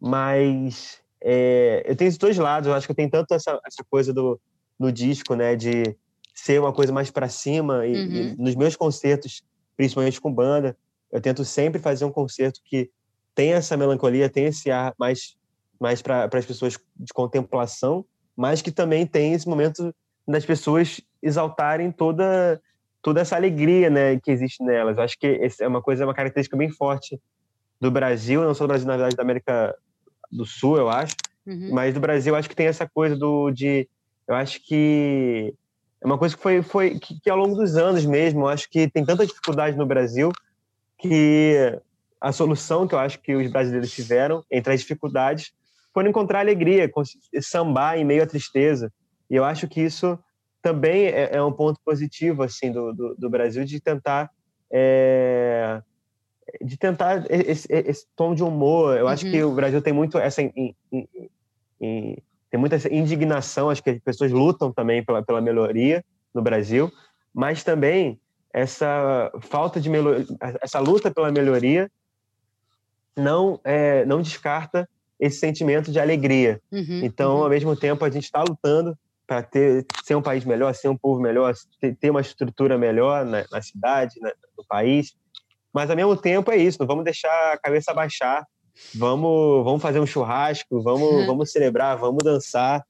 mas 0.00 0.98
é, 1.20 1.84
eu 1.86 1.94
tenho 1.94 2.08
esses 2.08 2.18
dois 2.18 2.36
lados. 2.36 2.68
Eu 2.68 2.74
acho 2.74 2.86
que 2.86 2.90
eu 2.90 2.96
tenho 2.96 3.10
tanto 3.10 3.32
essa, 3.32 3.60
essa 3.64 3.84
coisa 3.88 4.12
do 4.12 4.40
no 4.78 4.92
disco, 4.92 5.34
né, 5.34 5.56
de 5.56 5.96
ser 6.40 6.60
uma 6.60 6.72
coisa 6.72 6.92
mais 6.92 7.10
para 7.10 7.28
cima 7.28 7.84
e, 7.84 7.92
uhum. 7.92 8.12
e, 8.12 8.36
nos 8.36 8.54
meus 8.54 8.76
concertos, 8.76 9.42
principalmente 9.76 10.20
com 10.20 10.32
banda, 10.32 10.76
eu 11.10 11.20
tento 11.20 11.44
sempre 11.44 11.80
fazer 11.80 12.04
um 12.04 12.12
concerto 12.12 12.60
que 12.64 12.90
tem 13.34 13.54
essa 13.54 13.76
melancolia, 13.76 14.28
tem 14.28 14.46
esse 14.46 14.70
ar 14.70 14.94
mais 14.98 15.36
mais 15.80 16.02
para 16.02 16.28
as 16.32 16.46
pessoas 16.46 16.76
de 16.96 17.12
contemplação, 17.12 18.04
mas 18.36 18.60
que 18.60 18.72
também 18.72 19.06
tem 19.06 19.32
esse 19.32 19.48
momento 19.48 19.94
das 20.26 20.44
pessoas 20.44 21.00
exaltarem 21.22 21.90
toda 21.92 22.60
toda 23.00 23.20
essa 23.20 23.36
alegria, 23.36 23.88
né, 23.88 24.18
que 24.18 24.30
existe 24.30 24.62
nelas. 24.62 24.96
Eu 24.96 25.04
acho 25.04 25.18
que 25.18 25.40
é 25.60 25.68
uma 25.68 25.80
coisa, 25.80 26.02
é 26.02 26.06
uma 26.06 26.14
característica 26.14 26.56
bem 26.56 26.68
forte 26.68 27.20
do 27.80 27.90
Brasil, 27.90 28.42
não 28.42 28.54
só 28.54 28.64
do 28.64 28.68
Brasil, 28.68 28.86
na 28.86 28.96
verdade, 28.96 29.16
da 29.16 29.22
América 29.22 29.74
do 30.30 30.44
Sul, 30.44 30.76
eu 30.76 30.88
acho, 30.88 31.14
uhum. 31.46 31.70
mas 31.72 31.94
do 31.94 32.00
Brasil, 32.00 32.32
eu 32.32 32.38
acho 32.38 32.48
que 32.48 32.56
tem 32.56 32.66
essa 32.66 32.88
coisa 32.88 33.16
do 33.16 33.50
de, 33.50 33.88
eu 34.26 34.34
acho 34.34 34.64
que 34.64 35.54
é 36.00 36.06
uma 36.06 36.18
coisa 36.18 36.36
que 36.36 36.42
foi 36.42 36.62
foi 36.62 36.98
que, 36.98 37.20
que 37.20 37.30
ao 37.30 37.36
longo 37.36 37.54
dos 37.54 37.76
anos 37.76 38.04
mesmo, 38.04 38.40
eu 38.40 38.48
acho 38.48 38.68
que 38.70 38.88
tem 38.88 39.04
tanta 39.04 39.26
dificuldade 39.26 39.76
no 39.76 39.86
Brasil 39.86 40.30
que 40.98 41.78
a 42.20 42.32
solução 42.32 42.86
que 42.86 42.94
eu 42.94 42.98
acho 42.98 43.20
que 43.20 43.34
os 43.34 43.50
brasileiros 43.50 43.92
tiveram 43.92 44.44
entre 44.50 44.72
as 44.72 44.80
dificuldades 44.80 45.52
foi 45.92 46.08
encontrar 46.08 46.40
alegria, 46.40 46.90
sambar 47.40 47.98
em 47.98 48.04
meio 48.04 48.22
à 48.22 48.26
tristeza. 48.26 48.92
E 49.30 49.34
eu 49.36 49.44
acho 49.44 49.66
que 49.66 49.80
isso 49.80 50.18
também 50.62 51.06
é, 51.06 51.36
é 51.36 51.42
um 51.42 51.52
ponto 51.52 51.80
positivo 51.84 52.42
assim 52.42 52.70
do, 52.70 52.92
do, 52.92 53.14
do 53.16 53.30
Brasil 53.30 53.64
de 53.64 53.80
tentar 53.80 54.30
é, 54.70 55.80
de 56.60 56.76
tentar 56.76 57.24
esse, 57.30 57.66
esse, 57.70 58.06
tom 58.16 58.34
de 58.34 58.42
humor. 58.42 58.96
Eu 58.96 59.04
uhum. 59.04 59.10
acho 59.10 59.30
que 59.30 59.42
uhum. 59.42 59.52
o 59.52 59.54
Brasil 59.54 59.82
tem 59.82 59.92
muito 59.92 60.18
essa 60.18 60.42
in, 60.42 60.74
in, 60.92 61.08
in, 61.80 62.16
tem 62.50 62.58
muita 62.58 62.76
indignação. 62.92 63.70
Acho 63.70 63.82
que 63.82 63.90
as 63.90 64.00
pessoas 64.00 64.32
lutam 64.32 64.72
também 64.72 65.04
pela, 65.04 65.22
pela 65.22 65.40
melhoria 65.40 66.04
no 66.34 66.42
Brasil, 66.42 66.90
mas 67.34 67.62
também 67.62 68.20
essa 68.52 69.30
falta 69.42 69.80
de 69.80 69.88
melhoria, 69.88 70.26
essa 70.62 70.78
luta 70.78 71.10
pela 71.10 71.30
melhoria 71.30 71.90
não 73.16 73.60
é, 73.64 74.04
não 74.04 74.22
descarta 74.22 74.88
esse 75.18 75.38
sentimento 75.38 75.90
de 75.90 75.98
alegria. 75.98 76.60
Uhum, 76.70 77.00
então, 77.02 77.36
uhum. 77.36 77.42
ao 77.42 77.50
mesmo 77.50 77.76
tempo, 77.76 78.04
a 78.04 78.10
gente 78.10 78.24
está 78.24 78.42
lutando 78.42 78.96
para 79.26 79.42
ter 79.42 79.84
ser 80.04 80.14
um 80.14 80.22
país 80.22 80.44
melhor, 80.44 80.74
ser 80.74 80.88
um 80.88 80.96
povo 80.96 81.20
melhor, 81.20 81.52
ter, 82.00 82.10
uma 82.10 82.20
estrutura 82.20 82.78
melhor 82.78 83.26
na, 83.26 83.44
na 83.50 83.60
cidade, 83.60 84.18
na, 84.20 84.32
no 84.56 84.64
país. 84.66 85.14
Mas 85.72 85.90
ao 85.90 85.96
mesmo 85.96 86.16
tempo 86.16 86.50
é 86.50 86.56
isso, 86.56 86.78
não 86.80 86.86
vamos 86.86 87.04
deixar 87.04 87.52
a 87.52 87.58
cabeça 87.58 87.92
baixar. 87.92 88.46
Vamos, 88.94 89.64
vamos 89.64 89.82
fazer 89.82 90.00
um 90.00 90.06
churrasco, 90.06 90.82
vamos, 90.82 91.26
vamos 91.26 91.50
celebrar, 91.50 91.96
vamos 91.96 92.22
dançar 92.22 92.84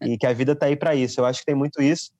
e 0.00 0.16
que 0.16 0.26
a 0.26 0.32
vida 0.32 0.52
está 0.52 0.66
aí 0.66 0.76
para 0.76 0.94
isso. 0.94 1.20
Eu 1.20 1.26
acho 1.26 1.40
que 1.40 1.46
tem 1.46 1.54
muito 1.54 1.82
isso 1.82 2.10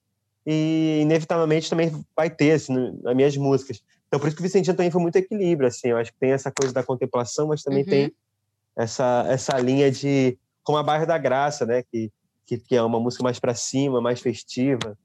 e 0.45 0.99
inevitavelmente 1.01 1.69
também 1.69 1.91
vai 2.15 2.29
ter 2.29 2.51
assim, 2.51 2.73
nas 3.01 3.15
minhas 3.15 3.35
músicas. 3.37 3.81
Então 4.07 4.19
por 4.19 4.27
isso 4.27 4.35
que 4.35 4.41
o 4.41 4.43
Vicentino 4.43 4.75
também 4.75 4.91
foi 4.91 5.01
muito 5.01 5.15
equilíbrio, 5.15 5.67
assim. 5.67 5.89
Eu 5.89 5.97
acho 5.97 6.11
que 6.11 6.19
tem 6.19 6.31
essa 6.31 6.51
coisa 6.51 6.73
da 6.73 6.83
contemplação, 6.83 7.47
mas 7.47 7.63
também 7.63 7.83
uhum. 7.83 7.89
tem 7.89 8.13
essa 8.75 9.25
essa 9.27 9.57
linha 9.59 9.89
de 9.91 10.37
como 10.63 10.77
a 10.77 10.83
Bairro 10.83 11.05
da 11.05 11.17
Graça, 11.17 11.65
né? 11.65 11.83
Que 11.83 12.11
que, 12.45 12.57
que 12.57 12.75
é 12.75 12.81
uma 12.81 12.99
música 12.99 13.23
mais 13.23 13.39
para 13.39 13.55
cima, 13.55 14.01
mais 14.01 14.19
festiva, 14.19 14.97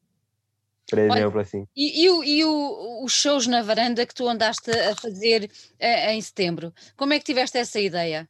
por 0.88 0.98
exemplo, 0.98 1.33
Olha, 1.33 1.42
assim. 1.42 1.66
E, 1.77 2.05
e, 2.05 2.11
o, 2.11 2.24
e 2.24 2.44
o, 2.44 3.05
os 3.05 3.12
shows 3.12 3.46
na 3.46 3.62
varanda 3.62 4.07
que 4.07 4.14
tu 4.14 4.26
andaste 4.26 4.70
a 4.70 4.97
fazer 4.97 5.51
eh, 5.78 6.14
em 6.14 6.20
setembro, 6.20 6.72
como 6.97 7.12
é 7.12 7.18
que 7.18 7.26
tiveste 7.26 7.59
essa 7.59 7.78
ideia? 7.78 8.28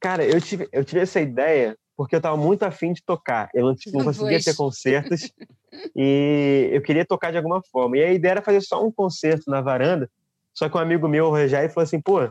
Cara, 0.00 0.24
eu 0.24 0.40
tive, 0.40 0.68
eu 0.72 0.84
tive 0.84 1.00
essa 1.00 1.20
ideia 1.20 1.76
porque 1.96 2.14
eu 2.14 2.18
estava 2.18 2.36
muito 2.36 2.62
afim 2.62 2.92
de 2.92 3.02
tocar. 3.02 3.50
Eu 3.52 3.66
não, 3.66 3.74
não 3.92 4.04
conseguia 4.04 4.40
ter 4.40 4.54
concertos 4.54 5.32
e 5.96 6.70
eu 6.72 6.80
queria 6.80 7.04
tocar 7.04 7.32
de 7.32 7.36
alguma 7.36 7.60
forma. 7.72 7.98
E 7.98 8.04
a 8.04 8.12
ideia 8.12 8.32
era 8.32 8.42
fazer 8.42 8.60
só 8.60 8.84
um 8.84 8.92
concerto 8.92 9.50
na 9.50 9.60
varanda. 9.60 10.08
Só 10.54 10.68
que 10.68 10.76
um 10.76 10.80
amigo 10.80 11.08
meu, 11.08 11.26
o 11.26 11.30
Rogério, 11.30 11.68
falou 11.70 11.84
assim: 11.84 12.00
pô, 12.00 12.28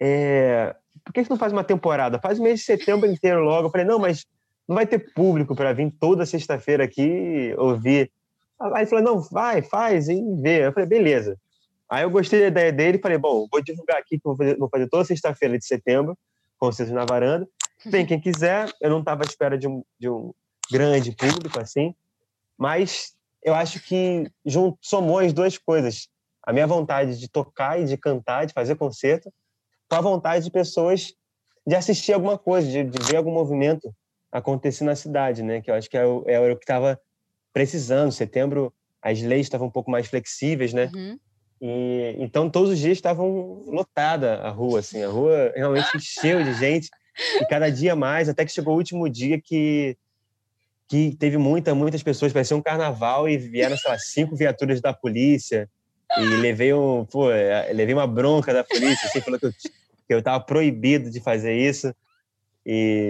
é... 0.00 0.74
por 1.04 1.12
que 1.12 1.22
você 1.22 1.30
não 1.30 1.38
faz 1.38 1.52
uma 1.52 1.62
temporada? 1.62 2.18
Faz 2.18 2.40
o 2.40 2.42
mês 2.42 2.58
de 2.58 2.66
setembro 2.66 3.08
inteiro 3.08 3.44
logo. 3.44 3.68
Eu 3.68 3.70
falei: 3.70 3.86
não, 3.86 4.00
mas 4.00 4.26
não 4.68 4.74
vai 4.74 4.86
ter 4.86 5.12
público 5.14 5.54
para 5.54 5.72
vir 5.72 5.92
toda 6.00 6.26
sexta-feira 6.26 6.82
aqui 6.82 7.54
ouvir. 7.56 8.10
Aí 8.58 8.82
ele 8.82 8.86
falou, 8.86 9.04
não, 9.04 9.20
vai, 9.20 9.62
faz 9.62 10.08
e 10.08 10.20
vê. 10.40 10.66
Eu 10.66 10.72
falei, 10.72 10.88
beleza. 10.88 11.38
Aí 11.88 12.02
eu 12.02 12.10
gostei 12.10 12.40
da 12.40 12.46
ideia 12.46 12.72
dele 12.72 12.98
falei, 12.98 13.18
bom, 13.18 13.46
vou 13.50 13.62
divulgar 13.62 13.98
aqui 13.98 14.18
que 14.18 14.24
vou 14.24 14.36
fazer, 14.36 14.56
vou 14.56 14.68
fazer 14.68 14.88
toda 14.88 15.04
sexta-feira 15.04 15.58
de 15.58 15.64
setembro, 15.64 16.18
concertos 16.58 16.94
na 16.94 17.04
varanda. 17.04 17.46
Vem 17.84 18.06
quem 18.06 18.20
quiser, 18.20 18.68
eu 18.80 18.90
não 18.90 19.00
estava 19.00 19.22
à 19.22 19.26
espera 19.26 19.56
de 19.56 19.68
um, 19.68 19.84
de 19.98 20.08
um 20.08 20.32
grande 20.70 21.12
público 21.12 21.60
assim, 21.60 21.94
mas 22.58 23.14
eu 23.42 23.54
acho 23.54 23.80
que 23.80 24.28
somou 24.80 25.20
as 25.20 25.32
duas 25.32 25.56
coisas. 25.56 26.08
a 26.42 26.52
minha 26.52 26.66
vontade 26.66 27.18
de 27.18 27.28
tocar 27.28 27.80
e 27.80 27.84
de 27.84 27.96
cantar, 27.96 28.46
de 28.46 28.52
fazer 28.52 28.74
concerto, 28.76 29.32
com 29.88 29.96
a 29.96 30.00
vontade 30.00 30.44
de 30.44 30.50
pessoas 30.50 31.14
de 31.66 31.74
assistir 31.74 32.12
alguma 32.12 32.38
coisa, 32.38 32.68
de, 32.68 32.84
de 32.84 33.04
ver 33.04 33.16
algum 33.16 33.32
movimento 33.32 33.92
acontecer 34.30 34.84
na 34.84 34.94
cidade, 34.94 35.42
né? 35.42 35.60
Que 35.60 35.70
eu 35.70 35.74
acho 35.74 35.90
que 35.90 35.96
é 35.96 36.04
o, 36.04 36.24
é 36.26 36.52
o 36.52 36.56
que 36.56 36.64
estava 36.64 37.00
precisando. 37.56 38.12
Setembro, 38.12 38.70
as 39.00 39.22
leis 39.22 39.46
estavam 39.46 39.68
um 39.68 39.70
pouco 39.70 39.90
mais 39.90 40.06
flexíveis, 40.06 40.74
né? 40.74 40.90
Uhum. 40.94 41.18
E, 41.58 42.14
então, 42.18 42.50
todos 42.50 42.68
os 42.72 42.78
dias 42.78 42.98
estavam 42.98 43.64
lotada 43.66 44.34
a 44.42 44.50
rua, 44.50 44.80
assim. 44.80 45.02
A 45.02 45.08
rua 45.08 45.54
realmente 45.56 45.88
encheu 45.96 46.44
de 46.44 46.52
gente. 46.52 46.90
E 47.40 47.46
cada 47.46 47.70
dia 47.70 47.96
mais, 47.96 48.28
até 48.28 48.44
que 48.44 48.52
chegou 48.52 48.74
o 48.74 48.76
último 48.76 49.08
dia 49.08 49.40
que 49.40 49.96
que 50.88 51.16
teve 51.18 51.36
muita, 51.36 51.74
muitas 51.74 52.00
pessoas, 52.00 52.32
parecia 52.32 52.56
um 52.56 52.62
carnaval 52.62 53.28
e 53.28 53.36
vieram, 53.36 53.76
sei 53.76 53.90
lá, 53.90 53.98
cinco 53.98 54.36
viaturas 54.36 54.80
da 54.80 54.92
polícia 54.92 55.68
e 56.16 56.20
levei 56.36 56.72
um, 56.72 57.04
pô, 57.04 57.26
levei 57.26 57.92
uma 57.92 58.06
bronca 58.06 58.54
da 58.54 58.62
polícia, 58.62 59.08
assim, 59.08 59.20
falou 59.20 59.40
que 59.40 59.46
eu, 59.46 59.52
que 59.52 60.14
eu 60.14 60.22
tava 60.22 60.38
proibido 60.44 61.10
de 61.10 61.18
fazer 61.18 61.56
isso 61.56 61.92
e, 62.64 63.08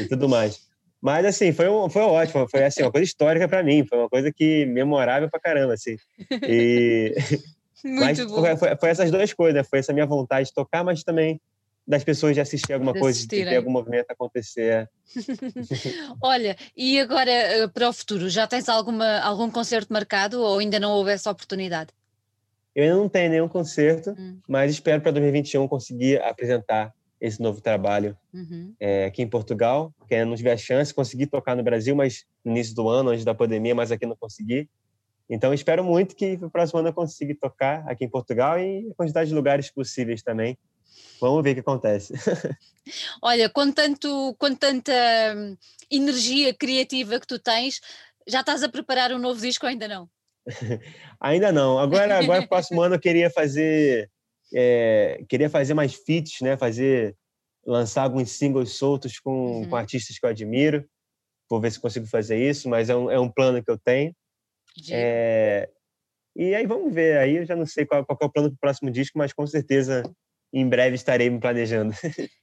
e 0.00 0.08
tudo 0.08 0.28
mais. 0.28 0.68
Mas, 1.00 1.24
assim, 1.24 1.52
foi, 1.52 1.68
um, 1.68 1.88
foi 1.88 2.02
ótimo, 2.02 2.46
foi, 2.48 2.64
assim, 2.64 2.82
uma 2.82 2.92
coisa 2.92 3.04
histórica 3.04 3.48
para 3.48 3.62
mim, 3.62 3.86
foi 3.86 3.98
uma 3.98 4.08
coisa 4.08 4.30
que 4.32 4.66
memorável 4.66 5.30
para 5.30 5.40
caramba, 5.40 5.74
assim. 5.74 5.96
E... 6.42 7.14
Muito 7.82 8.00
mas 8.00 8.24
bom. 8.26 8.56
Foi, 8.56 8.76
foi, 8.76 8.88
essas 8.90 9.10
duas 9.10 9.32
coisas, 9.32 9.54
né? 9.54 9.64
Foi 9.64 9.78
essa 9.78 9.92
minha 9.92 10.04
vontade 10.04 10.48
de 10.48 10.54
tocar, 10.54 10.84
mas 10.84 11.02
também 11.02 11.40
das 11.86 12.04
pessoas 12.04 12.34
de 12.34 12.40
assistir 12.40 12.72
alguma 12.72 12.92
de 12.92 13.00
coisa, 13.00 13.26
de 13.26 13.44
ver 13.44 13.56
algum 13.56 13.70
movimento 13.70 14.10
acontecer. 14.10 14.88
Olha, 16.22 16.56
e 16.76 17.00
agora 17.00 17.30
eh, 17.30 17.68
para 17.68 17.88
o 17.88 17.92
futuro, 17.92 18.28
já 18.28 18.46
tens 18.46 18.68
alguma, 18.68 19.18
algum 19.20 19.50
concerto 19.50 19.92
marcado 19.92 20.40
ou 20.40 20.58
ainda 20.58 20.78
não 20.78 20.92
houve 20.92 21.10
essa 21.10 21.30
oportunidade? 21.30 21.90
Eu 22.74 22.84
ainda 22.84 22.96
não 22.96 23.08
tenho 23.08 23.30
nenhum 23.30 23.48
concerto, 23.48 24.10
hum. 24.10 24.38
mas 24.46 24.70
espero 24.70 25.02
para 25.02 25.10
2021 25.10 25.66
conseguir 25.66 26.22
apresentar 26.22 26.94
esse 27.20 27.40
novo 27.40 27.60
trabalho 27.60 28.16
uhum. 28.32 28.74
é, 28.80 29.04
aqui 29.04 29.22
em 29.22 29.28
Portugal, 29.28 29.92
que 30.08 30.14
ainda 30.14 30.26
não 30.26 30.36
tive 30.36 30.50
a 30.50 30.56
chance, 30.56 30.94
consegui 30.94 31.26
tocar 31.26 31.54
no 31.54 31.62
Brasil, 31.62 31.94
mas 31.94 32.24
no 32.44 32.52
início 32.52 32.74
do 32.74 32.88
ano, 32.88 33.10
antes 33.10 33.24
da 33.24 33.34
pandemia, 33.34 33.74
mas 33.74 33.92
aqui 33.92 34.06
não 34.06 34.16
consegui. 34.16 34.68
Então, 35.28 35.54
espero 35.54 35.84
muito 35.84 36.16
que 36.16 36.36
no 36.36 36.50
próximo 36.50 36.80
ano 36.80 36.88
eu 36.88 36.92
consiga 36.92 37.34
tocar 37.40 37.88
aqui 37.88 38.04
em 38.04 38.08
Portugal 38.08 38.58
e 38.58 38.88
a 38.90 38.94
quantidade 38.94 39.28
de 39.28 39.34
lugares 39.34 39.70
possíveis 39.70 40.22
também. 40.22 40.58
Vamos 41.20 41.44
ver 41.44 41.52
o 41.52 41.54
que 41.54 41.60
acontece. 41.60 42.14
Olha, 43.22 43.48
com, 43.48 43.70
tanto, 43.70 44.34
com 44.38 44.54
tanta 44.54 44.92
hum, 45.36 45.56
energia 45.90 46.52
criativa 46.52 47.20
que 47.20 47.26
tu 47.26 47.38
tens, 47.38 47.80
já 48.26 48.40
estás 48.40 48.62
a 48.62 48.68
preparar 48.68 49.12
um 49.12 49.18
novo 49.18 49.40
disco 49.40 49.66
ou 49.66 49.70
ainda 49.70 49.86
não? 49.86 50.08
ainda 51.20 51.52
não. 51.52 51.78
Agora, 51.78 52.18
agora 52.18 52.46
próximo 52.46 52.82
ano 52.82 52.96
eu 52.96 53.00
queria 53.00 53.30
fazer 53.30 54.10
é, 54.52 55.24
queria 55.28 55.50
fazer 55.50 55.74
mais 55.74 55.94
feats, 55.94 56.40
né? 56.40 56.56
Fazer 56.56 57.16
lançar 57.64 58.02
alguns 58.02 58.32
singles 58.32 58.72
soltos 58.72 59.18
com, 59.18 59.60
uhum. 59.60 59.68
com 59.68 59.76
artistas 59.76 60.18
que 60.18 60.24
eu 60.24 60.30
admiro. 60.30 60.84
Vou 61.48 61.60
ver 61.60 61.72
se 61.72 61.80
consigo 61.80 62.06
fazer 62.06 62.38
isso, 62.38 62.68
mas 62.68 62.88
é 62.88 62.96
um, 62.96 63.10
é 63.10 63.18
um 63.18 63.30
plano 63.30 63.62
que 63.62 63.70
eu 63.70 63.78
tenho. 63.78 64.14
É, 64.90 65.68
e 66.36 66.54
aí 66.54 66.66
vamos 66.66 66.94
ver. 66.94 67.18
Aí 67.18 67.36
eu 67.36 67.44
já 67.44 67.56
não 67.56 67.66
sei 67.66 67.84
qual, 67.84 68.04
qual 68.04 68.18
é 68.20 68.24
o 68.24 68.30
plano 68.30 68.48
para 68.50 68.56
o 68.56 68.60
próximo 68.60 68.90
disco, 68.90 69.18
mas 69.18 69.32
com 69.32 69.46
certeza 69.46 70.02
em 70.52 70.68
breve 70.68 70.94
estarei 70.94 71.28
me 71.28 71.40
planejando. 71.40 71.94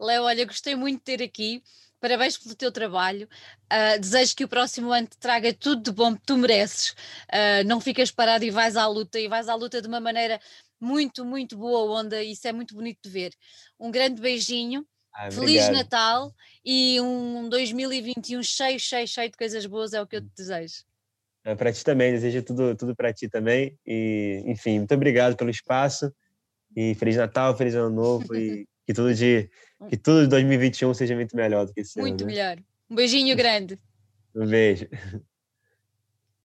Léo, 0.00 0.24
olha, 0.24 0.44
gostei 0.44 0.74
muito 0.74 0.98
de 0.98 1.16
ter 1.16 1.22
aqui. 1.24 1.62
Parabéns 1.98 2.36
pelo 2.36 2.54
teu 2.54 2.70
trabalho. 2.70 3.28
Uh, 3.72 3.98
desejo 3.98 4.36
que 4.36 4.44
o 4.44 4.48
próximo 4.48 4.92
ano 4.92 5.06
te 5.06 5.16
traga 5.18 5.52
tudo 5.52 5.82
de 5.82 5.90
bom 5.90 6.14
que 6.14 6.22
tu 6.26 6.36
mereces. 6.36 6.90
Uh, 7.32 7.64
não 7.66 7.80
ficas 7.80 8.10
parado 8.10 8.44
e 8.44 8.50
vais 8.50 8.76
à 8.76 8.86
luta, 8.86 9.18
e 9.18 9.28
vais 9.28 9.48
à 9.48 9.54
luta 9.54 9.80
de 9.80 9.88
uma 9.88 9.98
maneira 9.98 10.38
muito, 10.80 11.24
muito 11.24 11.56
boa 11.56 12.00
onda. 12.00 12.22
Isso 12.22 12.46
é 12.46 12.52
muito 12.52 12.74
bonito 12.74 12.98
de 13.02 13.10
ver. 13.10 13.32
Um 13.78 13.90
grande 13.90 14.20
beijinho. 14.20 14.86
Ah, 15.14 15.30
Feliz 15.30 15.68
Natal 15.70 16.30
e 16.62 17.00
um 17.00 17.48
2021 17.48 18.42
cheio, 18.42 18.78
cheio, 18.78 19.08
cheio 19.08 19.30
de 19.30 19.36
coisas 19.36 19.64
boas 19.64 19.94
é 19.94 20.02
o 20.02 20.06
que 20.06 20.16
eu 20.16 20.20
te 20.20 20.28
desejo. 20.36 20.84
É, 21.42 21.54
para 21.54 21.72
ti 21.72 21.82
também, 21.82 22.12
desejo 22.12 22.42
tudo, 22.42 22.76
tudo 22.76 22.94
para 22.94 23.14
ti 23.14 23.26
também. 23.26 23.78
E, 23.86 24.42
enfim, 24.46 24.78
muito 24.78 24.92
obrigado 24.92 25.34
pelo 25.34 25.48
espaço. 25.48 26.12
E 26.76 26.94
Feliz 26.96 27.16
Natal, 27.16 27.56
Feliz 27.56 27.74
Ano 27.74 27.88
Novo 27.88 28.34
e 28.36 28.66
que 28.86 28.92
tudo 28.92 29.14
de 29.14 29.48
que 29.88 29.96
tudo 29.96 30.22
de 30.22 30.28
2021 30.28 30.92
seja 30.92 31.14
muito 31.14 31.36
melhor 31.36 31.66
do 31.66 31.72
que 31.72 31.80
esse 31.80 31.98
Muito 31.98 32.22
ano, 32.22 32.30
né? 32.30 32.36
melhor. 32.36 32.58
Um 32.90 32.94
beijinho 32.94 33.36
grande. 33.36 33.78
Um 34.34 34.46
beijo. 34.46 34.86